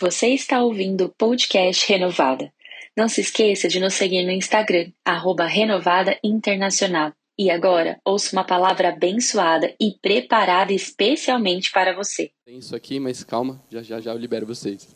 Você 0.00 0.28
está 0.28 0.64
ouvindo 0.64 1.04
o 1.04 1.08
podcast 1.10 1.86
Renovada. 1.86 2.50
Não 2.96 3.06
se 3.06 3.20
esqueça 3.20 3.68
de 3.68 3.78
nos 3.78 3.92
seguir 3.92 4.24
no 4.24 4.30
Instagram, 4.30 4.90
arroba 5.04 5.44
Renovada 5.44 6.18
Internacional. 6.24 7.12
E 7.38 7.50
agora, 7.50 8.00
ouça 8.02 8.34
uma 8.34 8.42
palavra 8.42 8.88
abençoada 8.88 9.74
e 9.78 9.92
preparada 10.00 10.72
especialmente 10.72 11.70
para 11.70 11.94
você. 11.94 12.30
Tem 12.46 12.56
isso 12.56 12.74
aqui, 12.74 12.98
mas 12.98 13.22
calma, 13.22 13.62
já 13.70 13.82
já 13.82 14.00
já 14.00 14.12
eu 14.12 14.16
libero 14.16 14.46
vocês. 14.46 14.88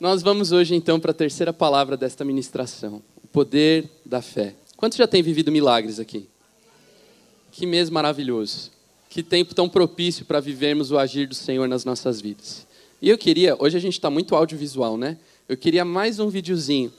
Nós 0.00 0.22
vamos 0.22 0.50
hoje 0.50 0.74
então 0.74 0.98
para 0.98 1.10
a 1.10 1.14
terceira 1.14 1.52
palavra 1.52 1.94
desta 1.94 2.24
ministração, 2.24 3.02
o 3.22 3.26
poder 3.26 3.84
da 4.02 4.22
fé. 4.22 4.54
Quantos 4.78 4.96
já 4.96 5.06
têm 5.06 5.22
vivido 5.22 5.52
milagres 5.52 6.00
aqui? 6.00 6.26
Que 7.52 7.66
mês 7.66 7.90
maravilhoso. 7.90 8.70
Que 9.10 9.22
tempo 9.22 9.54
tão 9.54 9.68
propício 9.68 10.24
para 10.24 10.40
vivermos 10.40 10.90
o 10.90 10.98
agir 10.98 11.28
do 11.28 11.34
Senhor 11.34 11.68
nas 11.68 11.84
nossas 11.84 12.18
vidas. 12.18 12.65
E 13.00 13.10
eu 13.10 13.18
queria, 13.18 13.54
hoje 13.58 13.76
a 13.76 13.80
gente 13.80 13.92
está 13.92 14.08
muito 14.08 14.34
audiovisual, 14.34 14.96
né? 14.96 15.18
Eu 15.46 15.56
queria 15.56 15.84
mais 15.84 16.18
um 16.18 16.30
videozinho 16.30 16.90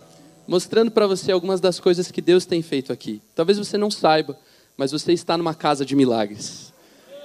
mostrando 0.47 0.91
para 0.91 1.07
você 1.07 1.31
algumas 1.31 1.59
das 1.59 1.79
coisas 1.79 2.11
que 2.11 2.21
Deus 2.21 2.45
tem 2.45 2.61
feito 2.61 2.93
aqui. 2.93 3.19
Talvez 3.35 3.57
você 3.57 3.77
não 3.77 3.89
saiba, 3.89 4.37
mas 4.77 4.91
você 4.91 5.11
está 5.11 5.35
numa 5.37 5.55
casa 5.55 5.83
de 5.83 5.95
milagres. 5.95 6.71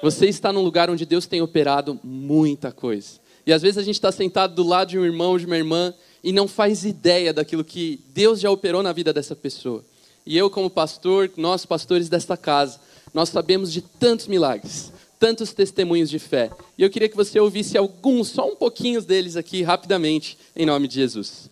Você 0.02 0.26
está 0.26 0.52
num 0.52 0.62
lugar 0.62 0.88
onde 0.88 1.04
Deus 1.04 1.26
tem 1.26 1.42
operado 1.42 2.00
muita 2.02 2.72
coisa. 2.72 3.20
E 3.46 3.52
às 3.52 3.60
vezes 3.60 3.76
a 3.76 3.82
gente 3.82 3.96
está 3.96 4.10
sentado 4.10 4.54
do 4.54 4.66
lado 4.66 4.88
de 4.88 4.98
um 4.98 5.04
irmão, 5.04 5.38
de 5.38 5.44
uma 5.44 5.56
irmã, 5.56 5.92
e 6.24 6.32
não 6.32 6.48
faz 6.48 6.82
ideia 6.84 7.32
daquilo 7.32 7.62
que 7.62 8.00
Deus 8.08 8.40
já 8.40 8.50
operou 8.50 8.82
na 8.82 8.92
vida 8.92 9.12
dessa 9.12 9.36
pessoa. 9.36 9.84
E 10.24 10.36
eu, 10.36 10.48
como 10.48 10.70
pastor, 10.70 11.30
nós 11.36 11.66
pastores 11.66 12.08
desta 12.08 12.38
casa, 12.38 12.80
nós 13.12 13.28
sabemos 13.28 13.70
de 13.70 13.82
tantos 13.82 14.26
milagres 14.26 14.92
tantos 15.22 15.52
testemunhos 15.52 16.10
de 16.10 16.18
fé. 16.18 16.50
E 16.76 16.82
eu 16.82 16.90
queria 16.90 17.08
que 17.08 17.14
você 17.14 17.38
ouvisse 17.38 17.78
alguns, 17.78 18.26
só 18.26 18.44
um 18.44 18.56
pouquinho 18.56 19.00
deles 19.00 19.36
aqui, 19.36 19.62
rapidamente, 19.62 20.36
em 20.56 20.66
nome 20.66 20.88
de 20.88 20.96
Jesus. 20.96 21.48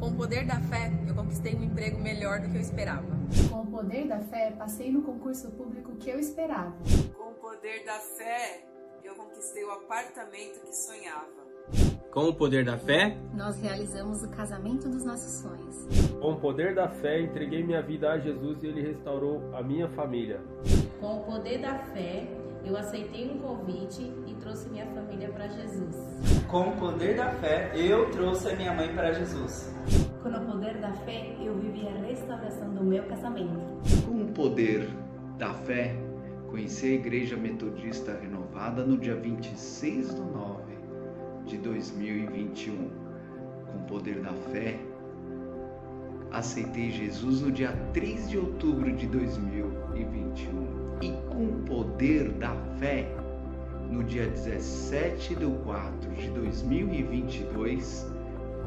Com 0.00 0.08
o 0.08 0.14
poder 0.16 0.44
da 0.44 0.60
fé, 0.62 0.90
eu 1.06 1.14
conquistei 1.14 1.54
um 1.54 1.62
emprego 1.62 2.00
melhor 2.00 2.40
do 2.40 2.50
que 2.50 2.56
eu 2.56 2.60
esperava. 2.60 3.06
Com 3.48 3.60
o 3.60 3.66
poder 3.66 4.08
da 4.08 4.18
fé, 4.18 4.50
passei 4.58 4.90
no 4.90 5.02
concurso 5.02 5.48
público 5.52 5.94
que 5.94 6.10
eu 6.10 6.18
esperava. 6.18 6.76
Com 7.16 7.30
o 7.30 7.34
poder 7.34 7.84
da 7.84 8.00
fé, 8.00 8.64
eu 9.04 9.14
conquistei 9.14 9.62
o 9.62 9.70
apartamento 9.70 10.58
que 10.66 10.74
sonhava. 10.74 11.41
Com 12.12 12.28
o 12.28 12.34
poder 12.34 12.62
da 12.62 12.76
fé, 12.76 13.16
nós 13.32 13.58
realizamos 13.62 14.22
o 14.22 14.28
casamento 14.28 14.86
dos 14.86 15.02
nossos 15.02 15.40
sonhos. 15.40 15.86
Com 16.20 16.32
o 16.32 16.36
poder 16.36 16.74
da 16.74 16.86
fé, 16.86 17.22
entreguei 17.22 17.62
minha 17.62 17.80
vida 17.80 18.12
a 18.12 18.18
Jesus 18.18 18.62
e 18.62 18.66
ele 18.66 18.82
restaurou 18.82 19.40
a 19.54 19.62
minha 19.62 19.88
família. 19.88 20.38
Com 21.00 21.20
o 21.20 21.24
poder 21.24 21.62
da 21.62 21.78
fé, 21.78 22.28
eu 22.66 22.76
aceitei 22.76 23.30
um 23.30 23.38
convite 23.38 24.12
e 24.26 24.34
trouxe 24.42 24.68
minha 24.68 24.84
família 24.88 25.30
para 25.30 25.48
Jesus. 25.48 25.96
Com 26.48 26.68
o 26.68 26.76
poder 26.76 27.16
da 27.16 27.30
fé, 27.30 27.72
eu 27.74 28.10
trouxe 28.10 28.50
a 28.50 28.56
minha 28.56 28.74
mãe 28.74 28.94
para 28.94 29.12
Jesus. 29.12 29.74
Com 30.22 30.28
o 30.28 30.46
poder 30.52 30.76
da 30.82 30.92
fé, 30.92 31.34
eu 31.42 31.54
vivi 31.56 31.88
a 31.88 32.06
restauração 32.06 32.74
do 32.74 32.84
meu 32.84 33.04
casamento. 33.04 33.58
Com 34.06 34.20
o 34.20 34.26
poder 34.34 34.86
da 35.38 35.54
fé, 35.54 35.96
conheci 36.50 36.88
a 36.88 36.94
Igreja 36.94 37.38
Metodista 37.38 38.12
Renovada 38.20 38.84
no 38.84 38.98
dia 38.98 39.16
26 39.16 40.12
do 40.12 40.24
9 40.24 40.71
de 41.46 41.56
2021. 41.58 42.90
Com 43.66 43.78
o 43.78 43.82
poder 43.86 44.20
da 44.20 44.32
fé, 44.50 44.78
aceitei 46.30 46.90
Jesus 46.90 47.40
no 47.40 47.50
dia 47.50 47.72
3 47.92 48.30
de 48.30 48.38
outubro 48.38 48.94
de 48.94 49.06
2021. 49.06 50.98
E 51.00 51.12
com 51.28 51.44
o 51.44 51.62
poder 51.66 52.30
da 52.32 52.54
fé, 52.78 53.06
no 53.90 54.02
dia 54.04 54.26
17 54.26 55.34
de 55.34 55.46
4 55.46 56.14
de 56.14 56.28
2022, 56.30 58.10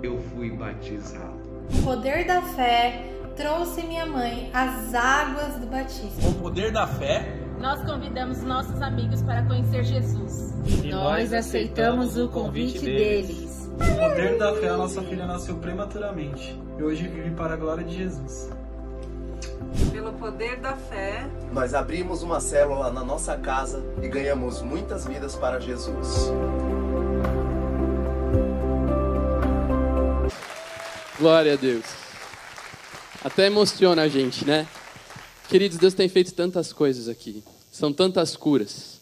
eu 0.03 0.19
fui 0.19 0.51
batizado. 0.51 1.45
O 1.79 1.83
poder 1.83 2.25
da 2.25 2.41
fé 2.41 3.11
trouxe 3.35 3.83
minha 3.83 4.05
mãe 4.05 4.49
às 4.53 4.93
águas 4.93 5.55
do 5.59 5.67
batismo. 5.67 6.21
Com 6.21 6.29
o 6.29 6.41
poder 6.43 6.71
da 6.71 6.85
fé, 6.85 7.39
nós 7.59 7.83
convidamos 7.83 8.43
nossos 8.43 8.81
amigos 8.81 9.21
para 9.23 9.43
conhecer 9.43 9.83
Jesus. 9.83 10.54
E 10.65 10.89
nós 10.89 11.33
aceitamos 11.33 12.17
o 12.17 12.27
convite 12.27 12.79
deles. 12.79 13.69
O 13.75 14.09
poder 14.09 14.37
da 14.37 14.53
fé, 14.55 14.69
a 14.69 14.77
nossa 14.77 15.01
filha 15.03 15.25
nasceu 15.25 15.55
prematuramente 15.57 16.59
e 16.79 16.83
hoje 16.83 17.07
vive 17.07 17.31
para 17.31 17.53
a 17.53 17.57
glória 17.57 17.83
de 17.83 17.95
Jesus. 17.95 18.49
Pelo 19.91 20.13
poder 20.13 20.57
da 20.57 20.75
fé, 20.75 21.27
nós 21.51 21.73
abrimos 21.73 22.23
uma 22.23 22.39
célula 22.39 22.91
na 22.91 23.03
nossa 23.03 23.35
casa 23.37 23.83
e 24.01 24.07
ganhamos 24.07 24.61
muitas 24.61 25.05
vidas 25.05 25.35
para 25.35 25.59
Jesus. 25.59 26.31
Glória 31.19 31.53
a 31.53 31.55
Deus. 31.55 31.85
Até 33.23 33.47
emociona 33.47 34.03
a 34.03 34.07
gente, 34.07 34.45
né? 34.45 34.67
Queridos, 35.49 35.77
Deus 35.77 35.93
tem 35.93 36.09
feito 36.09 36.33
tantas 36.33 36.73
coisas 36.73 37.07
aqui. 37.07 37.43
São 37.71 37.91
tantas 37.91 38.35
curas. 38.35 38.94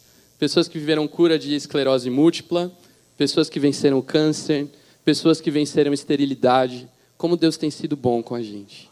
Pessoas 0.44 0.68
que 0.68 0.78
viveram 0.78 1.08
cura 1.08 1.40
de 1.40 1.56
esclerose 1.56 2.10
múltipla, 2.10 2.70
pessoas 3.16 3.50
que 3.50 3.62
venceram 3.62 3.98
o 3.98 4.04
câncer, 4.04 4.68
pessoas 5.06 5.40
que 5.40 5.50
venceram 5.50 5.94
esterilidade. 5.94 6.86
Como 7.18 7.38
Deus 7.38 7.56
tem 7.56 7.72
sido 7.72 7.96
bom 7.96 8.22
com 8.22 8.36
a 8.36 8.42
gente. 8.42 8.90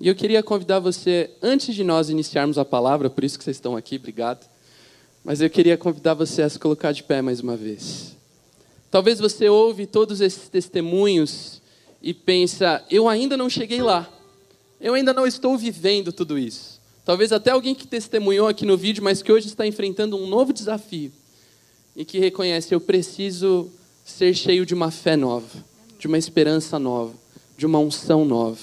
E 0.00 0.06
eu 0.06 0.14
queria 0.14 0.44
convidar 0.44 0.78
você, 0.78 1.28
antes 1.42 1.74
de 1.74 1.82
nós 1.82 2.08
iniciarmos 2.08 2.56
a 2.56 2.64
palavra, 2.64 3.10
por 3.10 3.24
isso 3.24 3.36
que 3.36 3.42
vocês 3.42 3.56
estão 3.56 3.76
aqui, 3.76 3.96
obrigado. 3.96 4.48
Mas 5.24 5.40
eu 5.40 5.50
queria 5.50 5.76
convidar 5.76 6.14
você 6.14 6.40
a 6.40 6.48
se 6.48 6.56
colocar 6.56 6.92
de 6.92 7.02
pé 7.02 7.20
mais 7.20 7.40
uma 7.40 7.56
vez. 7.56 8.16
Talvez 8.88 9.18
você 9.18 9.48
ouve 9.48 9.86
todos 9.86 10.20
esses 10.20 10.48
testemunhos 10.48 11.60
e 12.00 12.14
pensa, 12.14 12.80
eu 12.88 13.08
ainda 13.08 13.36
não 13.36 13.50
cheguei 13.50 13.82
lá. 13.82 14.08
Eu 14.80 14.94
ainda 14.94 15.12
não 15.12 15.26
estou 15.26 15.58
vivendo 15.58 16.12
tudo 16.12 16.38
isso. 16.38 16.71
Talvez 17.04 17.32
até 17.32 17.50
alguém 17.50 17.74
que 17.74 17.86
testemunhou 17.86 18.46
aqui 18.46 18.64
no 18.64 18.76
vídeo, 18.76 19.02
mas 19.02 19.22
que 19.22 19.32
hoje 19.32 19.48
está 19.48 19.66
enfrentando 19.66 20.16
um 20.16 20.26
novo 20.26 20.52
desafio 20.52 21.12
e 21.96 22.04
que 22.04 22.18
reconhece: 22.18 22.74
eu 22.74 22.80
preciso 22.80 23.70
ser 24.04 24.34
cheio 24.34 24.64
de 24.64 24.72
uma 24.72 24.90
fé 24.90 25.16
nova, 25.16 25.64
de 25.98 26.06
uma 26.06 26.18
esperança 26.18 26.78
nova, 26.78 27.14
de 27.56 27.66
uma 27.66 27.78
unção 27.78 28.24
nova. 28.24 28.58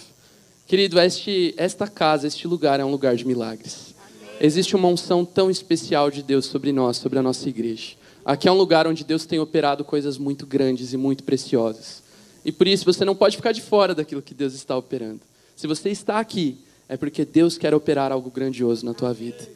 Querido, 0.68 1.00
este, 1.00 1.54
esta 1.58 1.88
casa, 1.88 2.28
este 2.28 2.48
lugar 2.48 2.80
é 2.80 2.86
um 2.86 2.92
lugar 2.92 3.16
de 3.16 3.26
milagres. 3.26 3.94
Existe 4.40 4.76
uma 4.76 4.88
unção 4.88 5.26
tão 5.26 5.50
especial 5.50 6.10
de 6.10 6.24
Deus 6.24 6.46
sobre 6.46 6.72
nós, 6.72 6.96
sobre 6.96 7.20
a 7.20 7.24
nossa 7.24 7.50
igreja. 7.50 7.96
Aqui 8.24 8.48
é 8.48 8.52
um 8.52 8.58
lugar 8.58 8.88
onde 8.88 9.04
Deus 9.04 9.26
tem 9.26 9.40
operado 9.40 9.84
coisas 9.84 10.18
muito 10.18 10.46
grandes 10.46 10.94
e 10.94 10.98
muito 10.98 11.24
preciosas. 11.24 12.04
E 12.46 12.52
por 12.52 12.68
isso 12.68 12.86
você 12.86 13.04
não 13.04 13.16
pode 13.16 13.36
ficar 13.36 13.52
de 13.52 13.62
fora 13.62 13.94
daquilo 13.94 14.22
que 14.22 14.34
Deus 14.34 14.54
está 14.54 14.78
operando. 14.78 15.22
Se 15.56 15.68
você 15.68 15.90
está 15.90 16.20
aqui, 16.20 16.58
é 16.90 16.98
porque 16.98 17.24
Deus 17.24 17.56
quer 17.56 17.74
operar 17.76 18.12
algo 18.12 18.32
grandioso 18.32 18.84
na 18.84 18.96
tua 18.96 19.14
vida. 19.14 19.48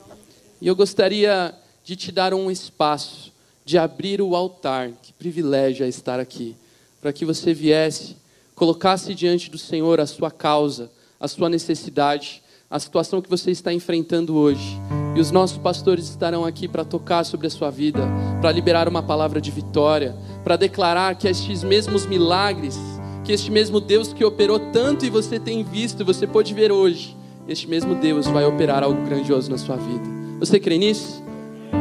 E 0.62 0.68
eu 0.68 0.76
gostaria 0.76 1.54
de 1.84 1.96
te 1.96 2.12
dar 2.12 2.32
um 2.32 2.52
espaço, 2.52 3.34
de 3.66 3.76
abrir 3.76 4.22
o 4.22 4.36
altar, 4.36 4.92
que 5.02 5.12
privilégio 5.12 5.84
é 5.84 5.90
estar 5.90 6.20
aqui, 6.20 6.56
para 7.02 7.12
que 7.12 7.26
você 7.26 7.52
viesse, 7.52 8.16
colocasse 8.54 9.16
diante 9.16 9.50
do 9.50 9.58
Senhor 9.58 10.00
a 10.00 10.06
sua 10.06 10.30
causa, 10.30 10.92
a 11.20 11.28
sua 11.28 11.50
necessidade, 11.50 12.44
a 12.70 12.80
situação 12.80 13.22
que 13.22 13.30
você 13.30 13.50
está 13.50 13.74
enfrentando 13.74 14.36
hoje. 14.36 14.78
E 15.16 15.20
os 15.20 15.32
nossos 15.32 15.58
pastores 15.58 16.08
estarão 16.08 16.46
aqui 16.46 16.68
para 16.68 16.86
tocar 16.86 17.24
sobre 17.24 17.48
a 17.48 17.50
sua 17.50 17.72
vida, 17.72 18.02
para 18.42 18.52
liberar 18.52 18.88
uma 18.88 19.02
palavra 19.02 19.42
de 19.42 19.50
vitória, 19.50 20.16
para 20.44 20.56
declarar 20.56 21.16
que 21.16 21.28
estes 21.28 21.64
mesmos 21.64 22.06
milagres, 22.06 22.78
que 23.26 23.32
este 23.32 23.50
mesmo 23.50 23.80
Deus 23.80 24.14
que 24.14 24.24
operou 24.24 24.60
tanto 24.72 25.06
e 25.06 25.10
você 25.10 25.40
tem 25.40 25.64
visto, 25.64 26.06
você 26.06 26.28
pode 26.28 26.54
ver 26.54 26.72
hoje, 26.72 27.16
este 27.48 27.70
mesmo 27.70 27.96
Deus 27.96 28.28
vai 28.28 28.46
operar 28.46 28.84
algo 28.84 29.02
grandioso 29.04 29.52
na 29.52 29.58
sua 29.58 29.76
vida. 29.76 30.04
Você 30.40 30.60
crê 30.60 30.78
nisso? 30.78 31.24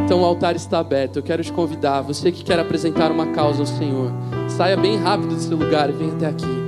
Então 0.04 0.22
o 0.22 0.24
altar 0.24 0.56
está 0.56 0.78
aberto. 0.78 1.16
Eu 1.16 1.22
quero 1.22 1.42
te 1.42 1.52
convidar, 1.52 2.02
você 2.02 2.32
que 2.32 2.42
quer 2.42 2.58
apresentar 2.58 3.10
uma 3.12 3.26
causa 3.28 3.60
ao 3.60 3.66
Senhor, 3.66 4.10
saia 4.48 4.76
bem 4.76 4.96
rápido 4.96 5.34
do 5.34 5.40
seu 5.40 5.56
lugar 5.56 5.88
e 5.88 5.92
venha 5.92 6.12
até 6.12 6.26
aqui. 6.26 6.62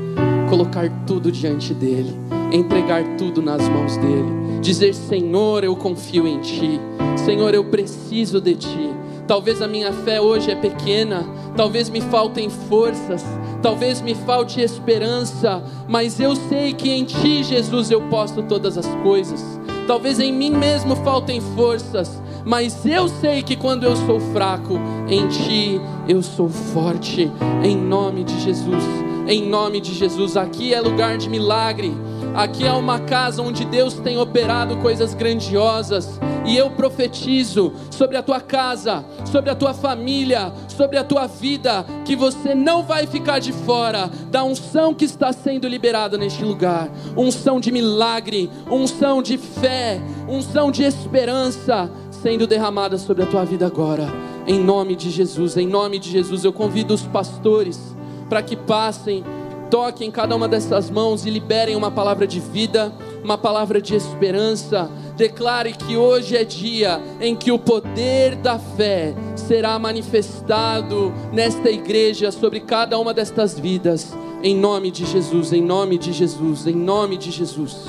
Colocar 0.48 0.88
tudo 1.06 1.32
diante 1.32 1.74
dele, 1.74 2.14
entregar 2.52 3.02
tudo 3.16 3.42
nas 3.42 3.68
mãos 3.68 3.96
dele, 3.96 4.60
dizer: 4.60 4.94
Senhor, 4.94 5.64
eu 5.64 5.74
confio 5.74 6.28
em 6.28 6.40
ti. 6.40 6.80
Senhor, 7.16 7.52
eu 7.54 7.64
preciso 7.64 8.40
de 8.40 8.54
ti. 8.54 8.90
Talvez 9.26 9.62
a 9.62 9.66
minha 9.66 9.92
fé 9.92 10.20
hoje 10.20 10.50
é 10.50 10.54
pequena, 10.54 11.24
talvez 11.56 11.88
me 11.88 12.00
faltem 12.02 12.50
forças, 12.50 13.24
talvez 13.64 14.02
me 14.02 14.14
falte 14.14 14.60
esperança, 14.60 15.64
mas 15.88 16.20
eu 16.20 16.36
sei 16.36 16.74
que 16.74 16.90
em 16.90 17.02
Ti, 17.02 17.42
Jesus, 17.42 17.90
eu 17.90 18.02
posso 18.10 18.42
todas 18.42 18.76
as 18.76 18.86
coisas. 18.96 19.42
Talvez 19.86 20.20
em 20.20 20.30
mim 20.30 20.50
mesmo 20.50 20.94
faltem 20.96 21.40
forças, 21.40 22.22
mas 22.44 22.84
eu 22.84 23.08
sei 23.08 23.42
que 23.42 23.56
quando 23.56 23.84
eu 23.84 23.96
sou 23.96 24.20
fraco, 24.20 24.78
em 25.08 25.26
Ti 25.28 25.80
eu 26.06 26.22
sou 26.22 26.50
forte, 26.50 27.32
em 27.62 27.74
nome 27.74 28.22
de 28.22 28.38
Jesus. 28.42 28.84
Em 29.26 29.48
nome 29.48 29.80
de 29.80 29.94
Jesus, 29.94 30.36
aqui 30.36 30.74
é 30.74 30.80
lugar 30.82 31.16
de 31.16 31.30
milagre. 31.30 31.90
Aqui 32.34 32.66
é 32.66 32.72
uma 32.72 32.98
casa 32.98 33.40
onde 33.40 33.64
Deus 33.64 33.94
tem 33.94 34.18
operado 34.18 34.76
coisas 34.76 35.14
grandiosas. 35.14 36.20
E 36.44 36.56
eu 36.56 36.70
profetizo 36.70 37.72
sobre 37.90 38.16
a 38.16 38.22
tua 38.22 38.40
casa, 38.40 39.04
sobre 39.30 39.50
a 39.50 39.54
tua 39.54 39.72
família, 39.72 40.52
sobre 40.68 40.98
a 40.98 41.04
tua 41.04 41.26
vida, 41.26 41.84
que 42.04 42.14
você 42.14 42.54
não 42.54 42.82
vai 42.82 43.06
ficar 43.06 43.38
de 43.38 43.52
fora 43.52 44.10
da 44.30 44.44
unção 44.44 44.92
que 44.92 45.04
está 45.04 45.32
sendo 45.32 45.66
liberada 45.66 46.18
neste 46.18 46.44
lugar. 46.44 46.90
Unção 47.16 47.58
de 47.58 47.72
milagre, 47.72 48.50
unção 48.70 49.22
de 49.22 49.38
fé, 49.38 50.00
unção 50.28 50.70
de 50.70 50.82
esperança 50.82 51.90
sendo 52.10 52.46
derramada 52.46 52.98
sobre 52.98 53.22
a 53.22 53.26
tua 53.26 53.44
vida 53.44 53.66
agora. 53.66 54.06
Em 54.46 54.58
nome 54.58 54.94
de 54.94 55.10
Jesus, 55.10 55.56
em 55.56 55.66
nome 55.66 55.98
de 55.98 56.10
Jesus, 56.10 56.44
eu 56.44 56.52
convido 56.52 56.92
os 56.92 57.02
pastores 57.02 57.94
para 58.28 58.42
que 58.42 58.56
passem, 58.56 59.24
toquem 59.70 60.10
cada 60.10 60.34
uma 60.34 60.48
dessas 60.48 60.90
mãos 60.90 61.24
e 61.26 61.30
liberem 61.30 61.76
uma 61.76 61.90
palavra 61.90 62.26
de 62.26 62.40
vida, 62.40 62.92
uma 63.22 63.38
palavra 63.38 63.80
de 63.80 63.94
esperança. 63.94 64.90
Declare 65.16 65.72
que 65.72 65.96
hoje 65.96 66.36
é 66.36 66.44
dia 66.44 67.00
em 67.20 67.36
que 67.36 67.52
o 67.52 67.58
poder 67.58 68.34
da 68.36 68.58
fé 68.58 69.14
será 69.36 69.78
manifestado 69.78 71.12
nesta 71.32 71.70
igreja 71.70 72.32
sobre 72.32 72.60
cada 72.60 72.98
uma 72.98 73.14
destas 73.14 73.58
vidas. 73.58 74.12
Em 74.42 74.56
nome 74.56 74.90
de 74.90 75.06
Jesus, 75.06 75.52
em 75.52 75.62
nome 75.62 75.96
de 75.96 76.12
Jesus, 76.12 76.66
em 76.66 76.74
nome 76.74 77.16
de 77.16 77.30
Jesus. 77.30 77.84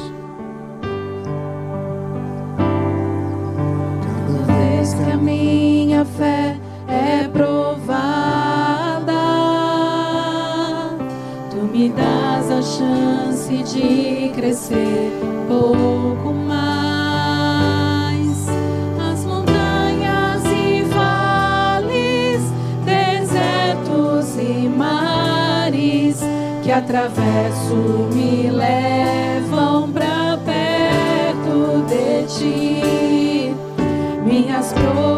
Cada 4.18 4.54
vez 4.54 4.94
que 4.94 5.12
a 5.12 5.18
minha 5.18 6.06
fé 6.06 6.58
é 6.88 7.28
provada, 7.28 7.95
me 11.76 11.90
das 11.90 12.50
a 12.50 12.62
chance 12.62 13.50
de 13.50 14.30
crescer 14.34 15.12
pouco 15.46 16.34
mais. 16.34 17.68
As 19.12 19.26
montanhas 19.26 20.42
e 20.46 20.84
vales, 20.84 22.42
desertos 22.86 24.38
e 24.40 24.70
mares 24.70 26.22
que 26.64 26.72
atravesso 26.72 27.76
me 28.14 28.50
levam 28.50 29.92
pra 29.92 30.40
perto 30.46 31.84
de 31.90 32.24
ti. 32.38 33.54
Minhas 34.24 34.72
provações 34.72 35.15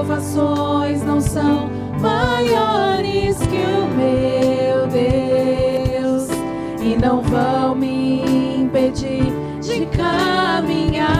vão 7.38 7.76
me 7.76 8.24
impedir 8.62 9.32
de 9.62 9.86
caminhar. 9.96 11.18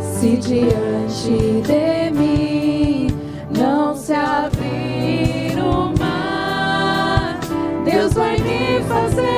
Se 0.00 0.36
diante 0.36 1.62
de 1.62 2.10
mim 2.10 3.08
não 3.56 3.94
se 3.96 4.12
abrir 4.12 5.58
o 5.58 5.98
mar, 5.98 7.38
Deus 7.84 8.12
vai 8.12 8.36
me 8.38 8.82
fazer 8.84 9.35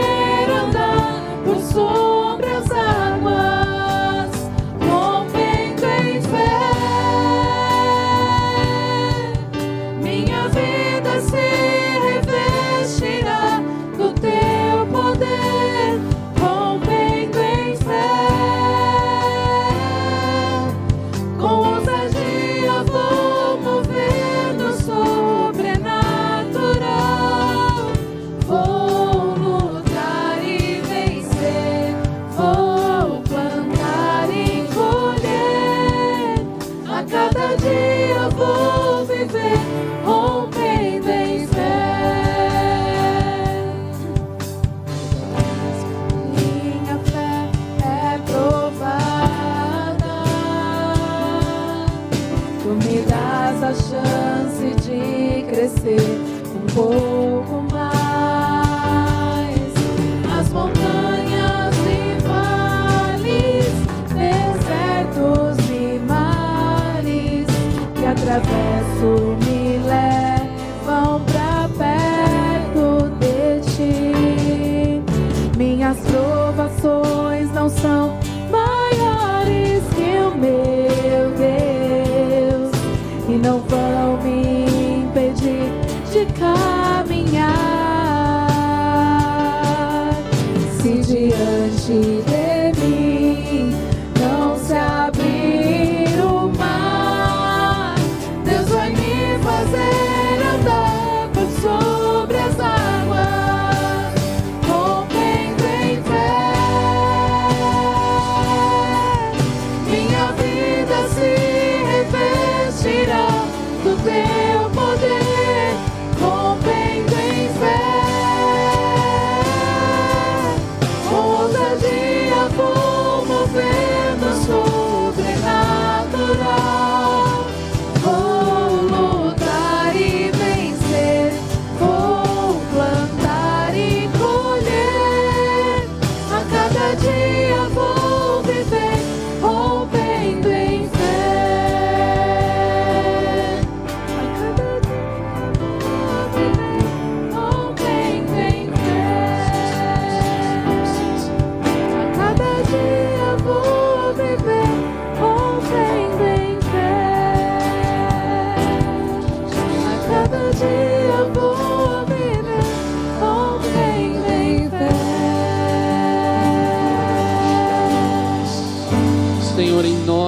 atravesso 68.98 69.36
me 69.36 69.47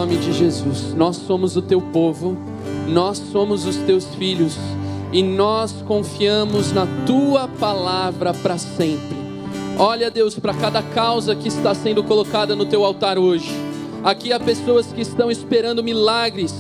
nome 0.01 0.17
de 0.17 0.33
Jesus, 0.33 0.95
nós 0.95 1.15
somos 1.15 1.59
o 1.59 1.61
teu 1.61 1.79
povo, 1.79 2.35
nós 2.89 3.19
somos 3.19 3.67
os 3.67 3.77
teus 3.77 4.07
filhos 4.15 4.57
e 5.13 5.23
nós 5.23 5.73
confiamos 5.87 6.73
na 6.73 6.87
tua 7.05 7.47
palavra 7.47 8.33
para 8.33 8.57
sempre. 8.57 9.15
Olha, 9.79 10.11
Deus, 10.11 10.39
para 10.39 10.55
cada 10.55 10.83
causa 10.83 11.37
que 11.37 11.49
está 11.49 11.75
sendo 11.75 12.03
colocada 12.03 12.57
no 12.57 12.65
teu 12.65 12.83
altar 12.83 13.19
hoje. 13.19 13.51
Aqui 14.03 14.33
há 14.33 14.41
pessoas 14.41 14.87
que 14.87 15.03
estão 15.03 15.31
esperando 15.31 15.85
milagres, 15.85 16.55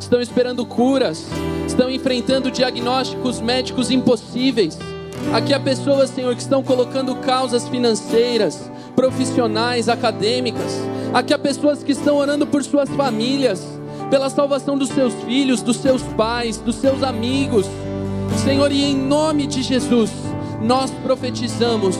estão 0.00 0.20
esperando 0.20 0.66
curas, 0.66 1.28
estão 1.68 1.88
enfrentando 1.88 2.50
diagnósticos 2.50 3.40
médicos 3.40 3.92
impossíveis. 3.92 4.76
Aqui 5.32 5.54
há 5.54 5.60
pessoas, 5.60 6.10
Senhor, 6.10 6.34
que 6.34 6.42
estão 6.42 6.60
colocando 6.60 7.14
causas 7.14 7.68
financeiras, 7.68 8.68
profissionais, 8.96 9.88
acadêmicas. 9.88 10.89
Aqui 11.12 11.34
há 11.34 11.38
pessoas 11.38 11.82
que 11.82 11.90
estão 11.90 12.16
orando 12.16 12.46
por 12.46 12.62
suas 12.62 12.88
famílias, 12.90 13.66
pela 14.10 14.30
salvação 14.30 14.78
dos 14.78 14.90
seus 14.90 15.12
filhos, 15.24 15.60
dos 15.60 15.78
seus 15.78 16.02
pais, 16.02 16.58
dos 16.58 16.76
seus 16.76 17.02
amigos. 17.02 17.66
Senhor, 18.44 18.70
e 18.70 18.84
em 18.84 18.96
nome 18.96 19.46
de 19.46 19.60
Jesus, 19.60 20.10
nós 20.62 20.90
profetizamos 21.02 21.96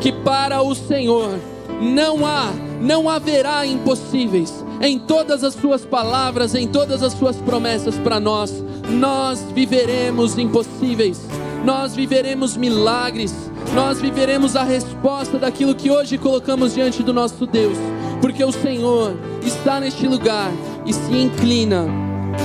que 0.00 0.12
para 0.12 0.62
o 0.62 0.74
Senhor 0.76 1.38
não 1.80 2.24
há, 2.24 2.52
não 2.80 3.10
haverá 3.10 3.66
impossíveis. 3.66 4.64
Em 4.80 4.98
todas 4.98 5.42
as 5.42 5.54
suas 5.54 5.84
palavras, 5.84 6.54
em 6.54 6.68
todas 6.68 7.02
as 7.02 7.12
suas 7.14 7.36
promessas 7.36 7.96
para 7.98 8.20
nós, 8.20 8.64
nós 8.88 9.44
viveremos 9.52 10.38
impossíveis. 10.38 11.20
Nós 11.64 11.94
viveremos 11.94 12.56
milagres, 12.56 13.32
nós 13.74 14.00
viveremos 14.00 14.56
a 14.56 14.64
resposta 14.64 15.38
daquilo 15.38 15.74
que 15.74 15.90
hoje 15.90 16.18
colocamos 16.18 16.74
diante 16.74 17.02
do 17.04 17.12
nosso 17.12 17.46
Deus, 17.46 17.78
porque 18.22 18.44
o 18.44 18.52
Senhor 18.52 19.16
está 19.44 19.80
neste 19.80 20.06
lugar 20.06 20.52
e 20.86 20.92
se 20.92 21.12
inclina 21.12 21.86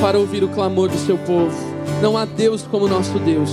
para 0.01 0.17
ouvir 0.17 0.43
o 0.43 0.49
clamor 0.49 0.89
do 0.89 0.97
seu 0.97 1.17
povo. 1.19 1.55
Não 2.01 2.17
há 2.17 2.25
Deus 2.25 2.63
como 2.63 2.87
nosso 2.87 3.17
Deus. 3.19 3.51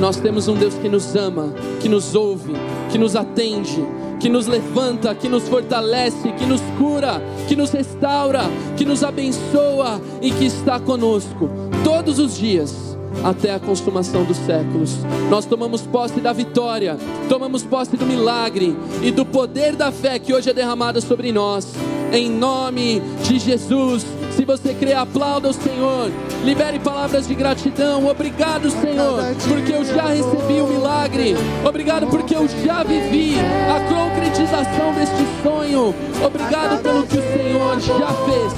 Nós 0.00 0.16
temos 0.16 0.48
um 0.48 0.54
Deus 0.54 0.74
que 0.74 0.88
nos 0.88 1.14
ama, 1.14 1.52
que 1.78 1.88
nos 1.88 2.14
ouve, 2.14 2.54
que 2.90 2.96
nos 2.96 3.14
atende, 3.14 3.86
que 4.18 4.30
nos 4.30 4.46
levanta, 4.46 5.14
que 5.14 5.28
nos 5.28 5.46
fortalece, 5.46 6.32
que 6.32 6.46
nos 6.46 6.60
cura, 6.78 7.22
que 7.46 7.54
nos 7.54 7.70
restaura, 7.70 8.40
que 8.76 8.84
nos 8.86 9.04
abençoa 9.04 10.00
e 10.22 10.30
que 10.30 10.46
está 10.46 10.80
conosco 10.80 11.50
todos 11.84 12.18
os 12.18 12.36
dias 12.36 12.91
até 13.24 13.54
a 13.54 13.60
consumação 13.60 14.24
dos 14.24 14.36
séculos. 14.38 14.98
Nós 15.30 15.44
tomamos 15.44 15.82
posse 15.82 16.20
da 16.20 16.32
vitória, 16.32 16.96
tomamos 17.28 17.62
posse 17.62 17.96
do 17.96 18.06
milagre 18.06 18.76
e 19.02 19.10
do 19.10 19.24
poder 19.24 19.76
da 19.76 19.90
fé 19.92 20.18
que 20.18 20.32
hoje 20.32 20.50
é 20.50 20.54
derramada 20.54 21.00
sobre 21.00 21.32
nós. 21.32 21.74
Em 22.12 22.30
nome 22.30 23.00
de 23.22 23.38
Jesus. 23.38 24.04
Se 24.36 24.44
você 24.46 24.72
crê, 24.72 24.94
aplauda 24.94 25.50
o 25.50 25.52
Senhor. 25.52 26.10
Libere 26.42 26.78
palavras 26.78 27.28
de 27.28 27.34
gratidão. 27.34 28.06
Obrigado, 28.06 28.70
Senhor, 28.70 29.22
porque 29.46 29.72
eu 29.72 29.84
já 29.84 30.06
recebi 30.06 30.60
o 30.60 30.66
milagre. 30.66 31.36
Obrigado 31.64 32.06
porque 32.06 32.34
eu 32.34 32.48
já 32.64 32.82
vivi 32.82 33.36
a 33.38 33.80
concretização 33.80 34.94
deste 34.94 35.26
sonho. 35.42 35.94
Obrigado 36.24 36.82
pelo 36.82 37.06
que 37.06 37.18
o 37.18 37.22
Senhor 37.22 37.80
já 37.80 38.08
fez. 38.08 38.52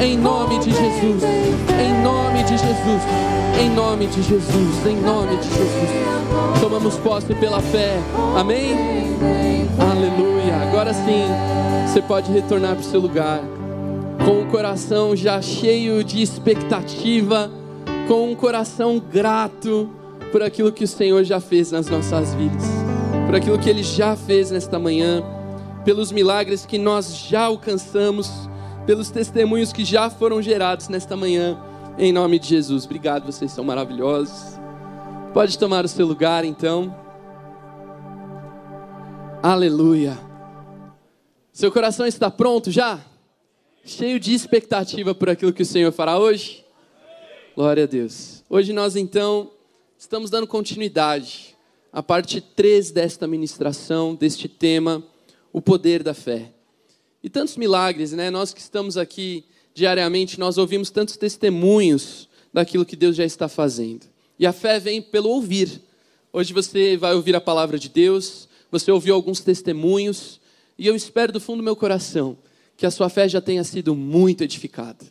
Em 0.00 0.16
nome 0.16 0.58
de 0.60 0.70
Jesus. 0.70 1.22
Em 1.22 2.02
nome 2.02 2.42
de 2.44 2.56
Jesus. 2.56 3.02
Em 3.60 3.70
nome 3.70 4.06
de 4.06 4.22
Jesus. 4.22 4.86
Em 4.86 4.96
nome 4.96 5.36
de 5.36 5.48
Jesus. 5.48 6.60
Tomamos 6.60 6.96
posse 6.96 7.34
pela 7.34 7.60
fé. 7.60 7.98
Amém? 8.38 8.74
Aleluia. 9.78 10.56
Agora 10.62 10.94
sim, 10.94 11.26
você 11.86 12.00
pode 12.00 12.32
retornar 12.32 12.72
para 12.72 12.80
o 12.80 12.84
seu 12.84 13.00
lugar 13.00 13.40
com 14.24 14.40
o 14.40 14.46
coração 14.46 15.14
já 15.14 15.42
cheio 15.42 16.02
de 16.02 16.22
expectativa, 16.22 17.50
com 18.08 18.30
um 18.30 18.34
coração 18.34 18.98
grato 18.98 19.90
por 20.32 20.42
aquilo 20.42 20.72
que 20.72 20.84
o 20.84 20.88
Senhor 20.88 21.22
já 21.24 21.40
fez 21.40 21.70
nas 21.70 21.90
nossas 21.90 22.34
vidas, 22.34 22.64
por 23.26 23.34
aquilo 23.34 23.58
que 23.58 23.68
Ele 23.68 23.82
já 23.82 24.16
fez 24.16 24.50
nesta 24.50 24.78
manhã, 24.78 25.22
pelos 25.84 26.10
milagres 26.10 26.64
que 26.64 26.78
nós 26.78 27.14
já 27.18 27.42
alcançamos, 27.42 28.48
pelos 28.86 29.10
testemunhos 29.10 29.74
que 29.74 29.84
já 29.84 30.08
foram 30.08 30.40
gerados 30.40 30.88
nesta 30.88 31.14
manhã, 31.14 31.58
em 31.98 32.10
nome 32.10 32.38
de 32.38 32.48
Jesus. 32.48 32.86
Obrigado, 32.86 33.26
vocês 33.26 33.52
são 33.52 33.62
maravilhosos. 33.62 34.58
Pode 35.34 35.58
tomar 35.58 35.84
o 35.84 35.88
seu 35.88 36.06
lugar 36.06 36.46
então. 36.46 36.96
Aleluia. 39.42 40.16
Seu 41.52 41.70
coração 41.70 42.06
está 42.06 42.30
pronto 42.30 42.70
já? 42.70 42.98
Cheio 43.84 44.18
de 44.18 44.32
expectativa 44.32 45.14
por 45.14 45.28
aquilo 45.28 45.52
que 45.52 45.62
o 45.62 45.66
Senhor 45.66 45.92
fará 45.92 46.18
hoje? 46.18 46.64
Glória 47.54 47.84
a 47.84 47.86
Deus. 47.86 48.42
Hoje 48.48 48.72
nós 48.72 48.96
então 48.96 49.50
estamos 49.98 50.30
dando 50.30 50.46
continuidade 50.46 51.54
à 51.92 52.02
parte 52.02 52.40
3 52.40 52.90
desta 52.90 53.26
ministração, 53.26 54.14
deste 54.14 54.48
tema, 54.48 55.04
o 55.52 55.60
poder 55.60 56.02
da 56.02 56.14
fé. 56.14 56.50
E 57.22 57.28
tantos 57.28 57.58
milagres, 57.58 58.12
né? 58.12 58.30
Nós 58.30 58.54
que 58.54 58.60
estamos 58.60 58.96
aqui 58.96 59.44
diariamente, 59.74 60.40
nós 60.40 60.56
ouvimos 60.56 60.90
tantos 60.90 61.16
testemunhos 61.16 62.28
daquilo 62.52 62.86
que 62.86 62.96
Deus 62.96 63.14
já 63.14 63.24
está 63.24 63.48
fazendo. 63.48 64.06
E 64.38 64.46
a 64.46 64.52
fé 64.52 64.80
vem 64.80 65.02
pelo 65.02 65.28
ouvir. 65.28 65.82
Hoje 66.32 66.54
você 66.54 66.96
vai 66.96 67.14
ouvir 67.14 67.36
a 67.36 67.40
palavra 67.40 67.78
de 67.78 67.90
Deus, 67.90 68.48
você 68.70 68.90
ouviu 68.90 69.14
alguns 69.14 69.40
testemunhos, 69.40 70.40
e 70.76 70.86
eu 70.86 70.96
espero 70.96 71.32
do 71.32 71.38
fundo 71.38 71.58
do 71.58 71.62
meu 71.62 71.76
coração 71.76 72.38
que 72.76 72.86
a 72.86 72.90
sua 72.90 73.08
fé 73.08 73.28
já 73.28 73.40
tenha 73.40 73.64
sido 73.64 73.94
muito 73.94 74.42
edificada. 74.42 75.04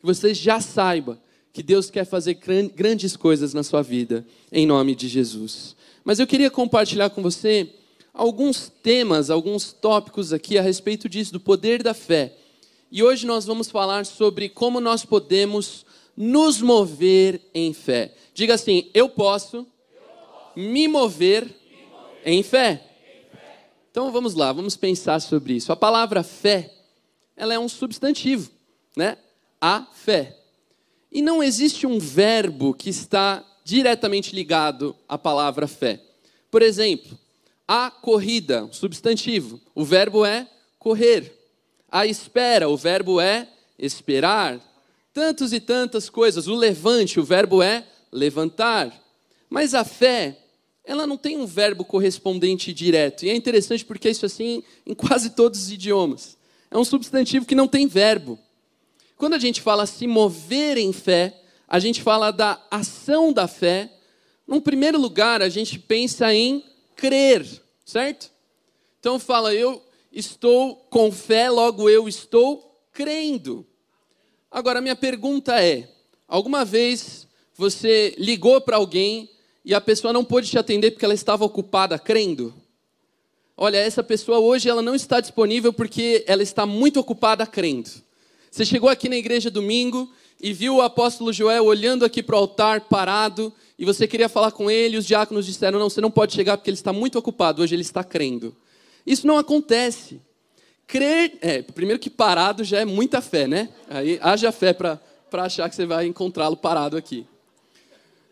Que 0.00 0.06
você 0.06 0.34
já 0.34 0.60
saiba 0.60 1.18
que 1.52 1.62
Deus 1.62 1.88
quer 1.88 2.04
fazer 2.04 2.34
grandes 2.74 3.16
coisas 3.16 3.54
na 3.54 3.62
sua 3.62 3.80
vida, 3.80 4.26
em 4.50 4.66
nome 4.66 4.94
de 4.94 5.06
Jesus. 5.06 5.76
Mas 6.04 6.18
eu 6.18 6.26
queria 6.26 6.50
compartilhar 6.50 7.10
com 7.10 7.22
você 7.22 7.70
alguns 8.12 8.68
temas, 8.82 9.30
alguns 9.30 9.72
tópicos 9.72 10.32
aqui 10.32 10.58
a 10.58 10.62
respeito 10.62 11.08
disso, 11.08 11.32
do 11.32 11.40
poder 11.40 11.82
da 11.82 11.94
fé. 11.94 12.36
E 12.90 13.02
hoje 13.02 13.26
nós 13.26 13.44
vamos 13.44 13.70
falar 13.70 14.04
sobre 14.04 14.48
como 14.48 14.80
nós 14.80 15.04
podemos 15.04 15.86
nos 16.16 16.60
mover 16.60 17.40
em 17.54 17.72
fé. 17.72 18.14
Diga 18.34 18.54
assim: 18.54 18.90
eu 18.92 19.08
posso, 19.08 19.66
me 20.56 20.88
mover, 20.88 21.48
em 22.24 22.42
fé. 22.42 22.82
Então 23.90 24.10
vamos 24.10 24.34
lá, 24.34 24.52
vamos 24.52 24.76
pensar 24.76 25.20
sobre 25.20 25.54
isso. 25.54 25.70
A 25.70 25.76
palavra 25.76 26.22
fé 26.24 26.73
ela 27.36 27.54
é 27.54 27.58
um 27.58 27.68
substantivo, 27.68 28.50
né? 28.96 29.16
A 29.60 29.86
fé. 29.92 30.36
E 31.10 31.22
não 31.22 31.42
existe 31.42 31.86
um 31.86 31.98
verbo 31.98 32.74
que 32.74 32.90
está 32.90 33.44
diretamente 33.64 34.34
ligado 34.34 34.94
à 35.08 35.16
palavra 35.16 35.66
fé. 35.66 36.00
Por 36.50 36.62
exemplo, 36.62 37.18
a 37.66 37.90
corrida, 37.90 38.68
substantivo, 38.72 39.60
o 39.74 39.84
verbo 39.84 40.24
é 40.24 40.48
correr. 40.78 41.32
A 41.90 42.06
espera, 42.06 42.68
o 42.68 42.76
verbo 42.76 43.20
é 43.20 43.48
esperar. 43.78 44.60
Tantas 45.12 45.52
e 45.52 45.60
tantas 45.60 46.10
coisas. 46.10 46.46
O 46.46 46.54
levante, 46.54 47.20
o 47.20 47.24
verbo 47.24 47.62
é 47.62 47.86
levantar. 48.12 48.92
Mas 49.48 49.72
a 49.74 49.84
fé, 49.84 50.36
ela 50.84 51.06
não 51.06 51.16
tem 51.16 51.38
um 51.38 51.46
verbo 51.46 51.84
correspondente 51.84 52.72
direto. 52.72 53.24
E 53.24 53.30
é 53.30 53.36
interessante 53.36 53.84
porque 53.84 54.10
isso 54.10 54.24
é 54.24 54.26
assim 54.26 54.62
em 54.84 54.94
quase 54.94 55.30
todos 55.30 55.62
os 55.62 55.70
idiomas 55.70 56.36
é 56.74 56.78
um 56.78 56.84
substantivo 56.84 57.46
que 57.46 57.54
não 57.54 57.68
tem 57.68 57.86
verbo. 57.86 58.36
Quando 59.16 59.34
a 59.34 59.38
gente 59.38 59.62
fala 59.62 59.86
se 59.86 60.08
mover 60.08 60.76
em 60.76 60.92
fé, 60.92 61.40
a 61.68 61.78
gente 61.78 62.02
fala 62.02 62.32
da 62.32 62.60
ação 62.68 63.32
da 63.32 63.46
fé. 63.46 63.92
Num 64.44 64.60
primeiro 64.60 64.98
lugar, 64.98 65.40
a 65.40 65.48
gente 65.48 65.78
pensa 65.78 66.34
em 66.34 66.64
crer, 66.96 67.46
certo? 67.84 68.28
Então 68.98 69.20
fala, 69.20 69.54
eu 69.54 69.80
estou 70.12 70.74
com 70.90 71.12
fé, 71.12 71.48
logo 71.48 71.88
eu 71.88 72.08
estou 72.08 72.76
crendo. 72.92 73.64
Agora, 74.50 74.80
minha 74.80 74.96
pergunta 74.96 75.62
é: 75.62 75.88
alguma 76.26 76.64
vez 76.64 77.28
você 77.54 78.16
ligou 78.18 78.60
para 78.60 78.78
alguém 78.78 79.30
e 79.64 79.72
a 79.72 79.80
pessoa 79.80 80.12
não 80.12 80.24
pôde 80.24 80.50
te 80.50 80.58
atender 80.58 80.90
porque 80.90 81.04
ela 81.04 81.14
estava 81.14 81.44
ocupada 81.44 82.00
crendo? 82.00 82.52
Olha, 83.56 83.76
essa 83.76 84.02
pessoa 84.02 84.38
hoje 84.38 84.68
ela 84.68 84.82
não 84.82 84.94
está 84.94 85.20
disponível 85.20 85.72
porque 85.72 86.24
ela 86.26 86.42
está 86.42 86.66
muito 86.66 86.98
ocupada 86.98 87.46
crendo. 87.46 87.90
Você 88.50 88.64
chegou 88.64 88.88
aqui 88.88 89.08
na 89.08 89.16
igreja 89.16 89.50
domingo 89.50 90.10
e 90.40 90.52
viu 90.52 90.76
o 90.76 90.82
apóstolo 90.82 91.32
Joel 91.32 91.64
olhando 91.64 92.04
aqui 92.04 92.22
para 92.22 92.36
o 92.36 92.38
altar 92.38 92.82
parado 92.82 93.52
e 93.78 93.84
você 93.84 94.06
queria 94.06 94.28
falar 94.28 94.50
com 94.52 94.70
ele, 94.70 94.96
os 94.96 95.06
diáconos 95.06 95.46
disseram: 95.46 95.78
"Não, 95.78 95.88
você 95.88 96.00
não 96.00 96.10
pode 96.10 96.34
chegar 96.34 96.56
porque 96.56 96.70
ele 96.70 96.76
está 96.76 96.92
muito 96.92 97.18
ocupado, 97.18 97.62
hoje 97.62 97.74
ele 97.74 97.82
está 97.82 98.02
crendo". 98.02 98.54
Isso 99.06 99.26
não 99.26 99.38
acontece. 99.38 100.20
Crer, 100.86 101.38
é, 101.40 101.62
primeiro 101.62 102.00
que 102.00 102.10
parado 102.10 102.64
já 102.64 102.80
é 102.80 102.84
muita 102.84 103.20
fé, 103.20 103.46
né? 103.46 103.70
Aí 103.88 104.18
haja 104.22 104.50
fé 104.52 104.72
para 104.72 105.00
para 105.34 105.46
achar 105.46 105.68
que 105.68 105.74
você 105.74 105.84
vai 105.84 106.06
encontrá-lo 106.06 106.56
parado 106.56 106.96
aqui. 106.96 107.26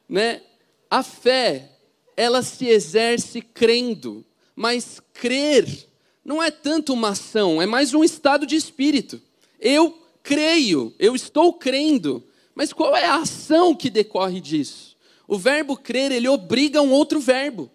Né? 0.09 0.41
A 0.89 1.03
fé, 1.03 1.73
ela 2.17 2.43
se 2.43 2.69
exerce 2.69 3.41
crendo. 3.41 4.25
Mas 4.55 5.01
crer 5.13 5.89
não 6.25 6.43
é 6.43 6.51
tanto 6.51 6.93
uma 6.93 7.11
ação, 7.11 7.61
é 7.61 7.67
mais 7.67 7.95
um 7.95 8.05
estado 8.05 8.47
de 8.47 8.55
espírito. 8.55 9.21
Eu 9.61 9.99
creio, 10.23 10.95
eu 10.99 11.15
estou 11.15 11.53
crendo. 11.53 12.23
Mas 12.55 12.73
qual 12.73 12.95
é 12.97 13.07
a 13.07 13.17
ação 13.17 13.75
que 13.75 13.91
decorre 13.91 14.41
disso? 14.41 14.97
O 15.27 15.39
verbo 15.39 15.77
crer, 15.77 16.13
ele 16.13 16.29
obriga 16.29 16.83
um 16.83 16.93
outro 16.93 17.19
verbo. 17.19 17.71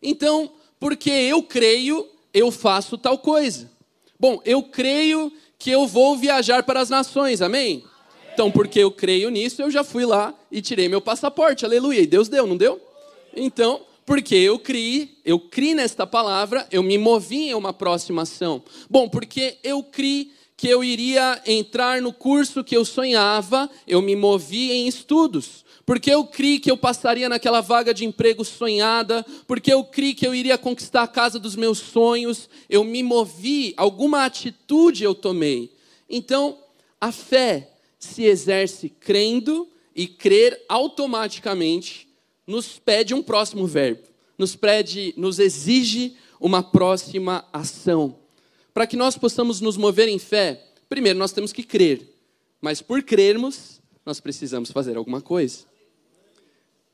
Então, 0.00 0.52
porque 0.78 1.10
eu 1.10 1.42
creio, 1.42 2.06
eu 2.32 2.50
faço 2.50 2.96
tal 2.96 3.18
coisa. 3.18 3.70
Bom, 4.18 4.40
eu 4.44 4.62
creio 4.62 5.32
que 5.58 5.70
eu 5.70 5.86
vou 5.86 6.16
viajar 6.16 6.62
para 6.62 6.80
as 6.80 6.90
nações, 6.90 7.42
amém? 7.42 7.84
Então, 8.32 8.50
porque 8.50 8.78
eu 8.78 8.90
creio 8.90 9.30
nisso, 9.30 9.62
eu 9.62 9.70
já 9.70 9.82
fui 9.82 10.04
lá 10.04 10.34
e 10.52 10.60
tirei 10.60 10.88
meu 10.88 11.00
passaporte, 11.00 11.64
aleluia. 11.64 12.00
E 12.00 12.06
Deus 12.06 12.28
deu, 12.28 12.46
não 12.46 12.56
deu? 12.56 12.80
Então, 13.34 13.80
Porque 14.06 14.36
eu 14.36 14.56
criei, 14.56 15.18
eu 15.24 15.40
criei 15.40 15.74
nesta 15.74 16.06
palavra, 16.06 16.64
eu 16.70 16.80
me 16.80 16.96
movi 16.96 17.48
em 17.48 17.54
uma 17.54 17.72
próxima 17.72 18.22
ação. 18.22 18.62
Bom, 18.88 19.08
porque 19.08 19.58
eu 19.64 19.82
criei 19.82 20.30
que 20.56 20.68
eu 20.68 20.82
iria 20.82 21.42
entrar 21.44 22.00
no 22.00 22.12
curso 22.12 22.64
que 22.64 22.76
eu 22.76 22.84
sonhava, 22.84 23.68
eu 23.86 24.00
me 24.00 24.14
movi 24.14 24.70
em 24.70 24.86
estudos. 24.86 25.66
Porque 25.84 26.10
eu 26.10 26.24
criei 26.24 26.60
que 26.60 26.70
eu 26.70 26.76
passaria 26.76 27.28
naquela 27.28 27.60
vaga 27.60 27.92
de 27.92 28.04
emprego 28.04 28.44
sonhada, 28.44 29.26
porque 29.46 29.72
eu 29.72 29.84
criei 29.84 30.14
que 30.14 30.26
eu 30.26 30.34
iria 30.34 30.56
conquistar 30.56 31.02
a 31.02 31.08
casa 31.08 31.38
dos 31.38 31.56
meus 31.56 31.78
sonhos, 31.78 32.48
eu 32.70 32.84
me 32.84 33.02
movi, 33.02 33.74
alguma 33.76 34.24
atitude 34.24 35.02
eu 35.02 35.14
tomei. 35.14 35.72
Então, 36.08 36.58
a 37.00 37.10
fé 37.10 37.72
se 37.98 38.22
exerce 38.22 38.88
crendo 38.88 39.68
e 39.94 40.06
crer 40.06 40.64
automaticamente 40.68 42.05
nos 42.46 42.78
pede 42.78 43.14
um 43.14 43.22
próximo 43.22 43.66
verbo, 43.66 44.02
nos 44.38 44.54
pede, 44.54 45.12
nos 45.16 45.38
exige 45.38 46.16
uma 46.40 46.62
próxima 46.62 47.44
ação. 47.52 48.16
Para 48.72 48.86
que 48.86 48.96
nós 48.96 49.16
possamos 49.16 49.60
nos 49.60 49.76
mover 49.76 50.08
em 50.08 50.18
fé, 50.18 50.62
primeiro 50.88 51.18
nós 51.18 51.32
temos 51.32 51.52
que 51.52 51.62
crer, 51.62 52.02
mas 52.60 52.80
por 52.80 53.02
crermos, 53.02 53.80
nós 54.04 54.20
precisamos 54.20 54.70
fazer 54.70 54.96
alguma 54.96 55.20
coisa. 55.20 55.64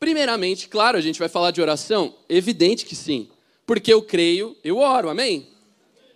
Primeiramente, 0.00 0.68
claro, 0.68 0.96
a 0.96 1.00
gente 1.00 1.18
vai 1.18 1.28
falar 1.28 1.50
de 1.50 1.60
oração, 1.60 2.14
evidente 2.28 2.86
que 2.86 2.96
sim, 2.96 3.28
porque 3.66 3.92
eu 3.92 4.02
creio, 4.02 4.56
eu 4.64 4.78
oro, 4.78 5.08
amém? 5.08 5.46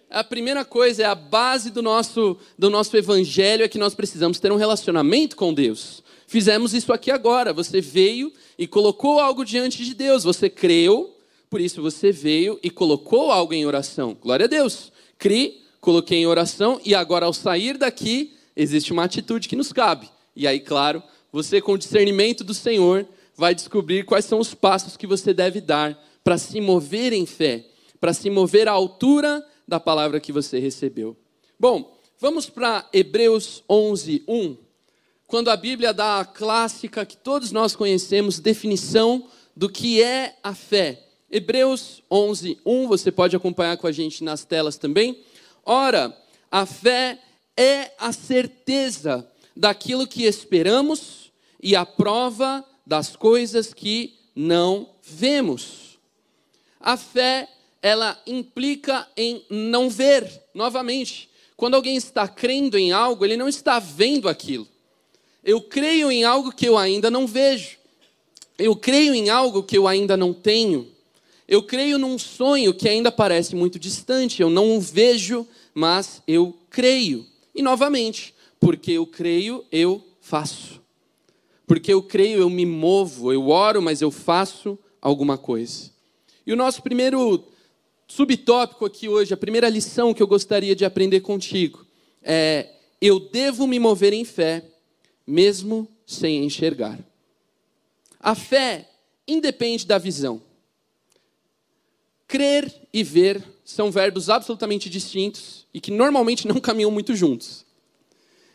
A 0.08 0.22
primeira 0.22 0.64
coisa 0.64 1.02
é 1.02 1.06
a 1.06 1.14
base 1.14 1.70
do 1.70 1.82
nosso, 1.82 2.36
do 2.58 2.70
nosso 2.70 2.96
evangelho 2.96 3.64
é 3.64 3.68
que 3.68 3.78
nós 3.78 3.94
precisamos 3.94 4.38
ter 4.38 4.52
um 4.52 4.56
relacionamento 4.56 5.36
com 5.36 5.52
Deus. 5.52 6.02
Fizemos 6.26 6.75
isso 6.75 6.92
aqui 6.92 7.11
agora. 7.11 7.52
Você 7.52 7.80
veio 7.80 8.33
e 8.59 8.66
colocou 8.66 9.21
algo 9.21 9.45
diante 9.45 9.85
de 9.85 9.95
Deus. 9.95 10.25
Você 10.25 10.50
creu, 10.50 11.16
por 11.49 11.61
isso 11.61 11.80
você 11.80 12.11
veio 12.11 12.59
e 12.62 12.71
colocou 12.71 13.30
algo 13.30 13.54
em 13.54 13.64
oração. 13.64 14.16
Glória 14.21 14.45
a 14.45 14.49
Deus. 14.49 14.92
Cri, 15.18 15.62
coloquei 15.80 16.18
em 16.18 16.26
oração 16.26 16.80
e 16.85 16.95
agora 16.95 17.26
ao 17.26 17.33
sair 17.33 17.78
daqui 17.78 18.35
existe 18.56 18.92
uma 18.92 19.04
atitude 19.04 19.49
que 19.49 19.56
nos 19.56 19.73
cabe. 19.73 20.11
E 20.35 20.47
aí, 20.47 20.61
claro, 20.61 21.02
você 21.33 21.61
com 21.61 21.73
o 21.73 21.78
discernimento 21.78 22.42
do 22.42 22.54
Senhor 22.54 23.06
vai 23.37 23.54
descobrir 23.54 24.04
quais 24.04 24.25
são 24.25 24.40
os 24.40 24.54
passos 24.54 24.97
que 24.97 25.06
você 25.06 25.33
deve 25.33 25.61
dar 25.61 26.02
para 26.25 26.38
se 26.38 26.61
mover 26.61 27.12
em 27.12 27.25
fé, 27.25 27.64
para 28.00 28.12
se 28.12 28.28
mover 28.28 28.66
à 28.66 28.73
altura 28.73 29.47
da 29.68 29.78
palavra 29.78 30.18
que 30.18 30.33
você 30.33 30.59
recebeu. 30.59 31.16
Bom, 31.59 31.97
vamos 32.18 32.49
para 32.50 32.88
Hebreus 32.92 33.62
11, 33.68 34.25
1 34.26 34.65
quando 35.26 35.49
a 35.49 35.56
Bíblia 35.56 35.92
dá 35.92 36.21
a 36.21 36.25
clássica 36.25 37.04
que 37.04 37.16
todos 37.16 37.50
nós 37.50 37.75
conhecemos, 37.75 38.38
definição 38.38 39.26
do 39.56 39.68
que 39.68 40.02
é 40.02 40.37
a 40.42 40.54
fé. 40.54 41.02
Hebreus 41.30 42.02
11, 42.11 42.59
1, 42.64 42.87
você 42.87 43.11
pode 43.11 43.35
acompanhar 43.35 43.76
com 43.76 43.87
a 43.87 43.92
gente 43.92 44.23
nas 44.23 44.45
telas 44.45 44.76
também. 44.76 45.21
Ora, 45.64 46.16
a 46.50 46.64
fé 46.64 47.18
é 47.56 47.90
a 47.99 48.12
certeza 48.12 49.28
daquilo 49.56 50.06
que 50.06 50.25
esperamos 50.25 51.33
e 51.61 51.75
a 51.75 51.85
prova 51.85 52.64
das 52.87 53.16
coisas 53.16 53.75
que 53.75 54.14
não 54.35 54.90
vemos. 55.02 55.99
A 56.78 56.97
fé, 56.97 57.49
ela 57.83 58.21
implica 58.26 59.09
em 59.16 59.45
não 59.50 59.90
ver, 59.90 60.30
novamente. 60.54 61.28
Quando 61.56 61.75
alguém 61.75 61.97
está 61.97 62.28
crendo 62.28 62.78
em 62.78 62.92
algo, 62.92 63.25
ele 63.25 63.37
não 63.37 63.49
está 63.49 63.80
vendo 63.80 64.28
aquilo. 64.28 64.68
Eu 65.46 65.60
creio 65.60 66.10
em 66.10 66.24
algo 66.24 66.50
que 66.50 66.66
eu 66.66 66.76
ainda 66.76 67.08
não 67.08 67.24
vejo. 67.24 67.78
Eu 68.58 68.74
creio 68.74 69.14
em 69.14 69.30
algo 69.30 69.62
que 69.62 69.78
eu 69.78 69.86
ainda 69.86 70.16
não 70.16 70.34
tenho. 70.34 70.88
Eu 71.46 71.62
creio 71.62 71.98
num 71.98 72.18
sonho 72.18 72.74
que 72.74 72.88
ainda 72.88 73.12
parece 73.12 73.54
muito 73.54 73.78
distante. 73.78 74.42
Eu 74.42 74.50
não 74.50 74.76
o 74.76 74.80
vejo, 74.80 75.46
mas 75.72 76.20
eu 76.26 76.52
creio. 76.68 77.24
E 77.54 77.62
novamente, 77.62 78.34
porque 78.58 78.90
eu 78.90 79.06
creio, 79.06 79.64
eu 79.70 80.04
faço. 80.20 80.82
Porque 81.64 81.92
eu 81.92 82.02
creio, 82.02 82.40
eu 82.40 82.50
me 82.50 82.66
movo. 82.66 83.32
Eu 83.32 83.48
oro, 83.48 83.80
mas 83.80 84.02
eu 84.02 84.10
faço 84.10 84.76
alguma 85.00 85.38
coisa. 85.38 85.92
E 86.44 86.52
o 86.52 86.56
nosso 86.56 86.82
primeiro 86.82 87.44
subtópico 88.08 88.84
aqui 88.84 89.08
hoje, 89.08 89.32
a 89.32 89.36
primeira 89.36 89.68
lição 89.68 90.12
que 90.12 90.23
eu 90.25 90.26
gostaria 90.26 90.75
de 90.75 90.84
aprender 90.84 91.21
contigo 91.21 91.86
é: 92.21 92.68
eu 93.00 93.21
devo 93.21 93.64
me 93.68 93.78
mover 93.78 94.12
em 94.12 94.25
fé 94.25 94.64
mesmo 95.26 95.89
sem 96.06 96.45
enxergar. 96.45 96.99
A 98.21 98.34
fé 98.34 98.89
independe 99.26 99.86
da 99.86 99.99
visão. 99.99 100.41
Crer 102.28 102.73
e 102.93 103.02
ver 103.02 103.43
são 103.65 103.91
verbos 103.91 104.30
absolutamente 104.30 104.89
distintos 104.89 105.67
e 105.75 105.80
que 105.80 105.91
normalmente 105.91 106.47
não 106.47 106.60
caminham 106.60 106.91
muito 106.91 107.17
juntos. 107.17 107.67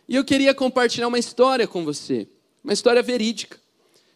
E 0.08 0.16
eu 0.16 0.24
queria 0.24 0.54
compartilhar 0.54 1.08
uma 1.08 1.20
história 1.20 1.68
com 1.68 1.84
você, 1.84 2.28
uma 2.64 2.74
história 2.74 3.02
verídica, 3.02 3.60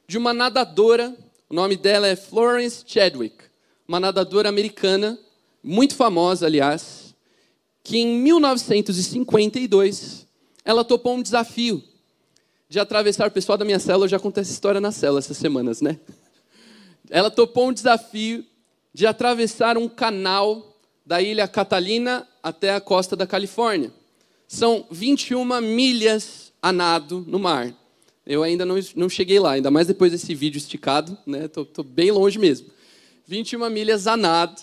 de 0.08 0.18
uma 0.18 0.34
nadadora, 0.34 1.15
o 1.50 1.54
nome 1.54 1.76
dela 1.76 2.08
é 2.08 2.15
Florence 2.15 2.84
Chadwick, 2.86 3.44
uma 3.88 4.00
nadadora 4.00 4.50
americana, 4.50 5.20
muito 5.63 5.96
famosa, 5.96 6.46
aliás, 6.46 7.15
que 7.84 7.98
em 7.98 8.20
1952 8.20 10.28
ela 10.63 10.84
topou 10.84 11.15
um 11.15 11.22
desafio 11.22 11.84
de 12.76 12.80
atravessar 12.82 13.30
o 13.30 13.32
pessoal 13.32 13.58
da 13.58 13.64
minha 13.64 13.80
célula, 13.80 14.04
eu 14.04 14.10
já 14.10 14.20
contei 14.20 14.42
essa 14.42 14.52
história 14.52 14.82
na 14.82 14.92
célula 14.92 15.20
essas 15.20 15.38
semanas, 15.38 15.80
né? 15.80 15.98
Ela 17.10 17.32
topou 17.32 17.70
um 17.70 17.74
desafio 17.74 18.44
de 18.94 19.08
atravessar 19.08 19.78
um 19.78 19.88
canal 19.88 20.76
da 21.06 21.22
ilha 21.22 21.48
Catalina 21.48 22.28
até 22.44 22.74
a 22.74 22.82
costa 22.82 23.16
da 23.16 23.26
Califórnia. 23.26 23.94
São 24.46 24.86
21 24.92 25.46
milhas 25.62 26.52
a 26.62 26.74
nado 26.74 27.24
no 27.26 27.40
mar. 27.40 27.74
Eu 28.28 28.44
ainda 28.44 28.66
não, 28.66 28.76
não 28.94 29.08
cheguei 29.08 29.40
lá, 29.40 29.52
ainda 29.52 29.72
mais 29.72 29.88
depois 29.88 30.12
desse 30.12 30.36
vídeo 30.36 30.58
esticado, 30.58 31.18
né? 31.26 31.48
Tô, 31.48 31.64
tô 31.64 31.82
bem 31.82 32.12
longe 32.12 32.38
mesmo. 32.38 32.68
21 33.26 33.70
milhas 33.70 34.06
a 34.06 34.18
nado, 34.18 34.62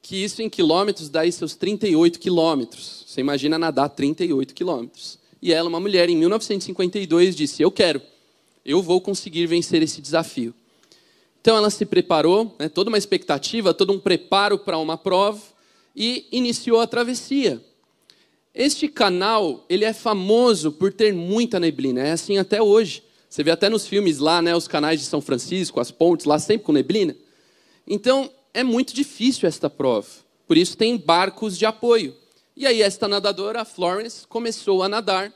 que 0.00 0.16
isso 0.16 0.40
em 0.40 0.48
quilômetros 0.48 1.10
dá 1.10 1.20
aí 1.20 1.30
seus 1.30 1.54
38 1.54 2.18
quilômetros. 2.18 3.04
Você 3.06 3.20
imagina 3.20 3.58
nadar 3.58 3.90
38 3.90 4.54
quilômetros. 4.54 5.22
E 5.44 5.52
ela, 5.52 5.68
uma 5.68 5.78
mulher, 5.78 6.08
em 6.08 6.16
1952, 6.16 7.36
disse: 7.36 7.60
Eu 7.60 7.70
quero, 7.70 8.00
eu 8.64 8.80
vou 8.80 8.98
conseguir 8.98 9.46
vencer 9.46 9.82
esse 9.82 10.00
desafio. 10.00 10.54
Então 11.38 11.54
ela 11.54 11.68
se 11.68 11.84
preparou, 11.84 12.56
né, 12.58 12.66
toda 12.66 12.88
uma 12.88 12.96
expectativa, 12.96 13.74
todo 13.74 13.92
um 13.92 14.00
preparo 14.00 14.58
para 14.58 14.78
uma 14.78 14.96
prova 14.96 15.42
e 15.94 16.26
iniciou 16.32 16.80
a 16.80 16.86
travessia. 16.86 17.62
Este 18.54 18.88
canal, 18.88 19.66
ele 19.68 19.84
é 19.84 19.92
famoso 19.92 20.72
por 20.72 20.90
ter 20.90 21.12
muita 21.12 21.60
neblina, 21.60 22.00
é 22.00 22.12
assim 22.12 22.38
até 22.38 22.62
hoje. 22.62 23.02
Você 23.28 23.44
vê 23.44 23.50
até 23.50 23.68
nos 23.68 23.86
filmes 23.86 24.16
lá, 24.16 24.40
né, 24.40 24.56
os 24.56 24.66
canais 24.66 24.98
de 24.98 25.04
São 25.04 25.20
Francisco, 25.20 25.78
as 25.78 25.90
pontes 25.90 26.24
lá 26.24 26.38
sempre 26.38 26.64
com 26.64 26.72
neblina. 26.72 27.14
Então, 27.86 28.30
é 28.54 28.62
muito 28.62 28.94
difícil 28.94 29.46
esta 29.46 29.68
prova. 29.68 30.08
Por 30.46 30.56
isso 30.56 30.74
tem 30.74 30.96
barcos 30.96 31.58
de 31.58 31.66
apoio. 31.66 32.14
E 32.56 32.66
aí 32.66 32.82
esta 32.82 33.08
nadadora, 33.08 33.64
Florence, 33.64 34.26
começou 34.26 34.82
a 34.82 34.88
nadar. 34.88 35.32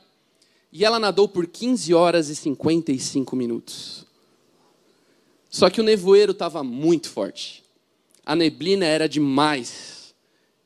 E 0.71 0.85
ela 0.85 0.99
nadou 0.99 1.27
por 1.27 1.47
15 1.47 1.93
horas 1.93 2.29
e 2.29 2.35
55 2.35 3.35
minutos. 3.35 4.05
Só 5.49 5.69
que 5.69 5.81
o 5.81 5.83
nevoeiro 5.83 6.31
estava 6.31 6.63
muito 6.63 7.09
forte. 7.09 7.63
A 8.25 8.35
neblina 8.35 8.85
era 8.85 9.09
demais. 9.09 10.13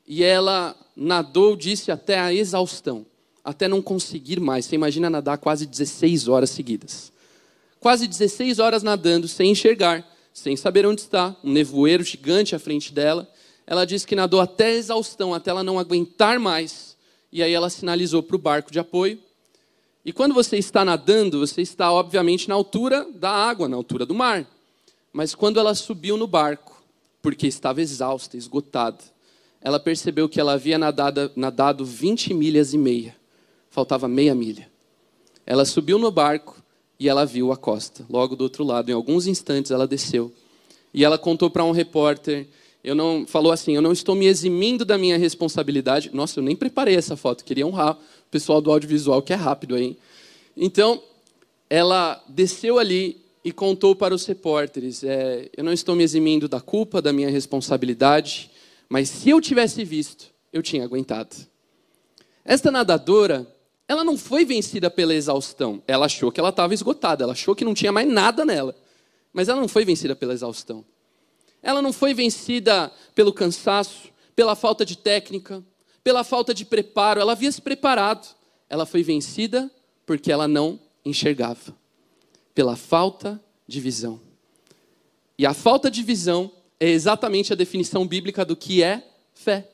E 0.05 0.23
ela 0.23 0.75
nadou, 0.95 1.55
disse, 1.55 1.91
até 1.91 2.19
a 2.19 2.33
exaustão. 2.33 3.05
Até 3.43 3.67
não 3.67 3.81
conseguir 3.81 4.39
mais. 4.39 4.65
Você 4.65 4.75
imagina 4.75 5.09
nadar 5.09 5.37
quase 5.37 5.65
16 5.65 6.27
horas 6.27 6.49
seguidas. 6.49 7.11
Quase 7.79 8.07
16 8.07 8.59
horas 8.59 8.83
nadando, 8.83 9.27
sem 9.27 9.51
enxergar, 9.51 10.07
sem 10.33 10.55
saber 10.55 10.85
onde 10.85 11.01
está. 11.01 11.35
Um 11.43 11.51
nevoeiro 11.51 12.03
gigante 12.03 12.55
à 12.55 12.59
frente 12.59 12.93
dela 12.93 13.29
ela 13.65 13.85
disse 13.85 14.05
que 14.05 14.15
nadou 14.15 14.41
até 14.41 14.73
exaustão, 14.73 15.33
até 15.33 15.49
ela 15.49 15.63
não 15.63 15.79
aguentar 15.79 16.39
mais. 16.39 16.97
E 17.31 17.41
aí 17.41 17.53
ela 17.53 17.69
sinalizou 17.69 18.21
para 18.21 18.35
o 18.35 18.39
barco 18.39 18.71
de 18.71 18.79
apoio. 18.79 19.19
E 20.05 20.11
quando 20.11 20.33
você 20.33 20.57
está 20.57 20.83
nadando, 20.83 21.39
você 21.39 21.61
está, 21.61 21.91
obviamente, 21.91 22.49
na 22.49 22.55
altura 22.55 23.07
da 23.15 23.31
água, 23.31 23.69
na 23.69 23.77
altura 23.77 24.05
do 24.05 24.13
mar. 24.13 24.45
Mas 25.11 25.33
quando 25.33 25.59
ela 25.59 25.73
subiu 25.73 26.17
no 26.17 26.27
barco, 26.27 26.83
porque 27.21 27.47
estava 27.47 27.81
exausta, 27.81 28.35
esgotada, 28.35 28.99
ela 29.61 29.79
percebeu 29.79 30.27
que 30.27 30.41
ela 30.41 30.53
havia 30.53 30.77
nadado, 30.77 31.31
nadado 31.35 31.85
20 31.85 32.33
milhas 32.33 32.73
e 32.73 32.77
meia. 32.77 33.15
Faltava 33.69 34.09
meia 34.09 34.35
milha. 34.35 34.69
Ela 35.45 35.63
subiu 35.63 35.97
no 35.97 36.11
barco 36.11 36.61
e 36.99 37.07
ela 37.07 37.25
viu 37.25 37.51
a 37.51 37.57
costa. 37.57 38.05
Logo 38.09 38.35
do 38.35 38.43
outro 38.43 38.63
lado, 38.63 38.89
em 38.89 38.93
alguns 38.93 39.25
instantes, 39.25 39.71
ela 39.71 39.87
desceu. 39.87 40.33
E 40.93 41.05
ela 41.05 41.17
contou 41.17 41.49
para 41.49 41.63
um 41.63 41.71
repórter 41.71 42.47
eu 42.83 42.93
não 42.93 43.25
falou 43.25 43.51
assim, 43.51 43.73
eu 43.75 43.81
não 43.81 43.93
estou 43.93 44.13
me 44.13 44.25
eximindo 44.25 44.83
da 44.83 44.97
minha 44.97 45.17
responsabilidade. 45.17 46.09
Nossa, 46.13 46.39
eu 46.39 46.43
nem 46.43 46.55
preparei 46.55 46.95
essa 46.95 47.15
foto, 47.15 47.45
queria 47.45 47.65
honrar 47.65 47.93
o 47.93 48.29
pessoal 48.29 48.59
do 48.59 48.71
audiovisual 48.71 49.21
que 49.21 49.31
é 49.31 49.35
rápido 49.35 49.75
aí. 49.75 49.97
Então, 50.55 51.01
ela 51.69 52.21
desceu 52.27 52.77
ali 52.77 53.23
e 53.43 53.51
contou 53.51 53.95
para 53.95 54.13
os 54.13 54.25
repórteres: 54.25 55.03
é, 55.03 55.49
Eu 55.55 55.63
não 55.63 55.71
estou 55.71 55.95
me 55.95 56.03
eximindo 56.03 56.47
da 56.47 56.59
culpa, 56.59 57.01
da 57.01 57.13
minha 57.13 57.29
responsabilidade, 57.29 58.51
mas 58.89 59.09
se 59.09 59.29
eu 59.29 59.39
tivesse 59.39 59.83
visto, 59.85 60.27
eu 60.51 60.61
tinha 60.61 60.83
aguentado. 60.83 61.35
Esta 62.43 62.69
nadadora, 62.69 63.47
ela 63.87 64.03
não 64.03 64.17
foi 64.17 64.43
vencida 64.43 64.89
pela 64.89 65.13
exaustão. 65.13 65.81
Ela 65.87 66.05
achou 66.05 66.31
que 66.31 66.39
ela 66.39 66.49
estava 66.49 66.73
esgotada, 66.73 67.23
ela 67.23 67.33
achou 67.33 67.55
que 67.55 67.63
não 67.63 67.73
tinha 67.73 67.91
mais 67.91 68.07
nada 68.07 68.43
nela. 68.43 68.75
Mas 69.31 69.49
ela 69.49 69.61
não 69.61 69.67
foi 69.67 69.85
vencida 69.85 70.15
pela 70.15 70.33
exaustão. 70.33 70.85
Ela 71.63 71.81
não 71.81 71.93
foi 71.93 72.13
vencida 72.13 72.91
pelo 73.15 73.31
cansaço, 73.31 74.09
pela 74.35 74.53
falta 74.53 74.85
de 74.85 74.97
técnica, 74.97 75.63
pela 76.03 76.23
falta 76.23 76.53
de 76.53 76.65
preparo. 76.65 77.21
Ela 77.21 77.31
havia 77.31 77.51
se 77.51 77.61
preparado. 77.61 78.27
Ela 78.69 78.85
foi 78.85 79.01
vencida 79.01 79.71
porque 80.05 80.31
ela 80.31 80.47
não 80.47 80.77
enxergava 81.05 81.73
pela 82.53 82.75
falta 82.75 83.41
de 83.67 83.79
visão. 83.79 84.19
E 85.37 85.45
a 85.45 85.53
falta 85.53 85.89
de 85.89 86.03
visão 86.03 86.51
é 86.79 86.89
exatamente 86.89 87.53
a 87.53 87.55
definição 87.55 88.05
bíblica 88.05 88.43
do 88.43 88.55
que 88.55 88.83
é 88.83 89.01
fé. 89.33 89.69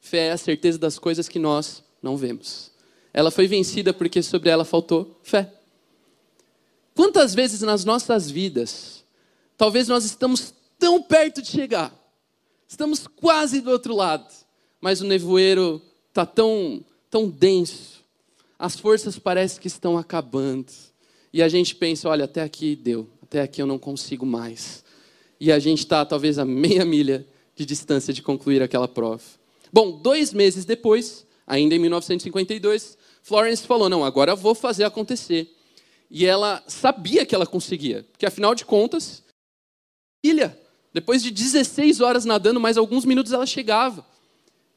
Fé 0.00 0.28
é 0.28 0.32
a 0.32 0.36
certeza 0.36 0.78
das 0.78 0.98
coisas 0.98 1.28
que 1.28 1.38
nós 1.38 1.82
não 2.02 2.16
vemos. 2.16 2.70
Ela 3.12 3.30
foi 3.30 3.46
vencida 3.46 3.92
porque 3.92 4.22
sobre 4.22 4.50
ela 4.50 4.64
faltou 4.64 5.18
fé. 5.22 5.52
Quantas 6.94 7.34
vezes 7.34 7.62
nas 7.62 7.84
nossas 7.84 8.30
vidas, 8.30 9.04
talvez 9.56 9.88
nós 9.88 10.04
estamos 10.04 10.54
tão 10.80 11.00
perto 11.00 11.40
de 11.40 11.48
chegar, 11.48 11.94
estamos 12.66 13.06
quase 13.06 13.60
do 13.60 13.70
outro 13.70 13.94
lado, 13.94 14.26
mas 14.80 15.00
o 15.00 15.04
nevoeiro 15.04 15.80
está 16.08 16.26
tão, 16.26 16.84
tão 17.08 17.28
denso, 17.28 18.02
as 18.58 18.78
forças 18.78 19.18
parecem 19.18 19.60
que 19.60 19.68
estão 19.68 19.96
acabando 19.96 20.72
e 21.32 21.42
a 21.42 21.48
gente 21.48 21.74
pensa: 21.74 22.08
olha, 22.08 22.24
até 22.24 22.42
aqui 22.42 22.74
deu, 22.74 23.08
até 23.22 23.42
aqui 23.42 23.62
eu 23.62 23.66
não 23.66 23.78
consigo 23.78 24.26
mais. 24.26 24.84
E 25.38 25.50
a 25.50 25.58
gente 25.58 25.80
está 25.80 26.04
talvez 26.04 26.38
a 26.38 26.44
meia 26.44 26.84
milha 26.84 27.26
de 27.54 27.64
distância 27.64 28.12
de 28.12 28.22
concluir 28.22 28.62
aquela 28.62 28.88
prova. 28.88 29.22
Bom, 29.72 30.00
dois 30.00 30.32
meses 30.32 30.64
depois, 30.64 31.26
ainda 31.46 31.74
em 31.74 31.78
1952, 31.78 32.98
Florence 33.22 33.66
falou: 33.66 33.88
não, 33.88 34.04
agora 34.04 34.34
vou 34.34 34.54
fazer 34.54 34.84
acontecer. 34.84 35.56
E 36.10 36.26
ela 36.26 36.62
sabia 36.66 37.24
que 37.24 37.34
ela 37.34 37.46
conseguia, 37.46 38.04
porque 38.10 38.26
afinal 38.26 38.52
de 38.54 38.64
contas, 38.64 39.22
ilha, 40.24 40.58
depois 40.92 41.22
de 41.22 41.30
16 41.30 42.00
horas 42.00 42.24
nadando, 42.24 42.60
mais 42.60 42.76
alguns 42.76 43.04
minutos 43.04 43.32
ela 43.32 43.46
chegava. 43.46 44.04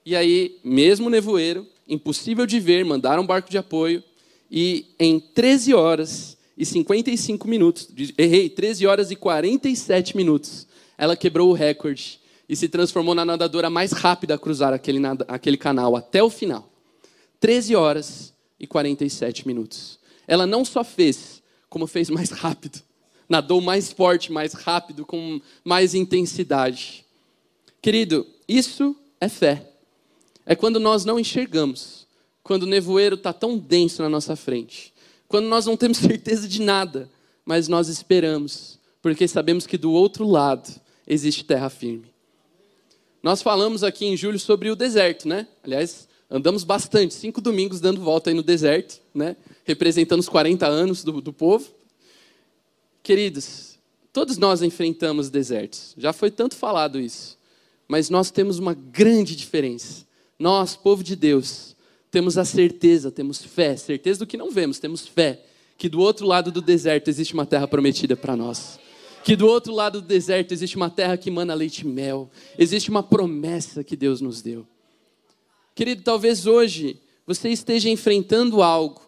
E 0.05 0.15
aí, 0.15 0.59
mesmo 0.63 1.09
nevoeiro, 1.09 1.65
impossível 1.87 2.45
de 2.45 2.59
ver, 2.59 2.85
mandaram 2.85 3.23
um 3.23 3.25
barco 3.25 3.49
de 3.49 3.57
apoio, 3.57 4.03
e 4.51 4.85
em 4.99 5.19
13 5.19 5.73
horas 5.73 6.37
e 6.57 6.65
55 6.65 7.47
minutos, 7.47 7.87
errei, 8.17 8.49
13 8.49 8.85
horas 8.85 9.11
e 9.11 9.15
47 9.15 10.15
minutos, 10.15 10.67
ela 10.97 11.15
quebrou 11.15 11.49
o 11.49 11.53
recorde 11.53 12.19
e 12.47 12.55
se 12.55 12.67
transformou 12.67 13.15
na 13.15 13.25
nadadora 13.25 13.69
mais 13.69 13.91
rápida 13.91 14.35
a 14.35 14.37
cruzar 14.37 14.73
aquele, 14.73 14.99
aquele 15.27 15.57
canal 15.57 15.95
até 15.95 16.21
o 16.21 16.29
final. 16.29 16.69
13 17.39 17.75
horas 17.75 18.33
e 18.59 18.67
47 18.67 19.47
minutos. 19.47 19.99
Ela 20.27 20.45
não 20.45 20.63
só 20.63 20.83
fez, 20.83 21.41
como 21.69 21.87
fez 21.87 22.09
mais 22.09 22.29
rápido. 22.29 22.79
Nadou 23.27 23.61
mais 23.61 23.91
forte, 23.91 24.31
mais 24.31 24.53
rápido, 24.53 25.05
com 25.05 25.41
mais 25.63 25.93
intensidade. 25.93 27.05
Querido, 27.81 28.25
isso 28.47 28.95
é 29.19 29.29
fé. 29.29 29.69
É 30.45 30.55
quando 30.55 30.79
nós 30.79 31.05
não 31.05 31.19
enxergamos, 31.19 32.05
quando 32.43 32.63
o 32.63 32.67
nevoeiro 32.67 33.15
está 33.15 33.31
tão 33.31 33.57
denso 33.57 34.01
na 34.01 34.09
nossa 34.09 34.35
frente 34.35 34.93
quando 35.33 35.47
nós 35.47 35.65
não 35.65 35.75
temos 35.75 35.97
certeza 35.99 36.47
de 36.47 36.61
nada, 36.61 37.09
mas 37.43 37.67
nós 37.67 37.87
esperamos, 37.87 38.77
porque 39.01 39.27
sabemos 39.27 39.65
que 39.65 39.79
do 39.79 39.91
outro 39.91 40.27
lado 40.27 40.69
existe 41.07 41.43
terra 41.43 41.71
firme. 41.71 42.05
Nós 43.23 43.41
falamos 43.41 43.83
aqui 43.83 44.05
em 44.05 44.15
julho 44.15 44.37
sobre 44.37 44.69
o 44.69 44.75
deserto, 44.75 45.27
né? 45.27 45.47
Aliás, 45.63 46.07
andamos 46.29 46.63
bastante, 46.63 47.15
cinco 47.15 47.41
domingos 47.41 47.79
dando 47.81 47.99
volta 47.99 48.29
aí 48.29 48.35
no 48.35 48.43
deserto, 48.43 49.01
né? 49.11 49.35
Representando 49.65 50.19
os 50.19 50.29
40 50.29 50.67
anos 50.67 51.03
do, 51.03 51.19
do 51.19 51.33
povo. 51.33 51.67
Queridos, 53.03 53.77
todos 54.13 54.37
nós 54.37 54.61
enfrentamos 54.61 55.29
desertos. 55.29 55.93
Já 55.97 56.13
foi 56.13 56.31
tanto 56.31 56.55
falado 56.55 56.99
isso. 56.99 57.37
Mas 57.87 58.09
nós 58.09 58.31
temos 58.31 58.57
uma 58.57 58.73
grande 58.73 59.35
diferença. 59.35 60.07
Nós, 60.39 60.75
povo 60.75 61.03
de 61.03 61.15
Deus, 61.15 61.75
temos 62.09 62.37
a 62.37 62.45
certeza, 62.45 63.11
temos 63.11 63.43
fé, 63.43 63.75
certeza 63.75 64.19
do 64.19 64.27
que 64.27 64.37
não 64.37 64.49
vemos, 64.49 64.79
temos 64.79 65.05
fé, 65.05 65.43
que 65.77 65.89
do 65.89 65.99
outro 65.99 66.25
lado 66.25 66.51
do 66.51 66.61
deserto 66.61 67.09
existe 67.09 67.33
uma 67.33 67.45
terra 67.45 67.67
prometida 67.67 68.15
para 68.15 68.37
nós. 68.37 68.79
Que 69.23 69.35
do 69.35 69.47
outro 69.47 69.73
lado 69.73 70.01
do 70.01 70.07
deserto 70.07 70.51
existe 70.51 70.75
uma 70.75 70.89
terra 70.89 71.17
que 71.17 71.29
emana 71.29 71.53
leite 71.53 71.79
e 71.79 71.87
mel. 71.87 72.29
Existe 72.57 72.89
uma 72.89 73.03
promessa 73.03 73.83
que 73.83 73.95
Deus 73.95 74.21
nos 74.21 74.41
deu. 74.41 74.65
Querido, 75.75 76.03
talvez 76.03 76.45
hoje 76.45 76.99
você 77.25 77.49
esteja 77.49 77.89
enfrentando 77.89 78.61
algo 78.61 79.01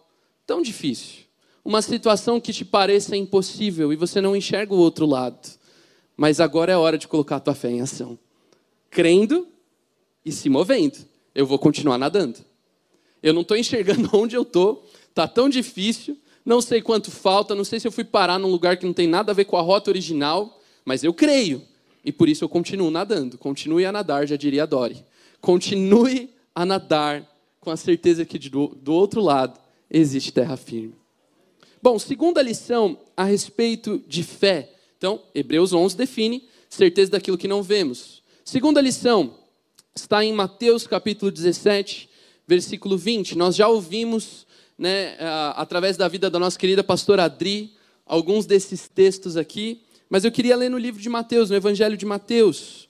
tão 0.46 0.62
difícil, 0.62 1.25
uma 1.66 1.82
situação 1.82 2.40
que 2.40 2.52
te 2.52 2.64
pareça 2.64 3.16
impossível 3.16 3.92
e 3.92 3.96
você 3.96 4.20
não 4.20 4.36
enxerga 4.36 4.72
o 4.72 4.78
outro 4.78 5.04
lado. 5.04 5.48
Mas 6.16 6.38
agora 6.38 6.70
é 6.70 6.76
hora 6.76 6.96
de 6.96 7.08
colocar 7.08 7.36
a 7.36 7.40
tua 7.40 7.56
fé 7.56 7.68
em 7.68 7.80
ação. 7.80 8.16
Crendo 8.88 9.48
e 10.24 10.30
se 10.30 10.48
movendo. 10.48 10.96
Eu 11.34 11.44
vou 11.44 11.58
continuar 11.58 11.98
nadando. 11.98 12.38
Eu 13.20 13.32
não 13.32 13.42
estou 13.42 13.56
enxergando 13.56 14.08
onde 14.16 14.36
eu 14.36 14.42
estou, 14.42 14.88
está 15.08 15.26
tão 15.26 15.48
difícil, 15.48 16.16
não 16.44 16.60
sei 16.60 16.80
quanto 16.80 17.10
falta, 17.10 17.52
não 17.52 17.64
sei 17.64 17.80
se 17.80 17.88
eu 17.88 17.92
fui 17.92 18.04
parar 18.04 18.38
num 18.38 18.48
lugar 18.48 18.76
que 18.76 18.86
não 18.86 18.92
tem 18.92 19.08
nada 19.08 19.32
a 19.32 19.34
ver 19.34 19.46
com 19.46 19.56
a 19.56 19.60
rota 19.60 19.90
original, 19.90 20.60
mas 20.84 21.02
eu 21.02 21.12
creio. 21.12 21.60
E 22.04 22.12
por 22.12 22.28
isso 22.28 22.44
eu 22.44 22.48
continuo 22.48 22.92
nadando. 22.92 23.36
Continue 23.36 23.84
a 23.84 23.90
nadar, 23.90 24.28
já 24.28 24.36
diria 24.36 24.62
a 24.62 24.66
Dori. 24.66 25.04
Continue 25.40 26.30
a 26.54 26.64
nadar 26.64 27.28
com 27.58 27.72
a 27.72 27.76
certeza 27.76 28.24
que 28.24 28.38
do 28.38 28.92
outro 28.92 29.20
lado 29.20 29.58
existe 29.90 30.32
terra 30.32 30.56
firme. 30.56 30.94
Bom, 31.86 32.00
segunda 32.00 32.42
lição 32.42 32.98
a 33.16 33.22
respeito 33.22 34.02
de 34.08 34.24
fé. 34.24 34.72
Então, 34.98 35.22
Hebreus 35.32 35.72
11 35.72 35.96
define 35.96 36.48
certeza 36.68 37.12
daquilo 37.12 37.38
que 37.38 37.46
não 37.46 37.62
vemos. 37.62 38.24
Segunda 38.44 38.80
lição 38.80 39.34
está 39.94 40.24
em 40.24 40.32
Mateus 40.32 40.84
capítulo 40.84 41.30
17, 41.30 42.10
versículo 42.44 42.98
20. 42.98 43.38
Nós 43.38 43.54
já 43.54 43.68
ouvimos, 43.68 44.48
né, 44.76 45.16
através 45.54 45.96
da 45.96 46.08
vida 46.08 46.28
da 46.28 46.40
nossa 46.40 46.58
querida 46.58 46.82
pastora 46.82 47.22
Adri, 47.22 47.74
alguns 48.04 48.46
desses 48.46 48.88
textos 48.88 49.36
aqui, 49.36 49.80
mas 50.10 50.24
eu 50.24 50.32
queria 50.32 50.56
ler 50.56 50.68
no 50.68 50.78
livro 50.78 51.00
de 51.00 51.08
Mateus, 51.08 51.50
no 51.50 51.56
Evangelho 51.56 51.96
de 51.96 52.04
Mateus. 52.04 52.88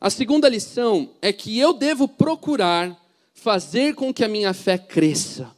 A 0.00 0.10
segunda 0.10 0.48
lição 0.48 1.10
é 1.20 1.32
que 1.32 1.58
eu 1.58 1.72
devo 1.72 2.06
procurar 2.06 3.04
fazer 3.34 3.96
com 3.96 4.14
que 4.14 4.22
a 4.22 4.28
minha 4.28 4.54
fé 4.54 4.78
cresça. 4.78 5.57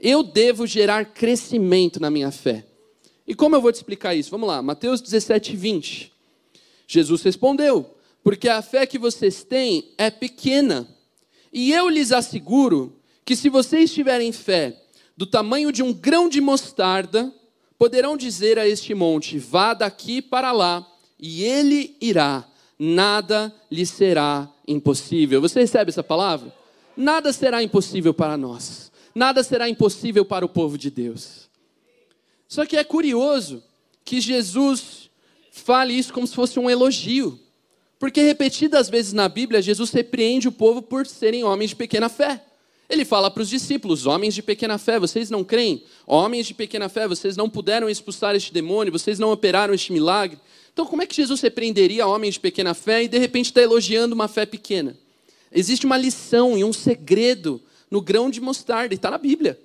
Eu 0.00 0.22
devo 0.22 0.66
gerar 0.66 1.06
crescimento 1.06 2.00
na 2.00 2.10
minha 2.10 2.30
fé. 2.30 2.64
E 3.26 3.34
como 3.34 3.56
eu 3.56 3.60
vou 3.60 3.72
te 3.72 3.76
explicar 3.76 4.14
isso? 4.14 4.30
Vamos 4.30 4.48
lá, 4.48 4.62
Mateus 4.62 5.00
17, 5.00 5.56
20. 5.56 6.12
Jesus 6.86 7.22
respondeu: 7.22 7.94
Porque 8.22 8.48
a 8.48 8.62
fé 8.62 8.86
que 8.86 8.98
vocês 8.98 9.42
têm 9.42 9.92
é 9.98 10.10
pequena. 10.10 10.88
E 11.52 11.72
eu 11.72 11.88
lhes 11.88 12.12
asseguro 12.12 12.96
que 13.24 13.34
se 13.34 13.48
vocês 13.48 13.92
tiverem 13.92 14.30
fé 14.30 14.80
do 15.16 15.26
tamanho 15.26 15.72
de 15.72 15.82
um 15.82 15.92
grão 15.92 16.28
de 16.28 16.40
mostarda, 16.40 17.32
poderão 17.78 18.16
dizer 18.16 18.58
a 18.58 18.68
este 18.68 18.94
monte: 18.94 19.38
vá 19.38 19.74
daqui 19.74 20.22
para 20.22 20.52
lá, 20.52 20.86
e 21.18 21.42
ele 21.42 21.96
irá. 22.00 22.46
Nada 22.78 23.54
lhe 23.70 23.86
será 23.86 24.48
impossível. 24.68 25.40
Você 25.40 25.60
recebe 25.60 25.88
essa 25.88 26.04
palavra? 26.04 26.54
Nada 26.94 27.32
será 27.32 27.62
impossível 27.62 28.12
para 28.12 28.36
nós. 28.36 28.92
Nada 29.16 29.42
será 29.42 29.66
impossível 29.66 30.26
para 30.26 30.44
o 30.44 30.48
povo 30.48 30.76
de 30.76 30.90
Deus. 30.90 31.48
Só 32.46 32.66
que 32.66 32.76
é 32.76 32.84
curioso 32.84 33.64
que 34.04 34.20
Jesus 34.20 35.08
fale 35.50 35.94
isso 35.94 36.12
como 36.12 36.26
se 36.26 36.34
fosse 36.34 36.58
um 36.58 36.68
elogio. 36.68 37.40
Porque 37.98 38.20
repetidas 38.20 38.90
vezes 38.90 39.14
na 39.14 39.26
Bíblia, 39.26 39.62
Jesus 39.62 39.90
repreende 39.90 40.48
o 40.48 40.52
povo 40.52 40.82
por 40.82 41.06
serem 41.06 41.44
homens 41.44 41.70
de 41.70 41.76
pequena 41.76 42.10
fé. 42.10 42.44
Ele 42.90 43.06
fala 43.06 43.30
para 43.30 43.42
os 43.42 43.48
discípulos: 43.48 44.04
homens 44.04 44.34
de 44.34 44.42
pequena 44.42 44.76
fé, 44.76 45.00
vocês 45.00 45.30
não 45.30 45.42
creem? 45.42 45.82
Homens 46.06 46.46
de 46.46 46.52
pequena 46.52 46.90
fé, 46.90 47.08
vocês 47.08 47.38
não 47.38 47.48
puderam 47.48 47.88
expulsar 47.88 48.34
este 48.34 48.52
demônio, 48.52 48.92
vocês 48.92 49.18
não 49.18 49.32
operaram 49.32 49.72
este 49.72 49.94
milagre. 49.94 50.38
Então, 50.74 50.84
como 50.84 51.00
é 51.00 51.06
que 51.06 51.16
Jesus 51.16 51.40
repreenderia 51.40 52.06
homens 52.06 52.34
de 52.34 52.40
pequena 52.40 52.74
fé 52.74 53.04
e 53.04 53.08
de 53.08 53.16
repente 53.16 53.46
está 53.46 53.62
elogiando 53.62 54.14
uma 54.14 54.28
fé 54.28 54.44
pequena? 54.44 54.94
Existe 55.50 55.86
uma 55.86 55.96
lição 55.96 56.58
e 56.58 56.62
um 56.62 56.72
segredo 56.74 57.62
no 57.90 58.00
grão 58.00 58.30
de 58.30 58.40
mostarda, 58.40 58.94
e 58.94 58.96
está 58.96 59.10
na 59.10 59.18
Bíblia. 59.18 59.58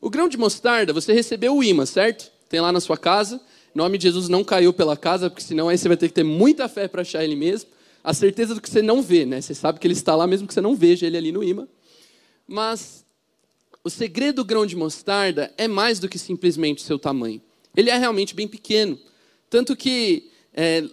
O 0.00 0.10
grão 0.10 0.28
de 0.28 0.36
mostarda, 0.36 0.92
você 0.92 1.12
recebeu 1.12 1.56
o 1.56 1.64
imã, 1.64 1.86
certo? 1.86 2.30
Tem 2.48 2.60
lá 2.60 2.70
na 2.70 2.80
sua 2.80 2.96
casa, 2.96 3.40
o 3.74 3.78
nome 3.78 3.98
de 3.98 4.04
Jesus 4.04 4.28
não 4.28 4.44
caiu 4.44 4.72
pela 4.72 4.96
casa, 4.96 5.28
porque 5.28 5.42
senão 5.42 5.68
aí 5.68 5.76
você 5.76 5.88
vai 5.88 5.96
ter 5.96 6.08
que 6.08 6.14
ter 6.14 6.22
muita 6.22 6.68
fé 6.68 6.86
para 6.86 7.02
achar 7.02 7.24
ele 7.24 7.34
mesmo. 7.34 7.70
A 8.02 8.12
certeza 8.12 8.54
do 8.54 8.60
que 8.60 8.68
você 8.68 8.82
não 8.82 9.02
vê, 9.02 9.24
né? 9.24 9.40
Você 9.40 9.54
sabe 9.54 9.80
que 9.80 9.86
ele 9.86 9.94
está 9.94 10.14
lá 10.14 10.26
mesmo 10.26 10.46
que 10.46 10.54
você 10.54 10.60
não 10.60 10.76
veja 10.76 11.06
ele 11.06 11.16
ali 11.16 11.32
no 11.32 11.42
imã. 11.42 11.66
Mas 12.46 13.04
o 13.82 13.90
segredo 13.90 14.36
do 14.36 14.44
grão 14.44 14.64
de 14.64 14.76
mostarda 14.76 15.52
é 15.56 15.66
mais 15.66 15.98
do 15.98 16.08
que 16.08 16.18
simplesmente 16.18 16.82
o 16.82 16.86
seu 16.86 16.98
tamanho. 16.98 17.40
Ele 17.76 17.90
é 17.90 17.98
realmente 17.98 18.34
bem 18.34 18.46
pequeno. 18.46 18.98
Tanto 19.50 19.74
que, 19.74 20.30
é, 20.52 20.84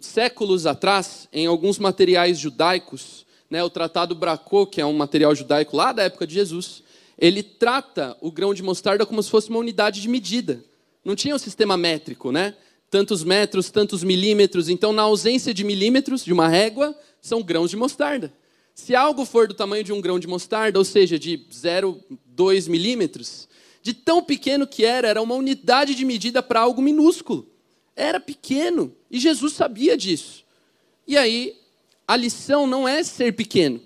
séculos 0.00 0.66
atrás, 0.66 1.28
em 1.32 1.46
alguns 1.46 1.78
materiais 1.78 2.38
judaicos, 2.38 3.26
né, 3.50 3.62
o 3.64 3.70
Tratado 3.70 4.14
Bracô, 4.14 4.66
que 4.66 4.80
é 4.80 4.86
um 4.86 4.92
material 4.92 5.34
judaico 5.34 5.76
lá 5.76 5.92
da 5.92 6.02
época 6.02 6.26
de 6.26 6.34
Jesus, 6.34 6.82
ele 7.18 7.42
trata 7.42 8.16
o 8.20 8.30
grão 8.30 8.54
de 8.54 8.62
mostarda 8.62 9.04
como 9.04 9.22
se 9.22 9.30
fosse 9.30 9.50
uma 9.50 9.58
unidade 9.58 10.00
de 10.00 10.08
medida. 10.08 10.62
Não 11.04 11.16
tinha 11.16 11.34
um 11.34 11.38
sistema 11.38 11.76
métrico, 11.76 12.30
né? 12.30 12.54
Tantos 12.90 13.24
metros, 13.24 13.70
tantos 13.70 14.04
milímetros. 14.04 14.68
Então, 14.68 14.92
na 14.92 15.02
ausência 15.02 15.52
de 15.52 15.64
milímetros, 15.64 16.24
de 16.24 16.32
uma 16.32 16.48
régua, 16.48 16.96
são 17.20 17.42
grãos 17.42 17.70
de 17.70 17.76
mostarda. 17.76 18.32
Se 18.74 18.94
algo 18.94 19.24
for 19.24 19.48
do 19.48 19.54
tamanho 19.54 19.82
de 19.82 19.92
um 19.92 20.00
grão 20.00 20.18
de 20.18 20.28
mostarda, 20.28 20.78
ou 20.78 20.84
seja, 20.84 21.18
de 21.18 21.38
0,2 21.50 22.68
milímetros, 22.68 23.48
de 23.82 23.92
tão 23.92 24.22
pequeno 24.22 24.66
que 24.66 24.84
era, 24.84 25.08
era 25.08 25.20
uma 25.20 25.34
unidade 25.34 25.94
de 25.94 26.04
medida 26.04 26.42
para 26.42 26.60
algo 26.60 26.80
minúsculo. 26.80 27.48
Era 27.96 28.20
pequeno. 28.20 28.94
E 29.10 29.18
Jesus 29.18 29.54
sabia 29.54 29.96
disso. 29.96 30.44
E 31.06 31.16
aí, 31.16 31.56
a 32.08 32.16
lição 32.16 32.66
não 32.66 32.88
é 32.88 33.04
ser 33.04 33.34
pequeno. 33.34 33.82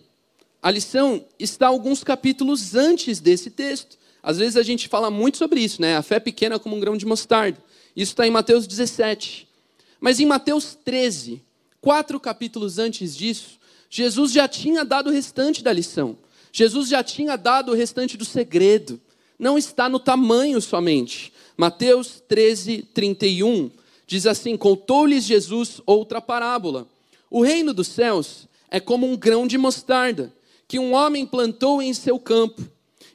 A 0.62 0.70
lição 0.70 1.24
está 1.40 1.66
alguns 1.66 2.04
capítulos 2.04 2.76
antes 2.76 3.18
desse 3.18 3.50
texto. 3.50 3.98
Às 4.22 4.38
vezes 4.38 4.56
a 4.56 4.62
gente 4.62 4.86
fala 4.86 5.10
muito 5.10 5.38
sobre 5.38 5.60
isso, 5.60 5.82
né? 5.82 5.96
A 5.96 6.02
fé 6.02 6.20
pequena 6.20 6.56
como 6.56 6.76
um 6.76 6.80
grão 6.80 6.96
de 6.96 7.04
mostarda. 7.04 7.58
Isso 7.96 8.12
está 8.12 8.24
em 8.24 8.30
Mateus 8.30 8.64
17. 8.68 9.48
Mas 10.00 10.20
em 10.20 10.26
Mateus 10.26 10.78
13, 10.84 11.42
quatro 11.80 12.20
capítulos 12.20 12.78
antes 12.78 13.16
disso, 13.16 13.58
Jesus 13.90 14.30
já 14.30 14.46
tinha 14.46 14.84
dado 14.84 15.10
o 15.10 15.12
restante 15.12 15.60
da 15.60 15.72
lição. 15.72 16.16
Jesus 16.52 16.88
já 16.88 17.02
tinha 17.02 17.36
dado 17.36 17.72
o 17.72 17.74
restante 17.74 18.16
do 18.16 18.24
segredo. 18.24 19.00
Não 19.36 19.58
está 19.58 19.88
no 19.88 19.98
tamanho 19.98 20.60
somente. 20.60 21.32
Mateus 21.56 22.22
13, 22.28 22.82
31 22.94 23.68
diz 24.06 24.28
assim: 24.28 24.56
Contou-lhes 24.56 25.24
Jesus 25.24 25.80
outra 25.84 26.20
parábola. 26.20 26.86
O 27.34 27.42
reino 27.42 27.72
dos 27.72 27.88
céus 27.88 28.46
é 28.70 28.78
como 28.78 29.10
um 29.10 29.16
grão 29.16 29.46
de 29.46 29.56
mostarda 29.56 30.30
que 30.68 30.78
um 30.78 30.92
homem 30.92 31.24
plantou 31.24 31.80
em 31.80 31.94
seu 31.94 32.18
campo, 32.18 32.60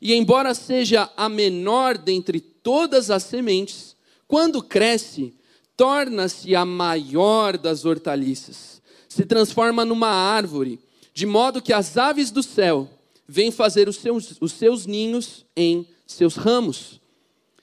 e 0.01 0.11
embora 0.11 0.55
seja 0.55 1.07
a 1.15 1.29
menor 1.29 1.99
dentre 1.99 2.39
todas 2.39 3.11
as 3.11 3.21
sementes, 3.21 3.95
quando 4.27 4.63
cresce, 4.63 5.35
torna-se 5.75 6.55
a 6.55 6.65
maior 6.65 7.59
das 7.59 7.85
hortaliças, 7.85 8.81
se 9.07 9.23
transforma 9.23 9.85
numa 9.85 10.09
árvore, 10.09 10.79
de 11.13 11.27
modo 11.27 11.61
que 11.61 11.71
as 11.71 11.95
aves 11.95 12.31
do 12.31 12.41
céu 12.41 12.89
vêm 13.27 13.51
fazer 13.51 13.87
os 13.87 13.97
seus, 13.97 14.35
os 14.41 14.51
seus 14.51 14.87
ninhos 14.87 15.45
em 15.55 15.87
seus 16.07 16.35
ramos. 16.35 16.99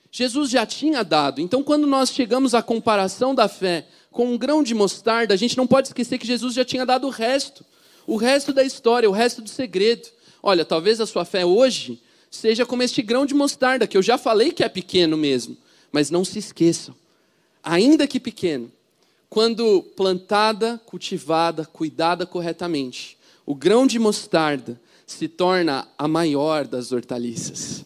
Jesus 0.09 0.49
já 0.49 0.65
tinha 0.65 1.03
dado, 1.03 1.41
então 1.41 1.61
quando 1.61 1.85
nós 1.85 2.11
chegamos 2.11 2.55
à 2.55 2.63
comparação 2.63 3.35
da 3.35 3.49
fé 3.49 3.85
com 4.15 4.33
um 4.33 4.37
grão 4.37 4.63
de 4.63 4.73
mostarda, 4.73 5.33
a 5.33 5.37
gente 5.37 5.57
não 5.57 5.67
pode 5.67 5.89
esquecer 5.89 6.17
que 6.17 6.25
Jesus 6.25 6.55
já 6.55 6.63
tinha 6.63 6.85
dado 6.85 7.05
o 7.05 7.09
resto 7.11 7.63
o 8.07 8.17
resto 8.17 8.53
da 8.53 8.63
história, 8.63 9.09
o 9.09 9.13
resto 9.13 9.41
do 9.41 9.49
segredo. 9.49 10.07
Olha, 10.41 10.63
talvez 10.63 11.01
a 11.01 11.05
sua 11.05 11.25
fé 11.25 11.45
hoje 11.45 12.01
seja 12.29 12.65
como 12.65 12.83
este 12.83 13.01
grão 13.01 13.25
de 13.25 13.33
mostarda, 13.33 13.87
que 13.87 13.97
eu 13.97 14.01
já 14.01 14.17
falei 14.17 14.51
que 14.51 14.63
é 14.63 14.69
pequeno 14.69 15.17
mesmo, 15.17 15.57
mas 15.91 16.11
não 16.11 16.25
se 16.25 16.37
esqueçam, 16.37 16.93
ainda 17.63 18.05
que 18.05 18.19
pequeno, 18.19 18.71
quando 19.29 19.81
plantada, 19.95 20.79
cultivada, 20.85 21.65
cuidada 21.65 22.25
corretamente, 22.25 23.17
o 23.45 23.55
grão 23.55 23.87
de 23.87 23.97
mostarda 23.97 24.79
se 25.07 25.27
torna 25.27 25.87
a 25.97 26.07
maior 26.07 26.67
das 26.67 26.91
hortaliças. 26.91 27.85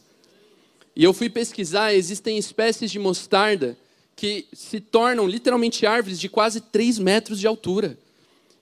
E 0.95 1.03
eu 1.03 1.13
fui 1.13 1.29
pesquisar, 1.29 1.93
existem 1.93 2.37
espécies 2.37 2.91
de 2.91 2.99
mostarda 2.99 3.77
que 4.19 4.49
se 4.51 4.81
tornam 4.81 5.25
literalmente 5.25 5.85
árvores 5.85 6.19
de 6.19 6.27
quase 6.27 6.59
3 6.59 6.99
metros 6.99 7.39
de 7.39 7.47
altura. 7.47 7.97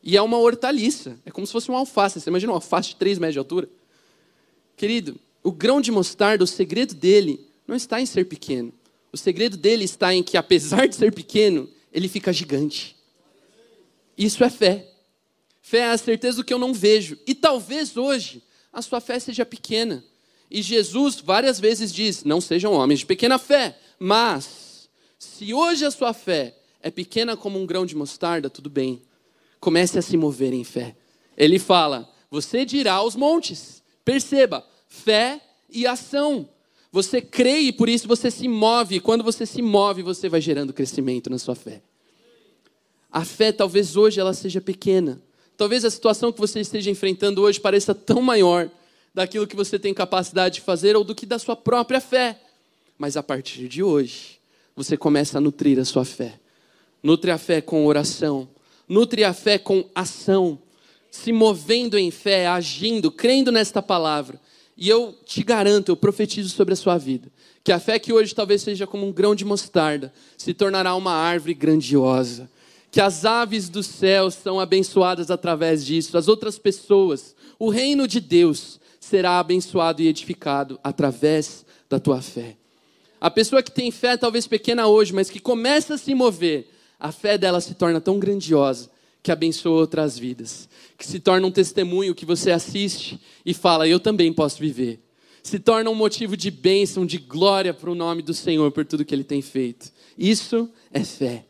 E 0.04 0.15
é 0.15 0.22
uma 0.22 0.38
hortaliça. 0.38 1.17
É 1.26 1.32
como 1.32 1.48
se 1.48 1.52
fosse 1.52 1.67
uma 1.67 1.80
alface. 1.80 2.22
Você 2.22 2.30
imagina 2.30 2.52
uma 2.52 2.58
alface 2.60 2.89
de 2.89 2.96
3 2.98 3.17
metros 3.17 3.34
de 3.34 3.39
altura? 3.39 3.67
Querido, 4.76 5.20
o 5.41 5.52
grão 5.52 5.82
de 5.82 5.91
mostarda, 5.91 6.43
o 6.43 6.48
segredo 6.48 6.93
dele 6.93 7.43
não 7.67 7.76
está 7.76 8.00
em 8.00 8.06
ser 8.06 8.26
pequeno. 8.26 8.72
O 9.12 9.17
segredo 9.17 9.58
dele 9.58 9.84
está 9.84 10.13
em 10.13 10.22
que, 10.22 10.38
apesar 10.38 10.88
de 10.88 10.96
ser 10.96 11.12
pequeno, 11.12 11.67
ele 11.91 12.08
fica 12.08 12.32
gigante. 12.32 12.96
Isso 14.15 14.43
é 14.43 14.52
fé. 14.52 14.88
Fé 15.60 15.80
é 15.80 15.89
a 15.89 15.98
certeza 15.98 16.38
do 16.38 16.43
que 16.43 16.54
eu 16.54 16.60
não 16.60 16.72
vejo. 16.72 17.17
E 17.26 17.34
talvez 17.34 17.98
hoje 17.98 18.43
a 18.72 18.84
sua 18.84 19.02
fé 19.02 19.17
seja 19.17 19.43
pequena. 19.43 20.04
E 20.52 20.62
Jesus 20.62 21.20
várias 21.20 21.60
vezes 21.60 21.91
diz: 21.91 22.24
não 22.24 22.39
sejam 22.39 22.74
homens 22.74 23.00
de 23.00 23.08
pequena 23.08 23.39
fé. 23.39 23.76
Mas, 24.00 24.66
se 25.17 25.53
hoje 25.53 25.86
a 25.86 25.91
sua 25.91 26.13
fé 26.13 26.58
é 26.82 26.91
pequena 26.91 27.36
como 27.36 27.60
um 27.60 27.65
grão 27.65 27.86
de 27.86 27.95
mostarda, 27.95 28.49
tudo 28.49 28.69
bem 28.69 29.01
comece 29.60 29.97
a 29.97 30.01
se 30.01 30.15
mover 30.17 30.53
em 30.53 30.63
fé. 30.63 30.95
Ele 31.36 31.60
fala: 31.60 32.10
você 32.30 32.65
dirá 32.65 32.93
aos 32.93 33.15
montes. 33.15 33.84
Perceba, 34.03 34.65
fé 34.88 35.41
e 35.69 35.86
ação. 35.86 36.47
Você 36.91 37.21
crê 37.21 37.60
e 37.60 37.73
por 37.73 37.89
isso 37.89 38.08
você 38.08 38.32
se 38.32 38.47
move. 38.47 38.99
Quando 38.99 39.23
você 39.23 39.45
se 39.45 39.62
move, 39.62 40.01
você 40.01 40.30
vai 40.30 40.39
gerando 40.39 40.73
crescimento 40.73 41.30
na 41.30 41.38
sua 41.38 41.56
fé. 41.56 41.82
A 43.12 43.25
fé 43.25 43.51
talvez 43.51 43.95
hoje 43.95 44.19
ela 44.19 44.34
seja 44.34 44.62
pequena. 44.62 45.21
Talvez 45.58 45.84
a 45.84 45.89
situação 45.89 46.32
que 46.32 46.39
você 46.39 46.62
esteja 46.62 46.89
enfrentando 46.89 47.41
hoje 47.41 47.60
pareça 47.60 47.93
tão 47.93 48.21
maior 48.21 48.69
daquilo 49.13 49.47
que 49.47 49.56
você 49.56 49.77
tem 49.77 49.93
capacidade 49.93 50.56
de 50.56 50.62
fazer 50.62 50.95
ou 50.95 51.03
do 51.03 51.15
que 51.15 51.25
da 51.25 51.39
sua 51.39 51.56
própria 51.56 51.99
fé. 51.99 52.39
Mas 52.97 53.17
a 53.17 53.23
partir 53.23 53.67
de 53.67 53.84
hoje, 53.84 54.37
você 54.78 54.96
começa 54.96 55.40
a 55.40 55.42
nutrir 55.42 55.78
a 55.80 55.84
sua 55.84 56.06
fé. 56.06 56.40
Nutre 57.04 57.32
a 57.32 57.38
fé 57.38 57.60
com 57.60 57.86
oração, 57.86 58.48
Nutre 58.88 59.26
a 59.26 59.34
fé 59.34 59.58
com 59.58 59.84
ação, 59.94 60.58
se 61.12 61.34
movendo 61.34 61.98
em 61.98 62.10
fé, 62.10 62.48
agindo, 62.48 63.12
crendo 63.12 63.52
nesta 63.52 63.82
palavra. 63.82 64.40
E 64.78 64.88
eu 64.88 65.13
te 65.26 65.44
garanto, 65.44 65.90
eu 65.90 65.98
profetizo 65.98 66.50
sobre 66.50 66.74
a 66.74 66.78
sua 66.78 66.98
vida, 66.98 67.30
que 67.63 67.72
a 67.72 67.80
fé 67.80 68.00
que 68.00 68.13
hoje 68.13 68.34
talvez 68.34 68.62
seja 68.62 68.88
como 68.88 69.06
um 69.06 69.12
grão 69.12 69.36
de 69.36 69.44
mostarda, 69.44 70.13
se 70.38 70.54
tornará 70.54 70.96
uma 70.96 71.12
árvore 71.12 71.54
grandiosa. 71.54 72.50
Que 72.90 73.02
as 73.02 73.26
aves 73.26 73.68
do 73.68 73.84
céu 73.84 74.32
são 74.32 74.60
abençoadas 74.60 75.30
através 75.30 75.86
disso, 75.86 76.18
as 76.18 76.30
outras 76.30 76.58
pessoas, 76.58 77.36
o 77.60 77.70
reino 77.70 78.08
de 78.08 78.22
Deus 78.22 78.80
será 79.00 79.40
abençoado 79.40 80.02
e 80.02 80.08
edificado 80.08 80.80
através 80.82 81.66
da 81.90 82.00
tua 82.00 82.22
fé. 82.22 82.57
A 83.19 83.32
pessoa 83.32 83.63
que 83.63 83.71
tem 83.71 83.89
fé, 83.89 84.15
talvez 84.15 84.45
pequena 84.45 84.88
hoje, 84.88 85.13
mas 85.13 85.30
que 85.30 85.39
começa 85.39 85.95
a 85.95 85.97
se 85.97 86.13
mover, 86.13 86.67
a 86.99 87.12
fé 87.12 87.38
dela 87.38 87.60
se 87.60 87.73
torna 87.73 87.99
tão 87.99 88.19
grandiosa 88.19 88.89
que 89.23 89.32
abençoa 89.32 89.80
outras 89.80 90.17
vidas, 90.17 90.69
que 90.97 91.06
se 91.06 91.19
torna 91.19 91.47
um 91.47 91.51
testemunho 91.51 92.15
que 92.15 92.25
você 92.25 92.51
assiste 92.51 93.19
e 93.45 93.53
fala: 93.53 93.88
Eu 93.88 93.99
também 93.99 94.32
posso 94.32 94.60
viver. 94.60 95.01
Se 95.41 95.60
torna 95.60 95.89
um 95.89 95.95
motivo 95.95 96.38
de 96.38 96.51
bênção, 96.51 97.06
de 97.06 97.17
glória 97.17 97.73
para 97.73 97.89
o 97.89 97.95
nome 97.95 98.21
do 98.21 98.34
Senhor 98.34 98.71
por 98.71 98.86
tudo 98.86 99.06
que 99.06 99.15
ele 99.15 99.23
tem 99.23 99.41
feito. 99.41 99.91
Isso 100.17 100.69
é 100.91 101.03
fé. 101.03 101.45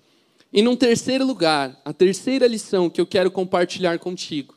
E 0.53 0.62
num 0.62 0.75
terceiro 0.75 1.25
lugar, 1.25 1.80
a 1.84 1.91
terceira 1.91 2.47
lição 2.47 2.89
que 2.89 3.01
eu 3.01 3.06
quero 3.06 3.30
compartilhar 3.30 3.99
contigo: 3.99 4.56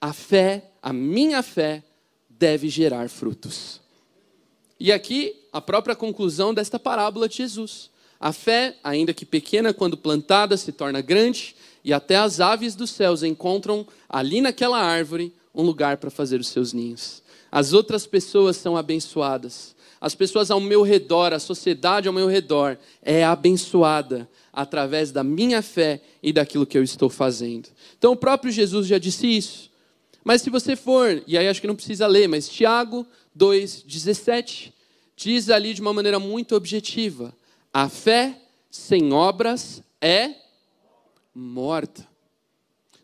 a 0.00 0.12
fé, 0.12 0.72
a 0.82 0.92
minha 0.92 1.42
fé, 1.42 1.84
deve 2.28 2.68
gerar 2.68 3.08
frutos. 3.08 3.80
E 4.78 4.92
aqui 4.92 5.34
a 5.56 5.60
própria 5.62 5.96
conclusão 5.96 6.52
desta 6.52 6.78
parábola 6.78 7.26
de 7.26 7.38
Jesus. 7.38 7.88
A 8.20 8.30
fé, 8.30 8.76
ainda 8.84 9.14
que 9.14 9.24
pequena, 9.24 9.72
quando 9.72 9.96
plantada, 9.96 10.54
se 10.54 10.70
torna 10.70 11.00
grande, 11.00 11.56
e 11.82 11.94
até 11.94 12.16
as 12.16 12.40
aves 12.40 12.74
dos 12.74 12.90
céus 12.90 13.22
encontram 13.22 13.86
ali 14.06 14.42
naquela 14.42 14.78
árvore 14.78 15.32
um 15.54 15.62
lugar 15.62 15.96
para 15.96 16.10
fazer 16.10 16.40
os 16.40 16.48
seus 16.48 16.74
ninhos. 16.74 17.22
As 17.50 17.72
outras 17.72 18.06
pessoas 18.06 18.58
são 18.58 18.76
abençoadas. 18.76 19.74
As 19.98 20.14
pessoas 20.14 20.50
ao 20.50 20.60
meu 20.60 20.82
redor, 20.82 21.32
a 21.32 21.38
sociedade 21.38 22.06
ao 22.06 22.12
meu 22.12 22.28
redor 22.28 22.76
é 23.00 23.24
abençoada 23.24 24.28
através 24.52 25.10
da 25.10 25.24
minha 25.24 25.62
fé 25.62 26.02
e 26.22 26.34
daquilo 26.34 26.66
que 26.66 26.76
eu 26.76 26.82
estou 26.82 27.08
fazendo. 27.08 27.70
Então 27.96 28.12
o 28.12 28.16
próprio 28.16 28.52
Jesus 28.52 28.86
já 28.86 28.98
disse 28.98 29.26
isso. 29.26 29.70
Mas 30.22 30.42
se 30.42 30.50
você 30.50 30.76
for, 30.76 31.22
e 31.26 31.38
aí 31.38 31.48
acho 31.48 31.62
que 31.62 31.66
não 31.66 31.74
precisa 31.74 32.06
ler, 32.06 32.28
mas 32.28 32.46
Tiago 32.46 33.06
2,17 33.34 34.75
diz 35.16 35.48
ali 35.48 35.72
de 35.72 35.80
uma 35.80 35.92
maneira 35.92 36.20
muito 36.20 36.54
objetiva: 36.54 37.34
a 37.72 37.88
fé 37.88 38.40
sem 38.70 39.12
obras 39.12 39.82
é 40.00 40.34
morta. 41.34 42.06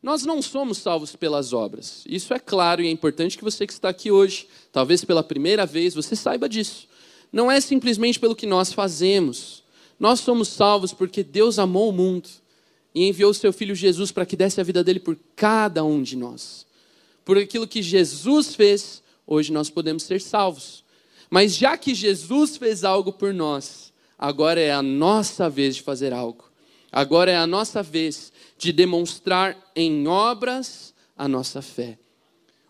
Nós 0.03 0.25
não 0.25 0.42
somos 0.42 0.79
salvos 0.79 1.14
pelas 1.14 1.53
obras. 1.53 2.03
Isso 2.07 2.35
é 2.35 2.38
claro 2.38 2.83
e 2.83 2.88
é 2.88 2.90
importante 2.90 3.38
que 3.38 3.44
você 3.44 3.66
que 3.66 3.72
está 3.72 3.88
aqui 3.88 4.11
hoje, 4.11 4.48
talvez 4.72 5.05
pela 5.05 5.22
primeira 5.22 5.64
vez, 5.64 5.94
você 5.94 6.16
saiba 6.16 6.48
disso. 6.48 6.88
Não 7.33 7.51
é 7.51 7.61
simplesmente 7.61 8.18
pelo 8.18 8.35
que 8.35 8.44
nós 8.44 8.72
fazemos. 8.72 9.62
Nós 10.01 10.18
somos 10.18 10.48
salvos 10.48 10.92
porque 10.92 11.22
Deus 11.22 11.59
amou 11.59 11.88
o 11.88 11.92
mundo 11.92 12.29
e 12.92 13.07
enviou 13.07 13.31
o 13.31 13.35
seu 13.35 13.53
filho 13.53 13.75
Jesus 13.75 14.11
para 14.11 14.27
que 14.27 14.37
desse 14.37 14.61
a 14.61 14.64
vida 14.64 14.83
dele 14.83 14.98
por 14.98 15.16
cada 15.37 15.85
um 15.85 16.03
de 16.03 16.16
nós. 16.16 16.66
Por 17.25 17.38
aquilo 17.38 17.68
que 17.68 17.81
Jesus 17.81 18.57
fez, 18.57 19.03
hoje 19.25 19.53
nós 19.53 19.70
podemos 19.70 20.03
ser 20.03 20.20
salvos. 20.20 20.82
Mas 21.33 21.57
já 21.57 21.79
que 21.79 21.95
Jesus 21.95 22.59
fez 22.59 22.85
algo 22.85 23.11
por 23.11 23.33
nós, 23.33 23.90
agora 24.18 24.61
é 24.61 24.71
a 24.71 24.83
nossa 24.83 25.49
vez 25.49 25.77
de 25.77 25.81
fazer 25.81 26.12
algo. 26.12 26.45
Agora 26.92 27.31
é 27.31 27.38
a 27.38 27.47
nossa 27.47 27.83
vez 27.83 28.31
de 28.59 28.71
demonstrar 28.71 29.57
em 29.75 30.07
obras 30.07 30.92
a 31.16 31.27
nossa 31.27 31.62
fé. 31.62 31.99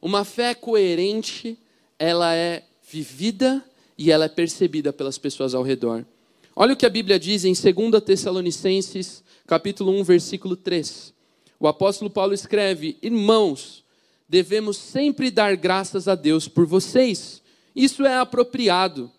Uma 0.01 0.25
fé 0.25 0.55
coerente, 0.55 1.59
ela 1.99 2.37
é 2.37 2.63
vivida 2.89 3.65
e 3.99 4.13
ela 4.13 4.27
é 4.27 4.29
percebida 4.29 4.93
pelas 4.93 5.19
pessoas 5.19 5.57
ao 5.57 5.65
redor. 5.65 6.07
Olha 6.55 6.75
o 6.75 6.77
que 6.77 6.87
a 6.87 6.91
Bíblia 6.91 7.19
diz 7.19 7.45
em 7.45 7.55
2 7.55 8.01
Tessalonicenses, 8.05 9.25
capítulo 9.45 9.91
1, 9.91 10.05
versículo 10.05 10.55
3. 10.55 11.13
O 11.59 11.67
apóstolo 11.67 12.09
Paulo 12.09 12.33
escreve: 12.33 12.97
Irmãos, 13.03 13.83
devemos 14.29 14.77
sempre 14.77 15.33
dar 15.33 15.57
graças 15.57 16.07
a 16.07 16.15
Deus 16.15 16.47
por 16.47 16.65
vocês. 16.65 17.42
Isso 17.75 18.05
é 18.05 18.19
apropriado, 18.19 19.11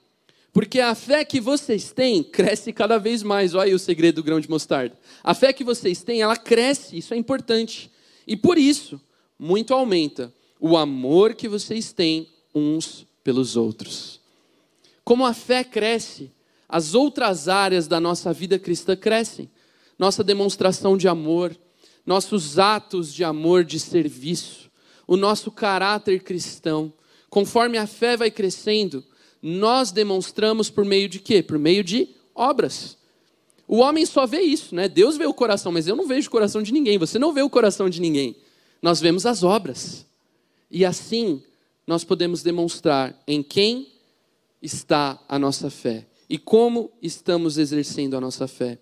porque 0.51 0.79
a 0.79 0.93
fé 0.93 1.25
que 1.25 1.41
vocês 1.41 1.91
têm 1.91 2.23
cresce 2.23 2.71
cada 2.71 2.97
vez 2.97 3.23
mais. 3.23 3.53
Olha 3.55 3.65
aí 3.65 3.73
o 3.73 3.79
segredo 3.79 4.15
do 4.15 4.23
grão 4.23 4.39
de 4.39 4.49
mostarda. 4.49 4.97
A 5.23 5.33
fé 5.33 5.51
que 5.51 5.63
vocês 5.63 6.03
têm, 6.03 6.21
ela 6.21 6.37
cresce, 6.37 6.97
isso 6.97 7.13
é 7.13 7.17
importante. 7.17 7.91
E 8.27 8.37
por 8.37 8.57
isso, 8.57 9.01
muito 9.37 9.73
aumenta 9.73 10.33
o 10.59 10.77
amor 10.77 11.33
que 11.33 11.49
vocês 11.49 11.91
têm 11.91 12.29
uns 12.53 13.05
pelos 13.23 13.55
outros. 13.55 14.21
Como 15.03 15.25
a 15.25 15.33
fé 15.33 15.63
cresce, 15.63 16.31
as 16.69 16.93
outras 16.95 17.47
áreas 17.47 17.87
da 17.87 17.99
nossa 17.99 18.31
vida 18.31 18.57
cristã 18.57 18.95
crescem. 18.95 19.49
Nossa 19.97 20.23
demonstração 20.23 20.97
de 20.97 21.07
amor, 21.07 21.55
nossos 22.05 22.57
atos 22.57 23.13
de 23.13 23.23
amor, 23.23 23.63
de 23.63 23.79
serviço, 23.79 24.71
o 25.05 25.15
nosso 25.15 25.51
caráter 25.51 26.23
cristão. 26.23 26.91
Conforme 27.33 27.79
a 27.79 27.87
fé 27.87 28.15
vai 28.15 28.29
crescendo, 28.29 29.03
nós 29.41 29.91
demonstramos 29.91 30.69
por 30.69 30.85
meio 30.85 31.09
de 31.09 31.19
quê? 31.19 31.41
Por 31.41 31.57
meio 31.57 31.83
de 31.83 32.09
obras. 32.35 32.95
O 33.67 33.77
homem 33.77 34.05
só 34.05 34.27
vê 34.27 34.41
isso, 34.41 34.75
né? 34.75 34.87
Deus 34.87 35.17
vê 35.17 35.25
o 35.25 35.33
coração, 35.33 35.71
mas 35.71 35.87
eu 35.87 35.95
não 35.95 36.05
vejo 36.05 36.27
o 36.27 36.31
coração 36.31 36.61
de 36.61 36.71
ninguém. 36.71 36.99
Você 36.99 37.17
não 37.17 37.33
vê 37.33 37.41
o 37.41 37.49
coração 37.49 37.89
de 37.89 37.99
ninguém. 37.99 38.35
Nós 38.83 39.01
vemos 39.01 39.25
as 39.25 39.41
obras. 39.41 40.05
E 40.69 40.85
assim, 40.85 41.41
nós 41.87 42.03
podemos 42.03 42.43
demonstrar 42.43 43.19
em 43.27 43.41
quem 43.41 43.87
está 44.61 45.19
a 45.27 45.39
nossa 45.39 45.71
fé 45.71 46.05
e 46.29 46.37
como 46.37 46.91
estamos 47.01 47.57
exercendo 47.57 48.15
a 48.15 48.21
nossa 48.21 48.47
fé. 48.47 48.77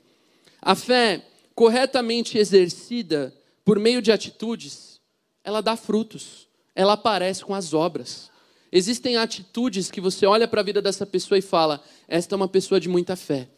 A 0.62 0.76
fé 0.76 1.26
corretamente 1.56 2.38
exercida 2.38 3.34
por 3.64 3.80
meio 3.80 4.02
de 4.02 4.12
atitudes, 4.12 5.00
ela 5.42 5.62
dá 5.62 5.78
frutos, 5.78 6.50
ela 6.76 6.94
aparece 6.94 7.46
com 7.46 7.56
as 7.56 7.74
obras. 7.74 8.30
Existem 8.72 9.18
atitudes 9.18 9.92
que 9.92 10.00
você 10.00 10.26
olha 10.26 10.48
para 10.48 10.62
a 10.62 10.64
vida 10.64 10.82
dessa 10.82 11.06
pessoa 11.06 11.38
e 11.38 11.42
fala: 11.42 11.84
esta 12.08 12.36
é 12.36 12.38
uma 12.38 12.48
pessoa 12.48 12.80
de 12.80 12.88
muita 12.88 13.16
fé. 13.16 13.50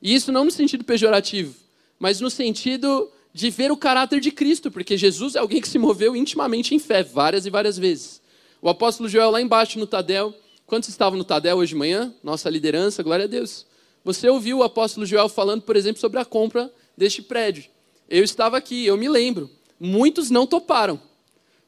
E 0.00 0.14
isso 0.14 0.32
não 0.32 0.44
no 0.44 0.50
sentido 0.50 0.84
pejorativo, 0.84 1.54
mas 1.98 2.20
no 2.20 2.30
sentido 2.30 3.10
de 3.32 3.50
ver 3.50 3.70
o 3.70 3.76
caráter 3.76 4.20
de 4.20 4.30
Cristo, 4.30 4.70
porque 4.70 4.96
Jesus 4.96 5.34
é 5.34 5.38
alguém 5.38 5.60
que 5.60 5.68
se 5.68 5.78
moveu 5.78 6.16
intimamente 6.16 6.74
em 6.74 6.78
fé, 6.78 7.02
várias 7.02 7.46
e 7.46 7.50
várias 7.50 7.76
vezes. 7.78 8.22
O 8.62 8.68
apóstolo 8.68 9.08
Joel, 9.08 9.30
lá 9.30 9.40
embaixo 9.40 9.78
no 9.78 9.86
Tadel, 9.86 10.34
quantos 10.66 10.88
estavam 10.88 11.18
no 11.18 11.24
Tadel 11.24 11.58
hoje 11.58 11.70
de 11.70 11.76
manhã? 11.76 12.14
Nossa 12.22 12.48
liderança, 12.48 13.02
glória 13.02 13.26
a 13.26 13.28
Deus. 13.28 13.66
Você 14.04 14.28
ouviu 14.28 14.58
o 14.58 14.62
apóstolo 14.62 15.04
Joel 15.04 15.28
falando, 15.28 15.62
por 15.62 15.76
exemplo, 15.76 16.00
sobre 16.00 16.18
a 16.18 16.24
compra 16.24 16.72
deste 16.96 17.20
prédio. 17.22 17.64
Eu 18.08 18.24
estava 18.24 18.56
aqui, 18.56 18.86
eu 18.86 18.96
me 18.96 19.08
lembro. 19.08 19.50
Muitos 19.78 20.30
não 20.30 20.46
toparam. 20.46 21.00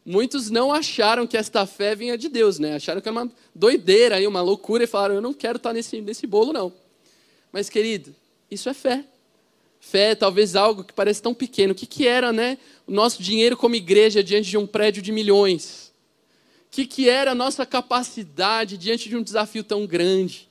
Muitos 0.04 0.50
não 0.50 0.72
acharam 0.72 1.26
que 1.26 1.36
esta 1.36 1.66
fé 1.66 1.94
vinha 1.94 2.16
de 2.16 2.28
Deus, 2.28 2.58
né? 2.58 2.76
Acharam 2.76 3.00
que 3.00 3.08
era 3.08 3.18
uma 3.18 3.30
doideira, 3.54 4.16
aí, 4.16 4.26
uma 4.26 4.40
loucura, 4.40 4.84
e 4.84 4.86
falaram: 4.86 5.16
Eu 5.16 5.20
não 5.20 5.34
quero 5.34 5.56
estar 5.56 5.72
nesse, 5.72 6.00
nesse 6.00 6.26
bolo, 6.26 6.52
não. 6.52 6.72
Mas, 7.52 7.68
querido, 7.68 8.14
isso 8.50 8.68
é 8.68 8.74
fé. 8.74 9.04
Fé 9.80 10.10
é 10.10 10.14
talvez 10.14 10.56
algo 10.56 10.84
que 10.84 10.92
parece 10.92 11.22
tão 11.22 11.34
pequeno. 11.34 11.72
O 11.72 11.74
que, 11.74 11.86
que 11.86 12.06
era, 12.06 12.32
né? 12.32 12.58
O 12.86 12.92
nosso 12.92 13.22
dinheiro 13.22 13.56
como 13.56 13.74
igreja 13.74 14.22
diante 14.22 14.50
de 14.50 14.58
um 14.58 14.66
prédio 14.66 15.02
de 15.02 15.10
milhões. 15.10 15.92
O 16.66 16.70
que, 16.70 16.86
que 16.86 17.08
era 17.08 17.32
a 17.32 17.34
nossa 17.34 17.66
capacidade 17.66 18.76
diante 18.76 19.08
de 19.08 19.16
um 19.16 19.22
desafio 19.22 19.64
tão 19.64 19.86
grande? 19.86 20.48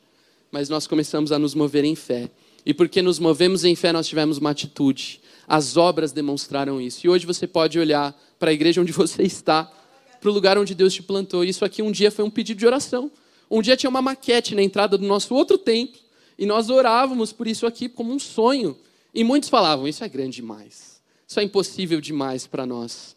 Mas 0.51 0.67
nós 0.67 0.87
começamos 0.87 1.31
a 1.31 1.39
nos 1.39 1.53
mover 1.53 1.85
em 1.85 1.95
fé. 1.95 2.29
E 2.65 2.73
porque 2.73 3.01
nos 3.01 3.19
movemos 3.19 3.63
em 3.63 3.75
fé, 3.75 3.93
nós 3.93 4.07
tivemos 4.07 4.37
uma 4.37 4.49
atitude. 4.49 5.21
As 5.47 5.77
obras 5.77 6.11
demonstraram 6.11 6.81
isso. 6.81 7.05
E 7.05 7.09
hoje 7.09 7.25
você 7.25 7.47
pode 7.47 7.79
olhar 7.79 8.19
para 8.39 8.51
a 8.51 8.53
igreja 8.53 8.81
onde 8.81 8.91
você 8.93 9.23
está, 9.23 9.71
para 10.19 10.29
o 10.29 10.33
lugar 10.33 10.57
onde 10.57 10.73
Deus 10.73 10.93
te 10.93 11.03
plantou. 11.03 11.43
Isso 11.43 11.63
aqui 11.63 11.81
um 11.81 11.91
dia 11.91 12.09
foi 12.09 12.25
um 12.25 12.29
pedido 12.29 12.57
de 12.57 12.65
oração. 12.65 13.11
Um 13.51 13.61
dia 13.61 13.75
tinha 13.75 13.89
uma 13.89 14.01
maquete 14.01 14.55
na 14.55 14.63
entrada 14.63 14.97
do 14.97 15.05
nosso 15.05 15.35
outro 15.35 15.57
templo. 15.57 15.99
E 16.37 16.45
nós 16.45 16.69
orávamos 16.69 17.33
por 17.33 17.47
isso 17.47 17.67
aqui 17.67 17.89
como 17.89 18.13
um 18.13 18.19
sonho. 18.19 18.77
E 19.13 19.23
muitos 19.23 19.49
falavam: 19.49 19.87
Isso 19.87 20.03
é 20.03 20.09
grande 20.09 20.37
demais. 20.37 21.01
Isso 21.27 21.39
é 21.39 21.43
impossível 21.43 21.99
demais 21.99 22.47
para 22.47 22.65
nós. 22.65 23.15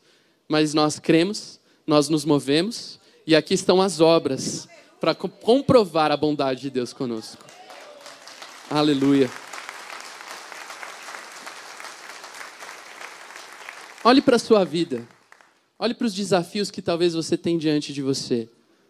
Mas 0.48 0.74
nós 0.74 0.98
cremos, 0.98 1.60
nós 1.86 2.08
nos 2.08 2.24
movemos. 2.24 2.98
E 3.26 3.36
aqui 3.36 3.54
estão 3.54 3.80
as 3.80 4.00
obras 4.00 4.68
para 5.00 5.14
comprovar 5.14 6.10
a 6.10 6.16
bondade 6.16 6.62
de 6.62 6.70
Deus 6.70 6.92
conosco. 6.92 7.44
Aleluia. 8.70 9.30
Olhe 14.04 14.20
para 14.20 14.34
a 14.34 14.38
sua 14.38 14.64
vida. 14.64 15.06
Olhe 15.78 15.94
para 15.94 16.08
os 16.08 16.14
desafios 16.14 16.72
que 16.72 16.82
talvez 16.82 17.14
você 17.14 17.36
tem 17.36 17.56
diante 17.56 17.92
de 17.92 18.02
você. 18.02 18.48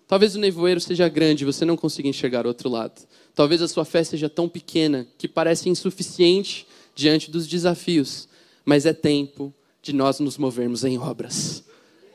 Talvez 0.08 0.34
o 0.34 0.38
nevoeiro 0.38 0.80
seja 0.80 1.06
grande 1.06 1.44
e 1.44 1.46
você 1.46 1.66
não 1.66 1.76
consiga 1.76 2.08
enxergar 2.08 2.46
o 2.46 2.48
outro 2.48 2.70
lado. 2.70 3.02
Talvez 3.34 3.60
a 3.60 3.68
sua 3.68 3.84
fé 3.84 4.02
seja 4.02 4.30
tão 4.30 4.48
pequena 4.48 5.06
que 5.18 5.28
parece 5.28 5.68
insuficiente 5.68 6.66
diante 6.94 7.30
dos 7.30 7.46
desafios. 7.46 8.26
Mas 8.64 8.86
é 8.86 8.94
tempo 8.94 9.52
de 9.82 9.92
nós 9.92 10.18
nos 10.18 10.38
movermos 10.38 10.82
em 10.82 10.96
obras. 10.96 11.62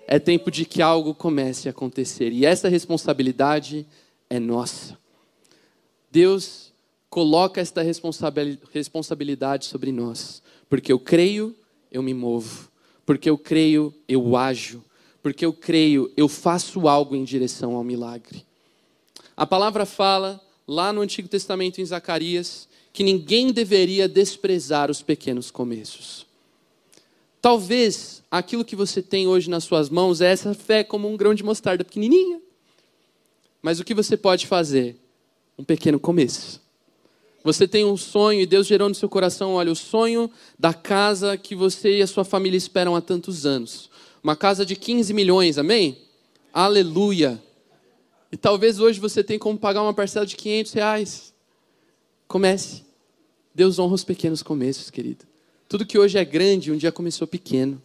É 0.08 0.18
tempo 0.18 0.50
de 0.50 0.66
que 0.66 0.82
algo 0.82 1.14
comece 1.14 1.68
a 1.68 1.72
acontecer. 1.72 2.32
E 2.32 2.48
essa 2.48 2.68
responsabilidade 2.68 3.86
é 4.28 4.40
nossa. 4.40 4.98
Deus 6.12 6.74
coloca 7.12 7.62
esta 7.62 7.84
responsabilidade 7.84 9.66
sobre 9.66 9.92
nós. 9.92 10.42
Porque 10.68 10.92
eu 10.92 11.00
creio, 11.00 11.56
eu 11.92 12.02
me 12.02 12.14
movo. 12.14 12.67
Porque 13.08 13.30
eu 13.30 13.38
creio, 13.38 13.94
eu 14.06 14.36
ajo. 14.36 14.84
Porque 15.24 15.46
eu 15.46 15.54
creio, 15.54 16.12
eu 16.18 16.28
faço 16.28 16.90
algo 16.90 17.16
em 17.16 17.24
direção 17.24 17.74
ao 17.74 17.84
milagre. 17.84 18.46
A 19.36 19.46
palavra 19.46 19.86
fala, 19.86 20.42
lá 20.68 20.92
no 20.92 21.00
Antigo 21.00 21.30
Testamento, 21.30 21.80
em 21.80 21.86
Zacarias, 21.86 22.68
que 22.92 23.04
ninguém 23.04 23.54
deveria 23.54 24.10
desprezar 24.10 24.92
os 24.92 25.02
pequenos 25.02 25.50
começos. 25.50 26.26
Talvez 27.42 28.22
aquilo 28.30 28.66
que 28.66 28.76
você 28.76 29.02
tem 29.02 29.26
hoje 29.26 29.50
nas 29.50 29.64
suas 29.64 29.90
mãos 29.90 30.20
é 30.20 30.30
essa 30.30 30.54
fé 30.54 30.84
como 30.84 31.08
um 31.08 31.16
grão 31.16 31.34
de 31.34 31.44
mostarda 31.44 31.86
pequenininha. 31.86 32.42
Mas 33.62 33.80
o 33.80 33.86
que 33.86 33.94
você 33.94 34.18
pode 34.18 34.46
fazer? 34.46 34.98
Um 35.58 35.64
pequeno 35.64 35.98
começo. 35.98 36.62
Você 37.44 37.68
tem 37.68 37.86
um 37.86 37.96
sonho 37.96 38.42
e 38.42 38.46
Deus 38.46 38.68
gerou 38.68 38.90
no 38.90 38.96
seu 38.96 39.08
coração, 39.08 39.54
olha, 39.54 39.72
o 39.72 39.76
sonho 39.76 40.30
da 40.58 40.74
casa 40.74 41.38
que 41.38 41.56
você 41.56 41.98
e 41.98 42.02
a 42.02 42.08
sua 42.08 42.26
família 42.26 42.58
esperam 42.58 42.96
há 42.96 43.02
tantos 43.02 43.46
anos. 43.46 43.90
Uma 44.24 44.36
casa 44.36 44.66
de 44.66 44.76
15 44.76 45.14
milhões, 45.14 45.58
amém? 45.58 45.98
Aleluia. 46.52 47.42
E 48.32 48.36
talvez 48.36 48.80
hoje 48.80 49.00
você 49.00 49.24
tenha 49.24 49.40
como 49.40 49.58
pagar 49.58 49.82
uma 49.82 49.94
parcela 49.94 50.26
de 50.26 50.36
500 50.36 50.74
reais. 50.74 51.34
Comece. 52.28 52.84
Deus 53.56 53.80
honra 53.80 53.96
os 53.96 54.04
pequenos 54.04 54.44
começos, 54.44 54.90
querido. 54.90 55.26
Tudo 55.70 55.86
que 55.86 55.98
hoje 55.98 56.18
é 56.18 56.26
grande, 56.26 56.72
um 56.72 56.78
dia 56.78 56.92
começou 56.92 57.28
pequeno. 57.28 57.82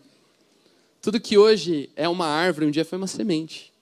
Tudo 1.01 1.21
que 1.21 1.39
hoje 1.39 1.91
é 1.95 2.09
uma 2.09 2.27
árvore, 2.27 2.67
um 2.67 2.71
dia 2.71 2.85
foi 2.85 2.99
uma 2.99 3.07
semente. 3.07 3.73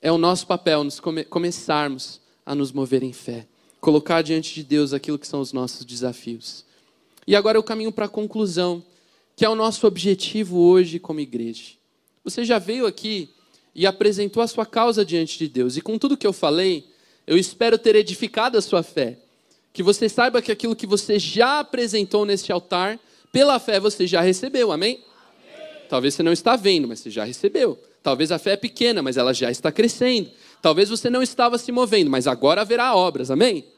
É 0.00 0.10
o 0.10 0.18
nosso 0.18 0.46
papel 0.46 0.84
nos 0.84 0.98
come 1.00 1.24
começarmos 1.24 2.20
a 2.44 2.54
nos 2.54 2.72
mover 2.72 3.02
em 3.02 3.12
fé 3.12 3.46
colocar 3.82 4.22
diante 4.22 4.54
de 4.54 4.62
Deus 4.62 4.92
aquilo 4.92 5.18
que 5.18 5.26
são 5.26 5.40
os 5.40 5.52
nossos 5.52 5.84
desafios. 5.84 6.64
E 7.26 7.34
agora 7.34 7.58
eu 7.58 7.64
caminho 7.64 7.90
para 7.90 8.04
a 8.04 8.08
conclusão, 8.08 8.80
que 9.34 9.44
é 9.44 9.48
o 9.48 9.56
nosso 9.56 9.88
objetivo 9.88 10.56
hoje 10.56 11.00
como 11.00 11.18
igreja. 11.18 11.72
Você 12.22 12.44
já 12.44 12.60
veio 12.60 12.86
aqui 12.86 13.28
e 13.74 13.84
apresentou 13.84 14.40
a 14.40 14.46
sua 14.46 14.64
causa 14.64 15.04
diante 15.04 15.36
de 15.36 15.48
Deus, 15.48 15.76
e 15.76 15.80
com 15.80 15.98
tudo 15.98 16.16
que 16.16 16.26
eu 16.26 16.32
falei, 16.32 16.86
eu 17.26 17.36
espero 17.36 17.76
ter 17.76 17.96
edificado 17.96 18.56
a 18.56 18.62
sua 18.62 18.84
fé. 18.84 19.18
Que 19.72 19.82
você 19.82 20.08
saiba 20.08 20.40
que 20.40 20.52
aquilo 20.52 20.76
que 20.76 20.86
você 20.86 21.18
já 21.18 21.58
apresentou 21.58 22.24
neste 22.24 22.52
altar, 22.52 23.00
pela 23.32 23.58
fé 23.58 23.80
você 23.80 24.06
já 24.06 24.20
recebeu, 24.20 24.70
amém? 24.70 25.00
amém? 25.02 25.88
Talvez 25.88 26.14
você 26.14 26.22
não 26.22 26.32
está 26.32 26.54
vendo, 26.54 26.86
mas 26.86 27.00
você 27.00 27.10
já 27.10 27.24
recebeu. 27.24 27.76
Talvez 28.00 28.30
a 28.30 28.38
fé 28.38 28.52
é 28.52 28.56
pequena, 28.56 29.02
mas 29.02 29.16
ela 29.16 29.34
já 29.34 29.50
está 29.50 29.72
crescendo. 29.72 30.30
Talvez 30.60 30.88
você 30.88 31.10
não 31.10 31.20
estava 31.20 31.58
se 31.58 31.72
movendo, 31.72 32.08
mas 32.08 32.28
agora 32.28 32.60
haverá 32.60 32.94
obras, 32.94 33.28
amém? 33.28 33.71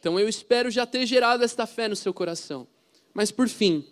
Então 0.00 0.18
eu 0.18 0.28
espero 0.28 0.70
já 0.70 0.86
ter 0.86 1.04
gerado 1.04 1.44
esta 1.44 1.66
fé 1.66 1.86
no 1.86 1.94
seu 1.94 2.12
coração. 2.12 2.66
Mas 3.12 3.30
por 3.30 3.48
fim, 3.48 3.84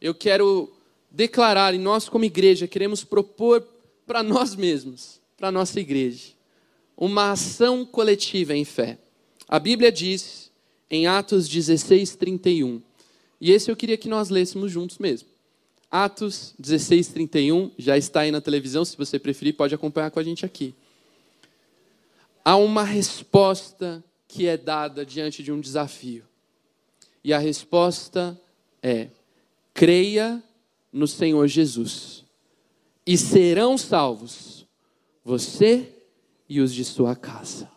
eu 0.00 0.14
quero 0.14 0.72
declarar, 1.10 1.74
e 1.74 1.78
nós 1.78 2.08
como 2.08 2.24
igreja 2.24 2.66
queremos 2.66 3.04
propor 3.04 3.62
para 4.06 4.22
nós 4.22 4.56
mesmos, 4.56 5.20
para 5.36 5.48
a 5.48 5.52
nossa 5.52 5.78
igreja, 5.78 6.32
uma 6.96 7.32
ação 7.32 7.84
coletiva 7.84 8.56
em 8.56 8.64
fé. 8.64 8.98
A 9.46 9.58
Bíblia 9.58 9.92
diz, 9.92 10.50
em 10.90 11.06
Atos 11.06 11.46
16, 11.46 12.16
31, 12.16 12.80
E 13.38 13.50
esse 13.50 13.70
eu 13.70 13.76
queria 13.76 13.98
que 13.98 14.08
nós 14.08 14.30
lêssemos 14.30 14.72
juntos 14.72 14.98
mesmo. 14.98 15.28
Atos 15.90 16.54
16, 16.58 17.08
31, 17.08 17.70
já 17.76 17.98
está 17.98 18.20
aí 18.20 18.30
na 18.30 18.40
televisão, 18.40 18.84
se 18.84 18.96
você 18.96 19.18
preferir, 19.18 19.54
pode 19.54 19.74
acompanhar 19.74 20.10
com 20.10 20.18
a 20.18 20.22
gente 20.22 20.46
aqui. 20.46 20.74
Há 22.42 22.56
uma 22.56 22.84
resposta 22.84 24.02
que 24.32 24.48
é 24.48 24.56
dada 24.56 25.04
diante 25.04 25.42
de 25.42 25.52
um 25.52 25.60
desafio. 25.60 26.24
E 27.22 27.34
a 27.34 27.38
resposta 27.38 28.40
é: 28.82 29.08
creia 29.74 30.42
no 30.90 31.06
Senhor 31.06 31.46
Jesus, 31.46 32.24
e 33.06 33.18
serão 33.18 33.76
salvos 33.76 34.66
você 35.22 35.86
e 36.48 36.60
os 36.60 36.72
de 36.72 36.82
sua 36.82 37.14
casa. 37.14 37.70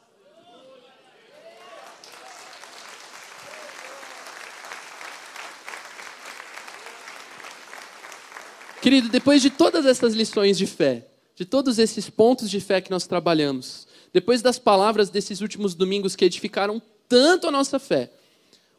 Querido, 8.81 9.09
depois 9.09 9.41
de 9.41 9.49
todas 9.49 9.85
essas 9.85 10.13
lições 10.13 10.57
de 10.57 10.67
fé, 10.67 11.05
de 11.35 11.43
todos 11.43 11.79
esses 11.79 12.09
pontos 12.09 12.49
de 12.49 12.61
fé 12.61 12.79
que 12.79 12.91
nós 12.91 13.05
trabalhamos, 13.05 13.87
depois 14.15 14.41
das 14.41 14.57
palavras 14.57 15.09
desses 15.09 15.41
últimos 15.41 15.75
domingos 15.75 16.15
que 16.15 16.23
edificaram 16.23 16.81
tanto 17.05 17.47
a 17.47 17.51
nossa 17.51 17.77
fé, 17.77 18.09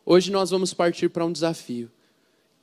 hoje 0.03 0.30
nós 0.30 0.49
vamos 0.49 0.72
partir 0.72 1.11
para 1.11 1.26
um 1.26 1.30
desafio. 1.30 1.91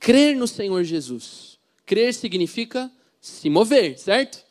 Crer 0.00 0.34
no 0.34 0.48
Senhor 0.48 0.82
Jesus. 0.82 1.56
Crer 1.86 2.12
significa 2.12 2.90
se 3.20 3.48
mover, 3.48 3.96
certo? 3.96 4.44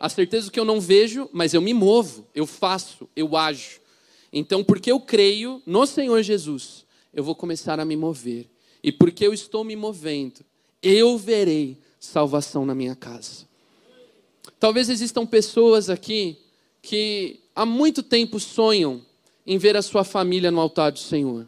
A 0.00 0.08
certeza 0.08 0.50
que 0.50 0.58
eu 0.58 0.64
não 0.64 0.80
vejo, 0.80 1.28
mas 1.34 1.52
eu 1.52 1.60
me 1.60 1.74
movo, 1.74 2.26
eu 2.34 2.46
faço, 2.46 3.06
eu 3.14 3.36
ajo. 3.36 3.78
Então, 4.32 4.64
porque 4.64 4.90
eu 4.90 4.98
creio 4.98 5.60
no 5.66 5.86
Senhor 5.86 6.22
Jesus, 6.22 6.86
eu 7.12 7.22
vou 7.22 7.34
começar 7.34 7.78
a 7.78 7.84
me 7.84 7.94
mover. 7.94 8.48
E 8.82 8.90
porque 8.90 9.26
eu 9.26 9.34
estou 9.34 9.62
me 9.62 9.76
movendo, 9.76 10.40
eu 10.82 11.18
verei 11.18 11.76
salvação 12.00 12.64
na 12.64 12.74
minha 12.74 12.96
casa. 12.96 13.46
Talvez 14.58 14.88
existam 14.88 15.26
pessoas 15.26 15.90
aqui 15.90 16.38
que 16.86 17.40
há 17.52 17.66
muito 17.66 18.00
tempo 18.00 18.38
sonham 18.38 19.02
em 19.44 19.58
ver 19.58 19.76
a 19.76 19.82
sua 19.82 20.04
família 20.04 20.52
no 20.52 20.60
altar 20.60 20.92
do 20.92 21.00
Senhor. 21.00 21.44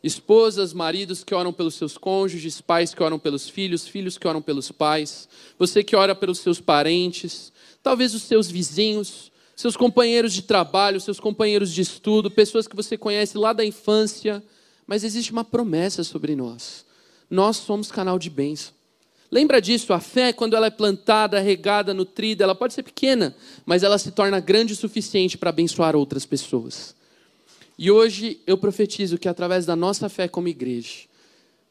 Esposas, 0.00 0.72
maridos 0.72 1.24
que 1.24 1.34
oram 1.34 1.52
pelos 1.52 1.74
seus 1.74 1.98
cônjuges, 1.98 2.60
pais 2.60 2.94
que 2.94 3.02
oram 3.02 3.18
pelos 3.18 3.48
filhos, 3.48 3.88
filhos 3.88 4.16
que 4.16 4.28
oram 4.28 4.40
pelos 4.40 4.70
pais, 4.70 5.28
você 5.58 5.82
que 5.82 5.96
ora 5.96 6.14
pelos 6.14 6.38
seus 6.38 6.60
parentes, 6.60 7.52
talvez 7.82 8.14
os 8.14 8.22
seus 8.22 8.48
vizinhos, 8.48 9.32
seus 9.56 9.76
companheiros 9.76 10.32
de 10.32 10.42
trabalho, 10.42 11.00
seus 11.00 11.18
companheiros 11.18 11.72
de 11.72 11.80
estudo, 11.80 12.30
pessoas 12.30 12.68
que 12.68 12.76
você 12.76 12.96
conhece 12.96 13.36
lá 13.36 13.52
da 13.52 13.64
infância, 13.64 14.40
mas 14.86 15.02
existe 15.02 15.32
uma 15.32 15.44
promessa 15.44 16.04
sobre 16.04 16.36
nós. 16.36 16.86
Nós 17.28 17.56
somos 17.56 17.90
canal 17.90 18.20
de 18.20 18.30
bênção. 18.30 18.72
Lembra 19.30 19.60
disso, 19.60 19.92
a 19.92 20.00
fé, 20.00 20.32
quando 20.32 20.56
ela 20.56 20.66
é 20.66 20.70
plantada, 20.70 21.38
regada, 21.38 21.94
nutrida, 21.94 22.42
ela 22.42 22.54
pode 22.54 22.74
ser 22.74 22.82
pequena, 22.82 23.34
mas 23.64 23.84
ela 23.84 23.96
se 23.96 24.10
torna 24.10 24.40
grande 24.40 24.72
o 24.72 24.76
suficiente 24.76 25.38
para 25.38 25.50
abençoar 25.50 25.94
outras 25.94 26.26
pessoas. 26.26 26.96
E 27.78 27.90
hoje 27.90 28.40
eu 28.46 28.58
profetizo 28.58 29.18
que 29.18 29.28
através 29.28 29.64
da 29.64 29.76
nossa 29.76 30.08
fé 30.08 30.26
como 30.26 30.48
igreja, 30.48 31.06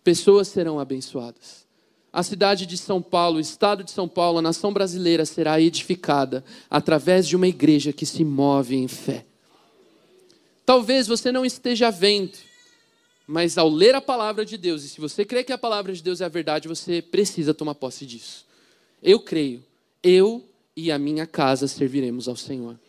pessoas 0.04 0.48
serão 0.48 0.80
abençoadas. 0.80 1.68
A 2.12 2.24
cidade 2.24 2.66
de 2.66 2.78
São 2.78 3.02
Paulo, 3.02 3.38
o 3.38 3.42
estado 3.42 3.84
de 3.84 3.92
São 3.92 4.08
Paulo, 4.08 4.40
a 4.40 4.42
nação 4.42 4.74
brasileira 4.74 5.26
será 5.26 5.62
edificada 5.62 6.44
através 6.70 7.28
de 7.28 7.36
uma 7.36 7.48
igreja 7.48 7.94
que 7.94 8.06
se 8.06 8.24
move 8.24 8.76
em 8.76 8.88
fé. 8.88 9.26
Talvez 10.66 11.08
você 11.08 11.32
não 11.32 11.46
esteja 11.46 11.92
vendo, 11.92 12.38
mas 13.32 13.60
ao 13.60 13.70
ler 13.70 13.94
a 13.94 14.02
palavra 14.02 14.44
de 14.44 14.58
Deus, 14.58 14.84
e 14.84 14.90
se 14.90 15.00
você 15.00 15.24
crê 15.24 15.44
que 15.44 15.54
a 15.54 15.58
palavra 15.58 15.94
de 15.94 16.02
Deus 16.02 16.20
é 16.20 16.26
a 16.26 16.30
verdade, 16.30 16.68
você 16.68 17.00
precisa 17.00 17.54
tomar 17.54 17.76
posse 17.76 18.04
disso. 18.04 18.44
Eu 19.04 19.20
creio, 19.20 19.64
eu 20.02 20.44
e 20.76 20.92
a 20.92 20.98
minha 20.98 21.28
casa 21.28 21.68
serviremos 21.68 22.28
ao 22.28 22.36
Senhor. 22.36 22.80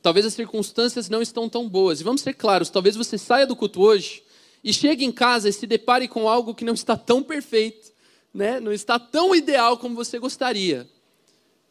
Talvez 0.00 0.24
as 0.24 0.32
circunstâncias 0.32 1.10
não 1.10 1.20
estão 1.20 1.46
tão 1.46 1.68
boas. 1.68 2.00
E 2.00 2.04
vamos 2.04 2.22
ser 2.22 2.32
claros, 2.32 2.70
talvez 2.70 2.96
você 2.96 3.18
saia 3.18 3.46
do 3.46 3.54
culto 3.54 3.82
hoje 3.82 4.22
e 4.64 4.72
chegue 4.72 5.04
em 5.04 5.12
casa 5.12 5.50
e 5.50 5.52
se 5.52 5.66
depare 5.66 6.08
com 6.08 6.26
algo 6.26 6.54
que 6.54 6.64
não 6.64 6.72
está 6.72 6.96
tão 6.96 7.22
perfeito, 7.22 7.92
né? 8.32 8.58
não 8.58 8.72
está 8.72 8.98
tão 8.98 9.34
ideal 9.34 9.76
como 9.76 9.94
você 9.94 10.18
gostaria. 10.18 10.88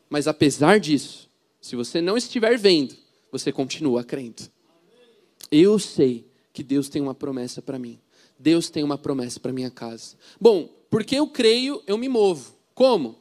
Mas 0.07 0.27
apesar 0.27 0.79
disso, 0.79 1.27
se 1.59 1.75
você 1.75 2.01
não 2.01 2.17
estiver 2.17 2.55
vendo, 2.55 2.95
você 3.31 3.51
continua 3.51 4.03
crendo. 4.03 4.43
Eu 5.51 5.79
sei 5.79 6.26
que 6.57 6.63
Deus 6.63 6.89
tem 6.89 6.99
uma 6.99 7.13
promessa 7.13 7.61
para 7.61 7.77
mim. 7.77 7.99
Deus 8.39 8.67
tem 8.67 8.83
uma 8.83 8.97
promessa 8.97 9.39
para 9.39 9.53
minha 9.53 9.69
casa. 9.69 10.15
Bom, 10.41 10.67
porque 10.89 11.15
eu 11.15 11.27
creio, 11.27 11.83
eu 11.85 11.99
me 11.99 12.09
movo. 12.09 12.51
Como? 12.73 13.15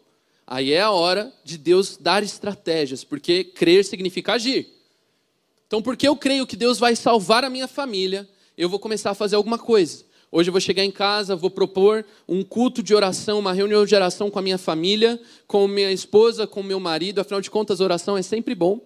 Aí 0.47 0.73
é 0.73 0.81
a 0.81 0.91
hora 0.91 1.31
de 1.45 1.59
Deus 1.59 1.99
dar 1.99 2.23
estratégias, 2.23 3.05
porque 3.05 3.45
crer 3.45 3.85
significa 3.85 4.33
agir. 4.33 4.73
Então, 5.67 5.83
porque 5.83 6.09
eu 6.09 6.17
creio 6.17 6.47
que 6.47 6.57
Deus 6.57 6.79
vai 6.79 6.97
salvar 6.97 7.45
a 7.45 7.51
minha 7.51 7.69
família, 7.69 8.27
eu 8.57 8.71
vou 8.71 8.79
começar 8.79 9.11
a 9.11 9.15
fazer 9.15 9.37
alguma 9.37 9.59
coisa. 9.59 10.07
Hoje 10.33 10.49
eu 10.49 10.53
vou 10.53 10.61
chegar 10.61 10.83
em 10.83 10.91
casa, 10.91 11.37
vou 11.37 11.51
propor 11.51 12.07
um 12.27 12.43
culto 12.43 12.83
de 12.83 12.95
oração, 12.95 13.39
uma 13.39 13.53
reunião 13.53 13.85
de 13.85 13.95
oração 13.95 14.31
com 14.31 14.39
a 14.39 14.43
minha 14.43 14.57
família, 14.57 15.21
com 15.47 15.69
minha 15.69 15.93
esposa, 15.93 16.47
com 16.47 16.63
meu 16.63 16.81
marido. 16.81 17.21
Afinal 17.21 17.43
de 17.43 17.51
contas, 17.51 17.81
oração 17.81 18.17
é 18.17 18.23
sempre 18.23 18.55
bom. 18.55 18.81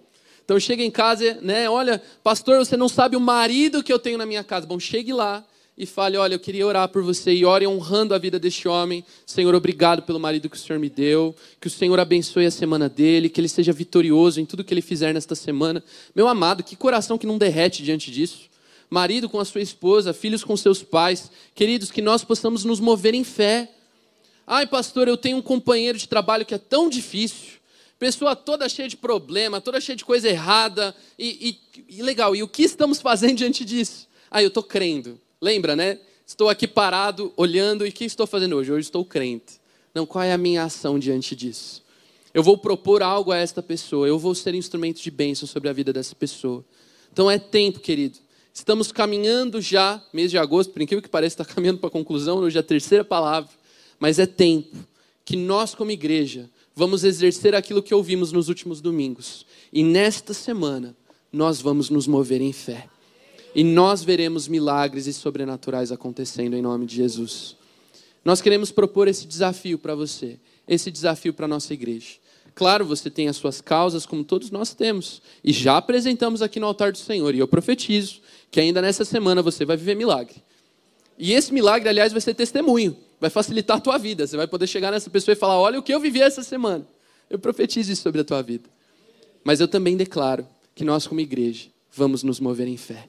Então 0.50 0.58
chega 0.58 0.82
em 0.82 0.90
casa, 0.90 1.38
né? 1.40 1.70
Olha, 1.70 2.02
pastor, 2.24 2.58
você 2.58 2.76
não 2.76 2.88
sabe 2.88 3.14
o 3.14 3.20
marido 3.20 3.84
que 3.84 3.92
eu 3.92 4.00
tenho 4.00 4.18
na 4.18 4.26
minha 4.26 4.42
casa. 4.42 4.66
Bom, 4.66 4.80
chegue 4.80 5.12
lá 5.12 5.44
e 5.78 5.86
fale: 5.86 6.16
Olha, 6.16 6.34
eu 6.34 6.40
queria 6.40 6.66
orar 6.66 6.88
por 6.88 7.04
você 7.04 7.32
e 7.32 7.44
ore 7.44 7.68
honrando 7.68 8.16
a 8.16 8.18
vida 8.18 8.36
deste 8.36 8.66
homem. 8.66 9.04
Senhor, 9.24 9.54
obrigado 9.54 10.02
pelo 10.02 10.18
marido 10.18 10.50
que 10.50 10.56
o 10.56 10.58
Senhor 10.58 10.80
me 10.80 10.90
deu. 10.90 11.36
Que 11.60 11.68
o 11.68 11.70
Senhor 11.70 12.00
abençoe 12.00 12.46
a 12.46 12.50
semana 12.50 12.88
dele, 12.88 13.28
que 13.28 13.40
ele 13.40 13.46
seja 13.46 13.72
vitorioso 13.72 14.40
em 14.40 14.44
tudo 14.44 14.64
que 14.64 14.74
ele 14.74 14.82
fizer 14.82 15.14
nesta 15.14 15.36
semana. 15.36 15.84
Meu 16.16 16.26
amado, 16.26 16.64
que 16.64 16.74
coração 16.74 17.16
que 17.16 17.28
não 17.28 17.38
derrete 17.38 17.84
diante 17.84 18.10
disso. 18.10 18.50
Marido 18.90 19.28
com 19.28 19.38
a 19.38 19.44
sua 19.44 19.60
esposa, 19.60 20.12
filhos 20.12 20.42
com 20.42 20.56
seus 20.56 20.82
pais. 20.82 21.30
Queridos, 21.54 21.92
que 21.92 22.02
nós 22.02 22.24
possamos 22.24 22.64
nos 22.64 22.80
mover 22.80 23.14
em 23.14 23.22
fé. 23.22 23.70
Ai, 24.44 24.66
pastor, 24.66 25.06
eu 25.06 25.16
tenho 25.16 25.36
um 25.36 25.42
companheiro 25.42 25.96
de 25.96 26.08
trabalho 26.08 26.44
que 26.44 26.56
é 26.56 26.58
tão 26.58 26.90
difícil 26.90 27.59
pessoa 28.00 28.34
toda 28.34 28.66
cheia 28.66 28.88
de 28.88 28.96
problema, 28.96 29.60
toda 29.60 29.78
cheia 29.78 29.94
de 29.94 30.04
coisa 30.04 30.26
errada. 30.26 30.96
E, 31.18 31.60
e, 31.76 31.98
e 31.98 32.02
legal, 32.02 32.34
e 32.34 32.42
o 32.42 32.48
que 32.48 32.62
estamos 32.62 32.98
fazendo 33.02 33.36
diante 33.36 33.64
disso? 33.64 34.08
Ah, 34.30 34.42
eu 34.42 34.48
estou 34.48 34.62
crendo. 34.62 35.20
Lembra, 35.40 35.76
né? 35.76 36.00
Estou 36.26 36.48
aqui 36.48 36.66
parado, 36.66 37.32
olhando, 37.36 37.86
e 37.86 37.90
o 37.90 37.92
que 37.92 38.04
estou 38.04 38.26
fazendo 38.26 38.56
hoje? 38.56 38.72
Hoje 38.72 38.86
estou 38.86 39.04
crente. 39.04 39.60
Não, 39.94 40.06
qual 40.06 40.24
é 40.24 40.32
a 40.32 40.38
minha 40.38 40.64
ação 40.64 40.98
diante 40.98 41.36
disso? 41.36 41.82
Eu 42.32 42.42
vou 42.42 42.56
propor 42.56 43.02
algo 43.02 43.32
a 43.32 43.36
esta 43.36 43.62
pessoa, 43.62 44.06
eu 44.06 44.18
vou 44.18 44.34
ser 44.34 44.54
instrumento 44.54 45.02
de 45.02 45.10
bênção 45.10 45.46
sobre 45.46 45.68
a 45.68 45.72
vida 45.72 45.92
dessa 45.92 46.14
pessoa. 46.14 46.64
Então 47.12 47.28
é 47.30 47.38
tempo, 47.38 47.80
querido. 47.80 48.18
Estamos 48.54 48.92
caminhando 48.92 49.60
já, 49.60 50.00
mês 50.12 50.30
de 50.30 50.38
agosto, 50.38 50.72
por 50.72 50.80
incrível 50.80 51.02
que 51.02 51.08
pareça, 51.08 51.42
está 51.42 51.44
caminhando 51.52 51.80
para 51.80 51.88
a 51.88 51.92
conclusão, 51.92 52.38
hoje 52.38 52.56
é 52.56 52.60
a 52.60 52.62
terceira 52.62 53.04
palavra, 53.04 53.50
mas 53.98 54.20
é 54.20 54.26
tempo 54.26 54.76
que 55.24 55.36
nós, 55.36 55.74
como 55.74 55.90
igreja, 55.90 56.48
vamos 56.74 57.04
exercer 57.04 57.54
aquilo 57.54 57.82
que 57.82 57.94
ouvimos 57.94 58.32
nos 58.32 58.48
últimos 58.48 58.80
domingos. 58.80 59.46
E 59.72 59.82
nesta 59.82 60.32
semana, 60.32 60.96
nós 61.32 61.60
vamos 61.60 61.90
nos 61.90 62.06
mover 62.06 62.40
em 62.40 62.52
fé. 62.52 62.88
E 63.54 63.64
nós 63.64 64.02
veremos 64.02 64.46
milagres 64.46 65.06
e 65.06 65.12
sobrenaturais 65.12 65.90
acontecendo 65.90 66.54
em 66.54 66.62
nome 66.62 66.86
de 66.86 66.96
Jesus. 66.96 67.56
Nós 68.24 68.40
queremos 68.40 68.70
propor 68.70 69.08
esse 69.08 69.26
desafio 69.26 69.78
para 69.78 69.94
você, 69.94 70.38
esse 70.68 70.90
desafio 70.90 71.34
para 71.34 71.46
a 71.46 71.48
nossa 71.48 71.74
igreja. 71.74 72.18
Claro, 72.54 72.84
você 72.84 73.10
tem 73.10 73.28
as 73.28 73.36
suas 73.36 73.60
causas, 73.60 74.04
como 74.04 74.24
todos 74.24 74.50
nós 74.50 74.74
temos, 74.74 75.22
e 75.42 75.52
já 75.52 75.76
apresentamos 75.76 76.42
aqui 76.42 76.60
no 76.60 76.66
altar 76.66 76.92
do 76.92 76.98
Senhor. 76.98 77.34
E 77.34 77.38
eu 77.38 77.48
profetizo 77.48 78.20
que 78.50 78.60
ainda 78.60 78.82
nessa 78.82 79.04
semana 79.04 79.42
você 79.42 79.64
vai 79.64 79.76
viver 79.76 79.94
milagre. 79.94 80.42
E 81.18 81.32
esse 81.32 81.52
milagre, 81.52 81.88
aliás, 81.88 82.12
vai 82.12 82.20
ser 82.20 82.34
testemunho 82.34 82.96
vai 83.20 83.28
facilitar 83.30 83.76
a 83.76 83.80
tua 83.80 83.98
vida. 83.98 84.26
Você 84.26 84.36
vai 84.36 84.46
poder 84.46 84.66
chegar 84.66 84.90
nessa 84.90 85.10
pessoa 85.10 85.32
e 85.32 85.36
falar: 85.36 85.58
Olha 85.58 85.78
o 85.78 85.82
que 85.82 85.92
eu 85.92 86.00
vivi 86.00 86.20
essa 86.20 86.42
semana. 86.42 86.86
Eu 87.28 87.38
profetizo 87.38 87.92
isso 87.92 88.02
sobre 88.02 88.20
a 88.20 88.24
tua 88.24 88.42
vida. 88.42 88.68
Mas 89.44 89.60
eu 89.60 89.68
também 89.68 89.96
declaro 89.96 90.46
que 90.74 90.84
nós, 90.84 91.06
como 91.06 91.20
igreja, 91.20 91.68
vamos 91.92 92.22
nos 92.22 92.40
mover 92.40 92.66
em 92.66 92.76
fé. 92.76 93.08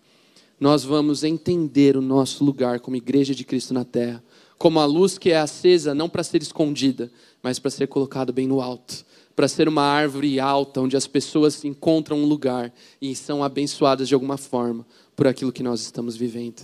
Nós 0.59 0.83
vamos 0.83 1.23
entender 1.23 1.97
o 1.97 2.01
nosso 2.01 2.43
lugar 2.43 2.79
como 2.79 2.95
igreja 2.95 3.33
de 3.33 3.43
Cristo 3.43 3.73
na 3.73 3.83
terra, 3.83 4.23
como 4.59 4.79
a 4.79 4.85
luz 4.85 5.17
que 5.17 5.31
é 5.31 5.37
acesa 5.37 5.95
não 5.95 6.07
para 6.07 6.23
ser 6.23 6.41
escondida, 6.41 7.11
mas 7.41 7.57
para 7.57 7.71
ser 7.71 7.87
colocada 7.87 8.31
bem 8.31 8.45
no 8.45 8.61
alto, 8.61 9.03
para 9.35 9.47
ser 9.47 9.67
uma 9.67 9.81
árvore 9.81 10.39
alta 10.39 10.79
onde 10.79 10.95
as 10.95 11.07
pessoas 11.07 11.65
encontram 11.65 12.19
um 12.19 12.25
lugar 12.25 12.71
e 13.01 13.15
são 13.15 13.43
abençoadas 13.43 14.07
de 14.07 14.13
alguma 14.13 14.37
forma 14.37 14.85
por 15.15 15.25
aquilo 15.25 15.51
que 15.51 15.63
nós 15.63 15.81
estamos 15.81 16.15
vivendo. 16.15 16.61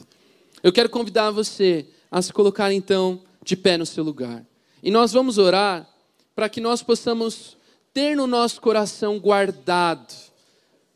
Eu 0.62 0.72
quero 0.72 0.90
convidar 0.90 1.32
você 1.32 1.88
a 2.12 2.22
se 2.22 2.32
colocar 2.32 2.72
então 2.72 3.20
de 3.48 3.56
pé 3.56 3.78
no 3.78 3.86
seu 3.86 4.04
lugar. 4.04 4.46
E 4.84 4.92
nós 4.92 5.14
vamos 5.14 5.38
orar 5.38 5.90
para 6.36 6.50
que 6.50 6.60
nós 6.60 6.84
possamos 6.84 7.58
ter 7.94 8.16
no 8.16 8.28
nosso 8.28 8.62
coração 8.62 9.18
guardado 9.18 10.14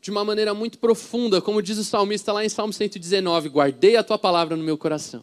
de 0.00 0.10
uma 0.10 0.24
maneira 0.24 0.52
muito 0.52 0.78
profunda, 0.78 1.40
como 1.40 1.62
diz 1.62 1.78
o 1.78 1.84
salmista 1.84 2.32
lá 2.32 2.44
em 2.44 2.48
Salmo 2.48 2.72
119: 2.72 3.48
Guardei 3.48 3.96
a 3.96 4.02
tua 4.02 4.18
palavra 4.18 4.56
no 4.56 4.62
meu 4.62 4.76
coração, 4.76 5.22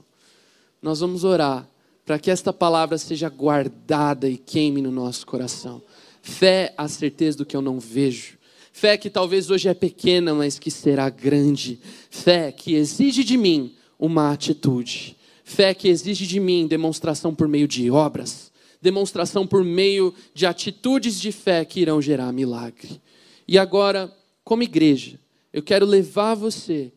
nós 0.81 0.99
vamos 0.99 1.23
orar 1.23 1.67
para 2.05 2.17
que 2.17 2.31
esta 2.31 2.51
palavra 2.51 2.97
seja 2.97 3.29
guardada 3.29 4.27
e 4.27 4.35
queime 4.35 4.81
no 4.81 4.91
nosso 4.91 5.27
coração. 5.27 5.81
Fé, 6.21 6.73
a 6.75 6.87
certeza 6.87 7.37
do 7.37 7.45
que 7.45 7.55
eu 7.55 7.61
não 7.61 7.79
vejo. 7.79 8.37
Fé 8.73 8.97
que 8.97 9.09
talvez 9.09 9.51
hoje 9.51 9.69
é 9.69 9.73
pequena, 9.73 10.33
mas 10.33 10.57
que 10.57 10.71
será 10.71 11.09
grande. 11.09 11.79
Fé 12.09 12.51
que 12.51 12.73
exige 12.73 13.23
de 13.23 13.37
mim 13.37 13.75
uma 13.99 14.31
atitude. 14.31 15.18
Fé 15.49 15.73
que 15.73 15.87
exige 15.87 16.27
de 16.27 16.39
mim 16.39 16.67
demonstração 16.67 17.33
por 17.33 17.47
meio 17.47 17.67
de 17.67 17.89
obras, 17.89 18.51
demonstração 18.79 19.47
por 19.47 19.63
meio 19.63 20.13
de 20.31 20.45
atitudes 20.45 21.19
de 21.19 21.31
fé 21.31 21.65
que 21.65 21.79
irão 21.79 21.99
gerar 21.99 22.31
milagre. 22.31 23.01
E 23.47 23.57
agora, 23.57 24.15
como 24.43 24.61
igreja, 24.61 25.19
eu 25.51 25.63
quero 25.63 25.87
levar 25.87 26.35
você 26.35 26.93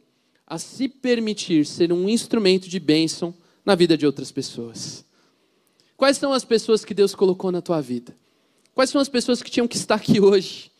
a 0.46 0.58
se 0.58 0.86
permitir 0.86 1.64
ser 1.64 1.94
um 1.94 2.06
instrumento 2.06 2.68
de 2.68 2.78
bênção 2.78 3.34
na 3.64 3.74
vida 3.74 3.96
de 3.96 4.04
outras 4.04 4.30
pessoas. 4.30 5.02
Quais 5.96 6.18
são 6.18 6.30
as 6.34 6.44
pessoas 6.44 6.84
que 6.84 6.92
Deus 6.92 7.14
colocou 7.14 7.50
na 7.50 7.62
tua 7.62 7.80
vida? 7.80 8.14
Quais 8.74 8.90
são 8.90 9.00
as 9.00 9.08
pessoas 9.08 9.42
que 9.42 9.50
tinham 9.50 9.66
que 9.66 9.78
estar 9.78 9.94
aqui 9.94 10.20
hoje? 10.20 10.70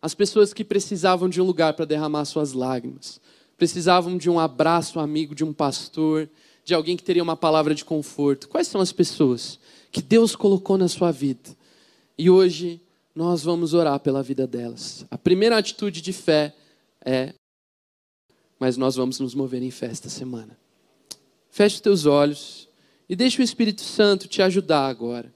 As 0.00 0.14
pessoas 0.14 0.54
que 0.54 0.64
precisavam 0.64 1.28
de 1.28 1.42
um 1.42 1.44
lugar 1.44 1.74
para 1.74 1.84
derramar 1.84 2.24
suas 2.24 2.54
lágrimas, 2.54 3.20
precisavam 3.58 4.16
de 4.16 4.30
um 4.30 4.38
abraço 4.38 5.00
amigo 5.00 5.34
de 5.34 5.44
um 5.44 5.52
pastor, 5.52 6.30
de 6.64 6.72
alguém 6.72 6.96
que 6.96 7.02
teria 7.02 7.22
uma 7.22 7.36
palavra 7.36 7.74
de 7.74 7.84
conforto. 7.84 8.48
Quais 8.48 8.68
são 8.68 8.80
as 8.80 8.92
pessoas 8.92 9.58
que 9.90 10.00
Deus 10.00 10.36
colocou 10.36 10.78
na 10.78 10.86
sua 10.86 11.10
vida? 11.10 11.50
E 12.16 12.30
hoje 12.30 12.80
nós 13.14 13.42
vamos 13.42 13.74
orar 13.74 13.98
pela 13.98 14.22
vida 14.22 14.46
delas. 14.46 15.04
A 15.10 15.18
primeira 15.18 15.58
atitude 15.58 16.00
de 16.00 16.12
fé 16.12 16.54
é 17.04 17.34
mas 18.60 18.76
nós 18.76 18.96
vamos 18.96 19.20
nos 19.20 19.34
mover 19.34 19.62
em 19.62 19.70
fé 19.70 19.86
esta 19.86 20.08
semana. 20.08 20.58
Feche 21.48 21.76
os 21.76 21.80
teus 21.80 22.06
olhos 22.06 22.68
e 23.08 23.14
deixe 23.14 23.40
o 23.40 23.44
Espírito 23.44 23.82
Santo 23.82 24.26
te 24.26 24.42
ajudar 24.42 24.88
agora 24.88 25.32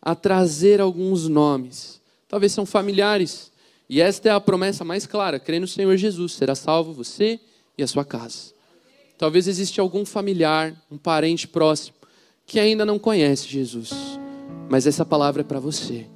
a 0.00 0.14
trazer 0.14 0.80
alguns 0.80 1.26
nomes. 1.26 2.00
Talvez 2.28 2.52
são 2.52 2.66
familiares. 2.66 3.50
E 3.88 4.00
esta 4.00 4.28
é 4.28 4.32
a 4.32 4.40
promessa 4.40 4.84
mais 4.84 5.06
clara: 5.06 5.40
crê 5.40 5.58
no 5.58 5.66
Senhor 5.66 5.96
Jesus, 5.96 6.32
será 6.32 6.54
salvo 6.54 6.92
você 6.92 7.40
e 7.76 7.82
a 7.82 7.86
sua 7.86 8.04
casa. 8.04 8.54
Talvez 9.18 9.48
exista 9.48 9.80
algum 9.80 10.04
familiar, 10.04 10.74
um 10.90 10.98
parente 10.98 11.48
próximo, 11.48 11.96
que 12.44 12.60
ainda 12.60 12.84
não 12.84 12.98
conhece 12.98 13.48
Jesus. 13.48 14.18
Mas 14.68 14.86
essa 14.86 15.04
palavra 15.04 15.42
é 15.42 15.44
para 15.44 15.60
você. 15.60 16.06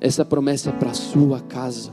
Essa 0.00 0.24
promessa 0.24 0.70
é 0.70 0.72
para 0.72 0.90
a 0.90 0.94
sua 0.94 1.40
casa. 1.40 1.92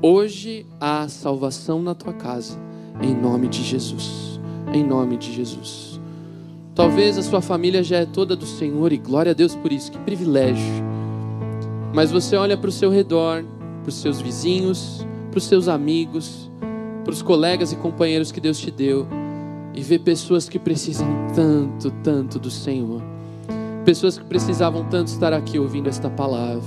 Hoje 0.00 0.64
há 0.80 1.08
salvação 1.08 1.82
na 1.82 1.94
tua 1.94 2.12
casa 2.12 2.58
em 3.02 3.14
nome 3.14 3.48
de 3.48 3.62
Jesus. 3.62 4.40
Em 4.72 4.84
nome 4.84 5.16
de 5.16 5.32
Jesus. 5.32 6.00
Talvez 6.74 7.18
a 7.18 7.22
sua 7.22 7.40
família 7.40 7.82
já 7.82 7.98
é 7.98 8.06
toda 8.06 8.36
do 8.36 8.46
Senhor 8.46 8.92
e 8.92 8.96
glória 8.98 9.32
a 9.32 9.34
Deus 9.34 9.54
por 9.56 9.72
isso, 9.72 9.90
que 9.90 9.98
privilégio. 9.98 10.84
Mas 11.92 12.10
você 12.10 12.36
olha 12.36 12.56
para 12.56 12.68
o 12.68 12.72
seu 12.72 12.90
redor, 12.90 13.44
para 13.82 13.88
os 13.88 13.96
seus 13.96 14.20
vizinhos, 14.20 15.04
para 15.30 15.38
os 15.38 15.44
seus 15.44 15.66
amigos, 15.66 16.48
para 17.08 17.14
os 17.14 17.22
colegas 17.22 17.72
e 17.72 17.76
companheiros 17.76 18.30
que 18.30 18.38
Deus 18.38 18.58
te 18.58 18.70
deu 18.70 19.08
e 19.72 19.80
vê 19.80 19.98
pessoas 19.98 20.46
que 20.46 20.58
precisam 20.58 21.08
tanto, 21.34 21.90
tanto 22.02 22.38
do 22.38 22.50
Senhor. 22.50 23.00
Pessoas 23.82 24.18
que 24.18 24.24
precisavam 24.26 24.84
tanto 24.90 25.08
estar 25.08 25.32
aqui 25.32 25.58
ouvindo 25.58 25.88
esta 25.88 26.10
palavra. 26.10 26.62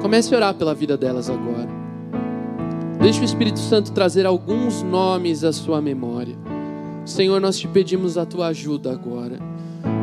Comece 0.00 0.32
a 0.32 0.36
orar 0.36 0.54
pela 0.54 0.72
vida 0.72 0.96
delas 0.96 1.28
agora. 1.28 1.68
Deixe 3.00 3.20
o 3.20 3.24
Espírito 3.24 3.58
Santo 3.58 3.90
trazer 3.90 4.26
alguns 4.26 4.84
nomes 4.84 5.42
à 5.42 5.52
sua 5.52 5.82
memória. 5.82 6.36
Senhor, 7.04 7.40
nós 7.40 7.58
te 7.58 7.66
pedimos 7.66 8.16
a 8.16 8.24
tua 8.24 8.46
ajuda 8.46 8.92
agora. 8.92 9.40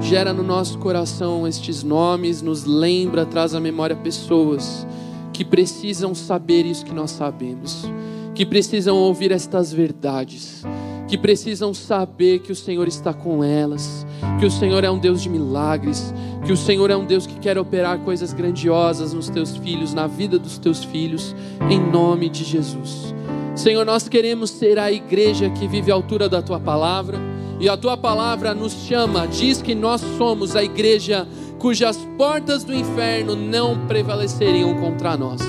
Gera 0.01 0.34
no 0.34 0.43
nosso 0.43 0.78
coração 0.80 1.47
estes 1.47 1.82
nomes, 1.82 2.41
nos 2.41 2.65
lembra, 2.65 3.26
traz 3.26 3.55
à 3.55 3.59
memória 3.61 3.95
pessoas 3.95 4.86
que 5.32 5.45
precisam 5.45 6.13
saber 6.13 6.65
isso 6.65 6.84
que 6.84 6.93
nós 6.93 7.11
sabemos, 7.11 7.86
que 8.34 8.45
precisam 8.45 8.97
ouvir 8.97 9.31
estas 9.31 9.71
verdades, 9.71 10.63
que 11.07 11.17
precisam 11.17 11.73
saber 11.73 12.39
que 12.39 12.51
o 12.51 12.55
Senhor 12.55 12.88
está 12.88 13.13
com 13.13 13.43
elas, 13.43 14.05
que 14.39 14.45
o 14.45 14.51
Senhor 14.51 14.84
é 14.84 14.89
um 14.89 14.97
Deus 14.97 15.21
de 15.21 15.29
milagres, 15.29 16.13
que 16.45 16.51
o 16.51 16.57
Senhor 16.57 16.89
é 16.89 16.97
um 16.97 17.05
Deus 17.05 17.27
que 17.27 17.39
quer 17.39 17.57
operar 17.57 17.99
coisas 17.99 18.34
grandiosas 18.34 19.13
nos 19.13 19.29
teus 19.29 19.55
filhos, 19.57 19.93
na 19.93 20.07
vida 20.07 20.39
dos 20.39 20.57
teus 20.57 20.84
filhos, 20.84 21.36
em 21.69 21.79
nome 21.79 22.29
de 22.29 22.43
Jesus. 22.43 23.13
Senhor, 23.55 23.86
nós 23.86 24.09
queremos 24.09 24.49
ser 24.49 24.79
a 24.79 24.91
igreja 24.91 25.49
que 25.51 25.67
vive 25.67 25.91
à 25.91 25.93
altura 25.93 26.27
da 26.27 26.41
tua 26.41 26.59
palavra, 26.59 27.19
e 27.59 27.69
a 27.69 27.77
tua 27.77 27.95
palavra 27.95 28.53
nos 28.53 28.73
chama, 28.73 29.27
diz 29.27 29.61
que 29.61 29.75
nós 29.75 30.01
somos 30.17 30.55
a 30.55 30.63
igreja 30.63 31.27
cujas 31.59 31.97
portas 32.17 32.63
do 32.63 32.73
inferno 32.73 33.36
não 33.36 33.88
prevaleceriam 33.88 34.73
contra 34.81 35.15
nós. 35.15 35.39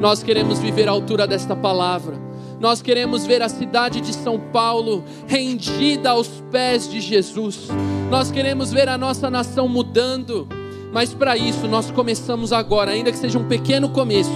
Nós 0.00 0.22
queremos 0.22 0.58
viver 0.58 0.88
à 0.88 0.92
altura 0.92 1.26
desta 1.26 1.56
palavra. 1.56 2.25
Nós 2.58 2.80
queremos 2.80 3.26
ver 3.26 3.42
a 3.42 3.48
cidade 3.48 4.00
de 4.00 4.14
São 4.14 4.38
Paulo 4.38 5.04
rendida 5.26 6.10
aos 6.10 6.28
pés 6.50 6.88
de 6.90 7.00
Jesus. 7.00 7.68
Nós 8.10 8.30
queremos 8.30 8.72
ver 8.72 8.88
a 8.88 8.96
nossa 8.96 9.30
nação 9.30 9.68
mudando. 9.68 10.48
Mas 10.92 11.12
para 11.12 11.36
isso 11.36 11.68
nós 11.68 11.90
começamos 11.90 12.52
agora, 12.52 12.92
ainda 12.92 13.12
que 13.12 13.18
seja 13.18 13.38
um 13.38 13.46
pequeno 13.46 13.90
começo, 13.90 14.30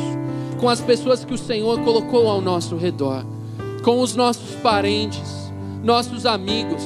com 0.59 0.69
as 0.69 0.81
pessoas 0.81 1.25
que 1.25 1.33
o 1.33 1.39
Senhor 1.39 1.81
colocou 1.81 2.29
ao 2.29 2.41
nosso 2.43 2.77
redor, 2.77 3.25
com 3.83 4.01
os 4.01 4.15
nossos 4.15 4.57
parentes, 4.57 5.51
nossos 5.83 6.27
amigos, 6.27 6.83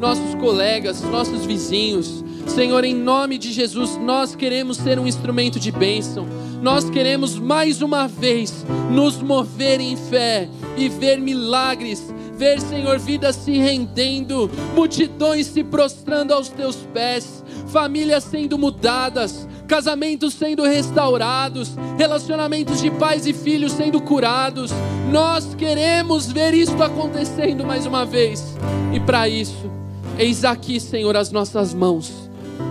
nossos 0.00 0.34
colegas, 0.36 1.02
nossos 1.02 1.44
vizinhos. 1.44 2.24
Senhor, 2.46 2.82
em 2.84 2.94
nome 2.94 3.36
de 3.36 3.52
Jesus, 3.52 3.98
nós 3.98 4.34
queremos 4.34 4.78
ser 4.78 4.98
um 4.98 5.06
instrumento 5.06 5.60
de 5.60 5.70
bênção 5.70 6.26
nós 6.62 6.90
queremos 6.90 7.38
mais 7.38 7.82
uma 7.82 8.08
vez 8.08 8.64
nos 8.90 9.22
mover 9.22 9.80
em 9.80 9.96
fé 9.96 10.48
e 10.76 10.88
ver 10.88 11.18
milagres, 11.18 12.12
ver, 12.36 12.60
Senhor, 12.60 12.98
vidas 12.98 13.36
se 13.36 13.52
rendendo, 13.58 14.50
multidões 14.74 15.46
se 15.46 15.62
prostrando 15.62 16.32
aos 16.32 16.48
teus 16.48 16.76
pés, 16.92 17.44
famílias 17.68 18.24
sendo 18.24 18.58
mudadas, 18.58 19.46
casamentos 19.68 20.34
sendo 20.34 20.64
restaurados, 20.64 21.76
relacionamentos 21.96 22.80
de 22.80 22.90
pais 22.90 23.26
e 23.26 23.32
filhos 23.32 23.72
sendo 23.72 24.00
curados. 24.00 24.72
Nós 25.12 25.54
queremos 25.54 26.30
ver 26.30 26.54
isso 26.54 26.80
acontecendo 26.82 27.64
mais 27.64 27.86
uma 27.86 28.04
vez. 28.04 28.56
E 28.92 29.00
para 29.00 29.28
isso, 29.28 29.70
eis 30.18 30.44
aqui, 30.44 30.80
Senhor, 30.80 31.16
as 31.16 31.30
nossas 31.30 31.72
mãos, 31.72 32.12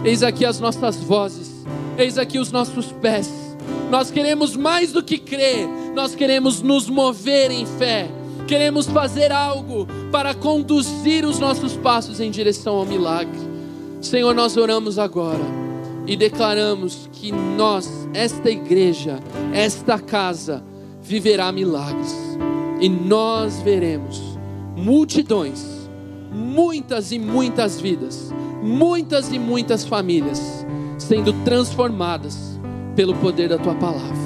eis 0.03 0.23
aqui 0.23 0.45
as 0.45 0.59
nossas 0.59 0.97
vozes, 0.97 1.65
eis 1.97 2.17
aqui 2.17 2.37
os 2.37 2.51
nossos 2.51 2.91
pés 2.91 3.46
nós 3.89 4.11
queremos 4.11 4.55
mais 4.55 4.91
do 4.91 5.01
que 5.01 5.17
crer, 5.17 5.67
nós 5.95 6.13
queremos 6.13 6.61
nos 6.61 6.89
mover 6.89 7.51
em 7.51 7.65
fé. 7.65 8.09
Queremos 8.47 8.87
fazer 8.87 9.31
algo 9.31 9.87
para 10.11 10.33
conduzir 10.33 11.25
os 11.25 11.37
nossos 11.37 11.75
passos 11.75 12.19
em 12.21 12.31
direção 12.31 12.75
ao 12.77 12.85
milagre. 12.85 13.37
Senhor, 14.01 14.33
nós 14.33 14.55
oramos 14.55 14.97
agora 14.97 15.43
e 16.05 16.15
declaramos 16.15 17.09
que 17.11 17.31
nós, 17.31 18.07
esta 18.13 18.49
igreja, 18.49 19.19
esta 19.53 19.99
casa, 19.99 20.63
viverá 21.01 21.51
milagres. 21.51 22.15
E 22.79 22.87
nós 22.87 23.59
veremos 23.61 24.21
multidões, 24.77 25.65
muitas 26.31 27.11
e 27.11 27.19
muitas 27.19 27.81
vidas, 27.81 28.31
muitas 28.61 29.31
e 29.31 29.39
muitas 29.39 29.83
famílias 29.83 30.65
sendo 30.97 31.33
transformadas 31.43 32.56
pelo 32.97 33.13
poder 33.13 33.47
da 33.47 33.59
tua 33.59 33.75
palavra. 33.75 34.17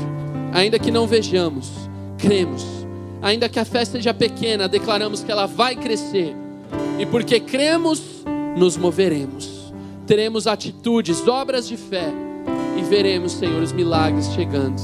Ainda 0.53 0.79
que 0.79 0.89
não 0.89 1.05
vejamos, 1.05 1.69
cremos. 2.17 2.65
Ainda 3.21 3.49
que 3.49 3.59
a 3.59 3.65
fé 3.65 3.83
seja 3.83 4.13
pequena, 4.13 4.67
declaramos 4.67 5.21
que 5.21 5.29
ela 5.29 5.45
vai 5.45 5.75
crescer. 5.75 6.33
E 6.97 7.05
porque 7.05 7.41
cremos, 7.41 8.01
nos 8.55 8.77
moveremos. 8.77 9.73
Teremos 10.07 10.47
atitudes, 10.47 11.27
obras 11.27 11.67
de 11.67 11.75
fé. 11.75 12.13
E 12.79 12.81
veremos, 12.81 13.33
Senhor, 13.33 13.61
os 13.61 13.73
milagres 13.73 14.31
chegando. 14.33 14.81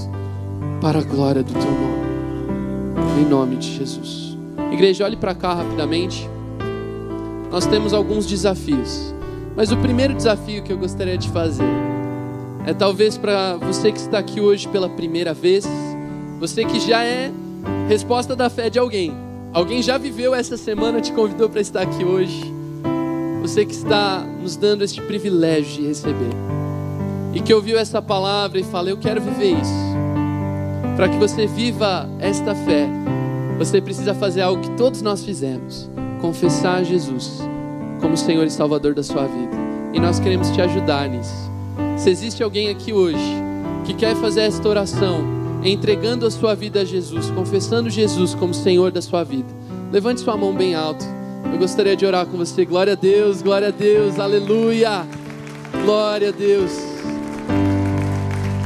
Para 0.81 0.99
a 0.99 1.03
glória 1.03 1.41
do 1.41 1.53
teu 1.53 1.71
nome. 1.71 3.21
Em 3.21 3.25
nome 3.25 3.55
de 3.55 3.73
Jesus. 3.73 4.37
Igreja, 4.73 5.05
olhe 5.05 5.15
para 5.15 5.33
cá 5.33 5.53
rapidamente. 5.53 6.29
Nós 7.49 7.65
temos 7.65 7.93
alguns 7.93 8.25
desafios. 8.25 9.13
Mas 9.55 9.71
o 9.71 9.77
primeiro 9.77 10.13
desafio 10.13 10.61
que 10.61 10.73
eu 10.73 10.77
gostaria 10.77 11.17
de 11.17 11.29
fazer 11.29 11.96
é 12.67 12.73
talvez 12.73 13.17
para 13.17 13.55
você 13.55 13.93
que 13.93 13.97
está 13.97 14.19
aqui 14.19 14.41
hoje 14.41 14.67
pela 14.67 14.89
primeira 14.89 15.33
vez, 15.33 15.65
você 16.37 16.65
que 16.65 16.81
já 16.81 17.01
é 17.01 17.31
resposta 17.87 18.35
da 18.35 18.49
fé 18.49 18.69
de 18.69 18.77
alguém. 18.77 19.15
Alguém 19.53 19.81
já 19.81 19.97
viveu 19.97 20.35
essa 20.35 20.57
semana, 20.57 20.99
te 20.99 21.13
convidou 21.13 21.47
para 21.47 21.61
estar 21.61 21.81
aqui 21.81 22.03
hoje. 22.03 22.43
Você 23.41 23.65
que 23.65 23.71
está 23.71 24.19
nos 24.19 24.57
dando 24.57 24.83
este 24.83 25.01
privilégio 25.01 25.81
de 25.81 25.87
receber. 25.87 26.29
E 27.33 27.39
que 27.39 27.53
ouviu 27.53 27.79
essa 27.79 28.01
palavra 28.01 28.59
e 28.59 28.63
fala: 28.63 28.89
Eu 28.89 28.97
quero 28.97 29.21
viver 29.21 29.53
isso. 29.53 29.87
Para 30.97 31.07
que 31.07 31.15
você 31.15 31.47
viva 31.47 32.09
esta 32.19 32.53
fé, 32.53 32.89
você 33.57 33.79
precisa 33.79 34.13
fazer 34.13 34.41
algo 34.41 34.61
que 34.61 34.71
todos 34.71 35.01
nós 35.01 35.23
fizemos: 35.23 35.89
confessar 36.19 36.83
Jesus 36.83 37.39
como 38.01 38.17
Senhor 38.17 38.45
e 38.45 38.49
Salvador 38.49 38.93
da 38.93 39.03
sua 39.03 39.25
vida. 39.25 39.55
E 39.93 40.01
nós 40.01 40.19
queremos 40.19 40.51
te 40.51 40.61
ajudar 40.61 41.07
nisso. 41.07 41.46
Se 41.97 42.11
existe 42.11 42.43
alguém 42.43 42.69
aqui 42.69 42.93
hoje 42.93 43.17
que 43.83 43.93
quer 43.93 44.15
fazer 44.15 44.41
esta 44.41 44.69
oração, 44.69 45.25
entregando 45.63 46.27
a 46.27 46.31
sua 46.31 46.53
vida 46.53 46.81
a 46.81 46.85
Jesus, 46.85 47.31
confessando 47.31 47.89
Jesus 47.89 48.35
como 48.35 48.53
Senhor 48.53 48.91
da 48.91 49.01
sua 49.01 49.23
vida, 49.23 49.47
levante 49.91 50.21
sua 50.21 50.37
mão 50.37 50.53
bem 50.53 50.75
alto. 50.75 51.03
Eu 51.51 51.57
gostaria 51.57 51.95
de 51.95 52.05
orar 52.05 52.27
com 52.27 52.37
você. 52.37 52.65
Glória 52.65 52.93
a 52.93 52.95
Deus, 52.95 53.41
glória 53.41 53.69
a 53.69 53.71
Deus, 53.71 54.19
aleluia. 54.19 55.07
Glória 55.83 56.29
a 56.29 56.31
Deus. 56.31 56.71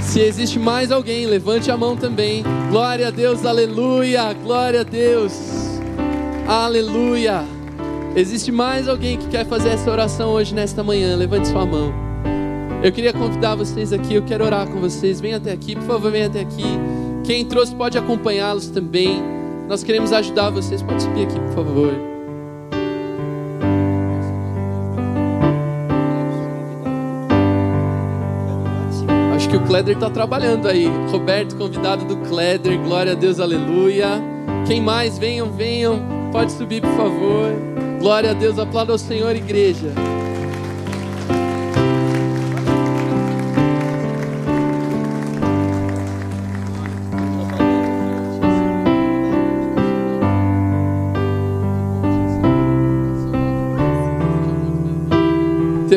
Se 0.02 0.20
existe 0.20 0.60
mais 0.60 0.92
alguém, 0.92 1.26
levante 1.26 1.72
a 1.72 1.78
mão 1.78 1.96
também. 1.96 2.44
Glória 2.70 3.08
a 3.08 3.12
Deus, 3.12 3.46
aleluia. 3.46 4.34
Glória 4.34 4.82
a 4.82 4.84
Deus, 4.84 5.34
aleluia. 6.48 7.46
Existe 8.14 8.52
mais 8.52 8.90
alguém 8.90 9.18
que 9.18 9.28
quer 9.28 9.46
fazer 9.46 9.70
essa 9.70 9.90
oração 9.90 10.32
hoje, 10.32 10.54
nesta 10.54 10.84
manhã? 10.84 11.16
Levante 11.16 11.48
sua 11.48 11.66
mão. 11.66 12.11
Eu 12.84 12.92
queria 12.92 13.14
convidar 13.14 13.54
vocês 13.54 13.94
aqui, 13.94 14.16
eu 14.16 14.24
quero 14.24 14.44
orar 14.44 14.68
com 14.68 14.80
vocês. 14.80 15.22
Venha 15.22 15.38
até 15.38 15.52
aqui, 15.52 15.76
por 15.76 15.84
favor, 15.84 16.12
venha 16.12 16.26
até 16.26 16.40
aqui. 16.40 16.66
Quem 17.24 17.46
trouxe 17.46 17.76
pode 17.76 17.96
acompanhá-los 17.96 18.70
também. 18.70 19.22
Nós 19.70 19.84
queremos 19.84 20.12
ajudar 20.12 20.50
vocês. 20.50 20.82
Pode 20.82 21.04
subir 21.04 21.26
aqui, 21.26 21.40
por 21.40 21.54
favor. 21.54 21.94
Acho 29.36 29.48
que 29.48 29.58
o 29.58 29.62
Kleder 29.62 29.94
está 29.94 30.10
trabalhando 30.10 30.68
aí. 30.68 30.88
Roberto, 31.12 31.56
convidado 31.56 32.04
do 32.06 32.18
Kleder. 32.28 32.80
Glória 32.80 33.12
a 33.12 33.16
Deus, 33.16 33.40
aleluia. 33.40 34.08
Quem 34.66 34.82
mais? 34.82 35.20
Venham, 35.20 35.52
venham. 35.52 36.02
Pode 36.32 36.52
subir, 36.52 36.82
por 36.82 36.92
favor. 36.92 37.54
Glória 38.00 38.32
a 38.32 38.34
Deus, 38.34 38.58
aplauda 38.58 38.92
ao 38.92 38.98
Senhor, 38.98 39.36
igreja. 39.36 39.94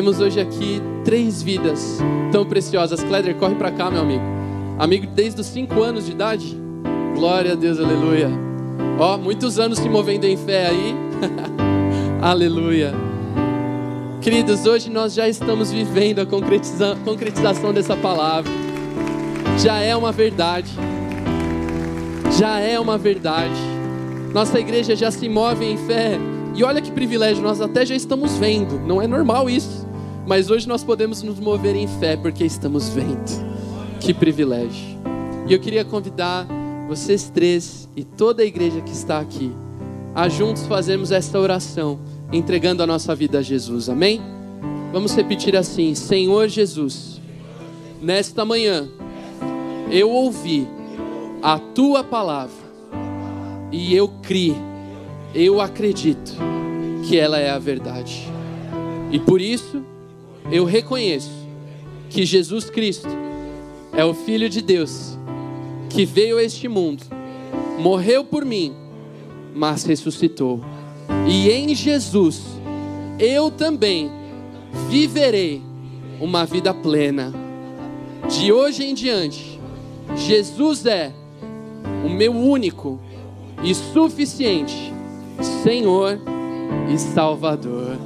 Temos 0.05 0.19
hoje 0.19 0.39
aqui 0.39 0.79
três 1.03 1.41
vidas 1.41 1.97
tão 2.31 2.45
preciosas. 2.45 3.03
Kleder, 3.03 3.33
corre 3.37 3.55
para 3.55 3.71
cá, 3.71 3.89
meu 3.89 4.01
amigo. 4.01 4.21
Amigo 4.77 5.07
desde 5.07 5.41
os 5.41 5.47
cinco 5.47 5.81
anos 5.81 6.05
de 6.05 6.11
idade. 6.11 6.55
Glória 7.15 7.53
a 7.53 7.55
Deus, 7.55 7.79
aleluia. 7.79 8.29
Ó, 8.99 9.17
muitos 9.17 9.57
anos 9.57 9.79
se 9.79 9.89
movendo 9.89 10.25
em 10.25 10.37
fé 10.37 10.67
aí. 10.67 10.95
Aleluia. 12.21 12.93
Queridos, 14.21 14.67
hoje 14.67 14.91
nós 14.91 15.11
já 15.11 15.27
estamos 15.27 15.71
vivendo 15.71 16.19
a 16.19 16.25
concretiza 16.27 16.95
concretização 17.03 17.73
dessa 17.73 17.95
palavra. 17.95 18.51
Já 19.57 19.79
é 19.79 19.95
uma 19.95 20.11
verdade. 20.11 20.69
Já 22.37 22.59
é 22.59 22.79
uma 22.79 22.95
verdade. 22.95 23.59
Nossa 24.31 24.59
igreja 24.59 24.95
já 24.95 25.09
se 25.09 25.27
move 25.27 25.65
em 25.65 25.77
fé. 25.77 26.19
E 26.53 26.63
olha 26.63 26.79
que 26.79 26.91
privilégio, 26.91 27.41
nós 27.41 27.59
até 27.59 27.83
já 27.83 27.95
estamos 27.95 28.37
vendo. 28.37 28.79
Não 28.85 29.01
é 29.01 29.07
normal 29.07 29.49
isso. 29.49 29.84
Mas 30.27 30.49
hoje 30.49 30.67
nós 30.67 30.83
podemos 30.83 31.21
nos 31.21 31.39
mover 31.39 31.75
em 31.75 31.87
fé 31.87 32.17
porque 32.17 32.43
estamos 32.43 32.89
vendo. 32.89 33.45
Que 33.99 34.13
privilégio. 34.13 34.97
E 35.47 35.53
eu 35.53 35.59
queria 35.59 35.85
convidar 35.85 36.47
vocês 36.87 37.29
três 37.29 37.87
e 37.95 38.03
toda 38.03 38.41
a 38.41 38.45
igreja 38.45 38.81
que 38.81 38.91
está 38.91 39.19
aqui 39.19 39.51
a 40.15 40.29
juntos 40.29 40.65
fazermos 40.65 41.11
esta 41.11 41.39
oração 41.39 41.99
entregando 42.31 42.81
a 42.81 42.87
nossa 42.87 43.13
vida 43.13 43.39
a 43.39 43.41
Jesus. 43.41 43.89
Amém? 43.89 44.21
Vamos 44.91 45.15
repetir 45.15 45.55
assim: 45.55 45.93
Senhor 45.93 46.47
Jesus, 46.47 47.21
nesta 48.01 48.43
manhã 48.43 48.87
eu 49.91 50.09
ouvi 50.09 50.67
a 51.43 51.59
tua 51.59 52.03
palavra 52.03 52.65
e 53.71 53.93
eu 53.93 54.07
criei, 54.23 54.55
eu 55.33 55.61
acredito 55.61 56.33
que 57.07 57.17
ela 57.17 57.37
é 57.37 57.51
a 57.51 57.59
verdade. 57.59 58.27
E 59.11 59.19
por 59.19 59.39
isso 59.39 59.83
eu 60.51 60.65
reconheço 60.65 61.31
que 62.09 62.25
Jesus 62.25 62.69
Cristo 62.69 63.09
é 63.93 64.03
o 64.03 64.13
Filho 64.13 64.49
de 64.49 64.61
Deus 64.61 65.17
que 65.89 66.05
veio 66.05 66.37
a 66.37 66.43
este 66.43 66.67
mundo, 66.67 67.03
morreu 67.79 68.25
por 68.25 68.43
mim, 68.43 68.73
mas 69.53 69.83
ressuscitou 69.83 70.61
e 71.27 71.49
em 71.49 71.73
Jesus 71.73 72.41
eu 73.17 73.49
também 73.49 74.11
viverei 74.89 75.61
uma 76.19 76.45
vida 76.45 76.73
plena. 76.73 77.33
De 78.29 78.51
hoje 78.51 78.83
em 78.83 78.93
diante, 78.93 79.59
Jesus 80.15 80.85
é 80.85 81.13
o 82.05 82.09
meu 82.09 82.33
único 82.33 82.99
e 83.63 83.73
suficiente 83.73 84.93
Senhor 85.63 86.19
e 86.91 86.97
Salvador. 86.97 87.97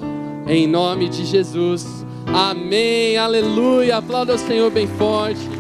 Em 0.48 0.68
nome 0.68 1.10
de 1.10 1.26
Jesus. 1.26 1.99
Amém. 2.34 3.18
Aleluia. 3.18 3.98
Aplauda 3.98 4.36
o 4.36 4.38
Senhor 4.38 4.72
bem 4.72 4.88
forte. 4.88 5.60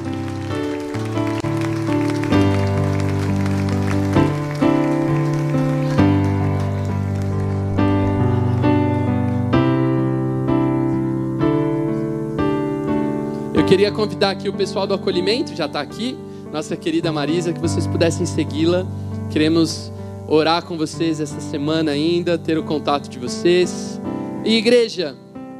queria 13.69 13.91
convidar 13.91 14.31
aqui 14.31 14.49
o 14.49 14.53
pessoal 14.53 14.87
do 14.87 14.95
acolhimento, 14.95 15.55
já 15.55 15.67
está 15.67 15.79
aqui, 15.79 16.17
nossa 16.51 16.75
querida 16.75 17.11
Marisa, 17.11 17.53
que 17.53 17.59
vocês 17.59 17.85
pudessem 17.85 18.25
segui-la. 18.25 18.83
Queremos 19.29 19.91
orar 20.27 20.65
com 20.65 20.75
vocês 20.75 21.21
essa 21.21 21.39
semana 21.39 21.91
ainda, 21.91 22.35
ter 22.35 22.57
o 22.57 22.63
contato 22.63 23.07
de 23.07 23.19
vocês. 23.19 24.01
E 24.43 24.57
igreja, 24.57 25.15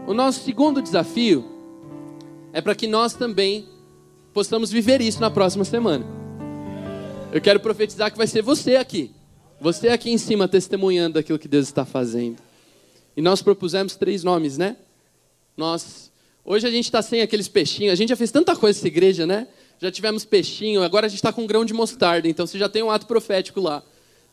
o 0.10 0.14
nosso 0.16 0.44
segundo 0.44 0.82
desafio 0.82 1.46
é 2.52 2.60
para 2.60 2.74
que 2.74 2.88
nós 2.88 3.14
também 3.14 3.70
possamos 4.34 4.72
viver 4.72 5.02
isso 5.02 5.22
na 5.22 5.30
próxima 5.30 5.64
semana. 5.64 6.04
Eu 7.32 7.40
quero 7.40 7.60
profetizar 7.60 8.12
que 8.12 8.18
vai 8.18 8.26
ser 8.26 8.42
você 8.42 8.76
aqui, 8.76 9.12
você 9.62 9.90
aqui 9.90 10.10
em 10.10 10.18
cima 10.18 10.48
testemunhando 10.48 11.20
aquilo 11.20 11.38
que 11.38 11.48
Deus 11.48 11.68
está 11.68 11.86
fazendo. 11.86 12.38
E 13.16 13.22
nós 13.22 13.44
propusemos 13.44 13.96
três 13.96 14.24
nomes, 14.24 14.58
né? 14.58 14.78
Nós 15.56 16.12
Hoje 16.44 16.66
a 16.66 16.72
gente 16.72 16.86
está 16.86 17.04
sem 17.04 17.22
aqueles 17.22 17.48
peixinhos. 17.48 17.94
A 17.94 17.96
gente 17.96 18.10
já 18.10 18.16
fez 18.16 18.32
tanta 18.32 18.56
coisa 18.56 18.80
nessa 18.80 18.88
igreja, 18.88 19.28
né? 19.28 19.48
Já 19.78 19.92
tivemos 19.92 20.26
peixinho, 20.26 20.82
agora 20.82 21.06
a 21.06 21.10
gente 21.10 21.20
está 21.20 21.32
com 21.32 21.46
grão 21.46 21.64
de 21.64 21.74
mostarda, 21.76 22.28
então 22.28 22.48
você 22.48 22.58
já 22.58 22.68
tem 22.68 22.82
um 22.82 22.90
ato 22.90 23.06
profético 23.06 23.62
lá. 23.62 23.84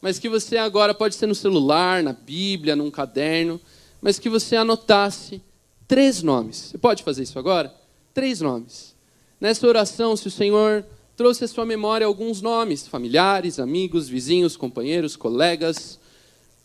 Mas 0.00 0.18
que 0.18 0.30
você 0.30 0.56
agora 0.56 0.94
pode 0.94 1.16
ser 1.16 1.26
no 1.26 1.34
celular, 1.34 2.02
na 2.02 2.14
Bíblia, 2.14 2.74
num 2.74 2.90
caderno, 2.90 3.60
mas 4.00 4.18
que 4.18 4.30
você 4.30 4.56
anotasse 4.56 5.42
três 5.86 6.22
nomes. 6.22 6.56
Você 6.56 6.78
pode 6.78 7.02
fazer 7.02 7.22
isso 7.22 7.38
agora? 7.38 7.74
Três 8.12 8.40
nomes. 8.40 8.94
Nessa 9.40 9.66
oração, 9.66 10.16
se 10.16 10.28
o 10.28 10.30
Senhor 10.30 10.84
trouxe 11.16 11.44
à 11.44 11.48
sua 11.48 11.64
memória 11.64 12.06
alguns 12.06 12.42
nomes, 12.42 12.86
familiares, 12.86 13.58
amigos, 13.58 14.08
vizinhos, 14.08 14.56
companheiros, 14.56 15.16
colegas, 15.16 15.98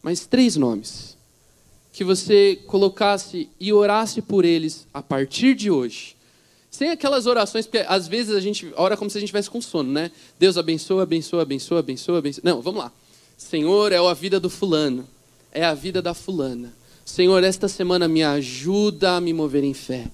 mas 0.01 0.25
três 0.25 0.55
nomes 0.55 1.17
que 1.91 2.03
você 2.03 2.57
colocasse 2.67 3.49
e 3.59 3.73
orasse 3.73 4.21
por 4.21 4.45
eles 4.45 4.87
a 4.93 5.01
partir 5.01 5.55
de 5.55 5.69
hoje. 5.69 6.15
Sem 6.69 6.89
aquelas 6.89 7.25
orações, 7.25 7.65
porque 7.65 7.85
às 7.87 8.07
vezes 8.07 8.33
a 8.33 8.39
gente 8.39 8.71
ora 8.77 8.95
como 8.95 9.09
se 9.09 9.17
a 9.17 9.19
gente 9.19 9.27
estivesse 9.27 9.49
com 9.49 9.61
sono, 9.61 9.91
né? 9.91 10.09
Deus 10.39 10.57
abençoa, 10.57 11.03
abençoa, 11.03 11.41
abençoa, 11.41 11.79
abençoa, 11.79 12.19
abençoa. 12.19 12.41
Não, 12.45 12.61
vamos 12.61 12.81
lá. 12.81 12.91
Senhor, 13.37 13.91
é 13.91 13.97
a 13.97 14.13
vida 14.13 14.39
do 14.39 14.49
fulano, 14.49 15.05
é 15.51 15.65
a 15.65 15.73
vida 15.73 16.01
da 16.01 16.13
fulana. 16.13 16.73
Senhor, 17.05 17.43
esta 17.43 17.67
semana 17.67 18.07
me 18.07 18.23
ajuda 18.23 19.13
a 19.13 19.21
me 19.21 19.33
mover 19.33 19.63
em 19.63 19.73
fé. 19.73 20.09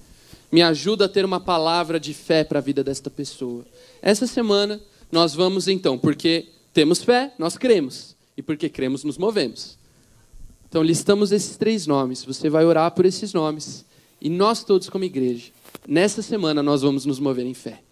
Me 0.50 0.62
ajuda 0.62 1.04
a 1.04 1.08
ter 1.08 1.24
uma 1.24 1.38
palavra 1.38 2.00
de 2.00 2.14
fé 2.14 2.42
para 2.42 2.58
a 2.58 2.62
vida 2.62 2.82
desta 2.82 3.10
pessoa. 3.10 3.64
Essa 4.00 4.26
semana 4.26 4.80
nós 5.12 5.34
vamos 5.34 5.68
então, 5.68 5.98
porque 5.98 6.46
temos 6.72 7.02
fé, 7.02 7.32
nós 7.38 7.56
cremos. 7.56 8.16
E 8.36 8.42
porque 8.42 8.68
cremos, 8.68 9.04
nos 9.04 9.18
movemos. 9.18 9.76
Então, 10.68 10.82
listamos 10.82 11.32
esses 11.32 11.56
três 11.56 11.86
nomes. 11.86 12.24
Você 12.24 12.48
vai 12.48 12.64
orar 12.64 12.90
por 12.92 13.04
esses 13.04 13.32
nomes. 13.32 13.84
E 14.20 14.28
nós 14.28 14.62
todos, 14.62 14.88
como 14.88 15.04
igreja, 15.04 15.50
nessa 15.86 16.22
semana, 16.22 16.62
nós 16.62 16.82
vamos 16.82 17.04
nos 17.04 17.18
mover 17.18 17.46
em 17.46 17.54
fé. 17.54 17.82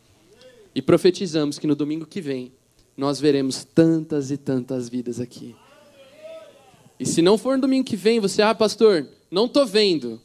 E 0.74 0.82
profetizamos 0.82 1.58
que 1.58 1.66
no 1.66 1.74
domingo 1.74 2.06
que 2.06 2.20
vem, 2.20 2.52
nós 2.96 3.18
veremos 3.20 3.64
tantas 3.64 4.30
e 4.30 4.36
tantas 4.36 4.88
vidas 4.88 5.20
aqui. 5.20 5.54
E 6.98 7.04
se 7.06 7.20
não 7.20 7.36
for 7.36 7.56
no 7.56 7.62
domingo 7.62 7.84
que 7.84 7.96
vem, 7.96 8.20
você, 8.20 8.42
ah, 8.42 8.54
pastor, 8.54 9.06
não 9.30 9.46
estou 9.46 9.66
vendo. 9.66 10.20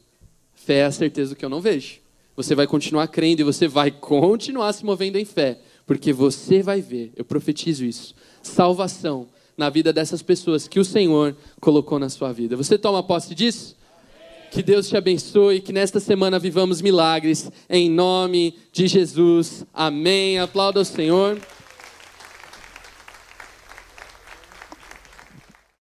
Fé 0.54 0.78
é 0.78 0.84
a 0.84 0.92
certeza 0.92 1.30
do 1.30 1.36
que 1.36 1.44
eu 1.44 1.50
não 1.50 1.60
vejo. 1.60 2.00
Você 2.36 2.54
vai 2.54 2.66
continuar 2.66 3.08
crendo 3.08 3.42
e 3.42 3.44
você 3.44 3.68
vai 3.68 3.90
continuar 3.90 4.72
se 4.72 4.84
movendo 4.84 5.16
em 5.16 5.24
fé. 5.24 5.58
Porque 5.86 6.12
você 6.12 6.62
vai 6.62 6.80
ver, 6.80 7.12
eu 7.16 7.24
profetizo 7.24 7.84
isso. 7.84 8.14
Salvação 8.42 9.28
na 9.56 9.68
vida 9.68 9.92
dessas 9.92 10.22
pessoas 10.22 10.66
que 10.66 10.80
o 10.80 10.84
Senhor 10.84 11.36
colocou 11.60 11.98
na 11.98 12.08
sua 12.08 12.32
vida. 12.32 12.56
Você 12.56 12.78
toma 12.78 13.02
posse 13.02 13.34
disso? 13.34 13.76
Que 14.50 14.62
Deus 14.62 14.88
te 14.88 14.96
abençoe, 14.96 15.60
que 15.60 15.72
nesta 15.72 15.98
semana 15.98 16.38
vivamos 16.38 16.82
milagres, 16.82 17.50
em 17.68 17.90
nome 17.90 18.54
de 18.70 18.86
Jesus. 18.86 19.64
Amém. 19.72 20.38
Aplauda 20.38 20.80
o 20.80 20.84
Senhor. 20.84 21.40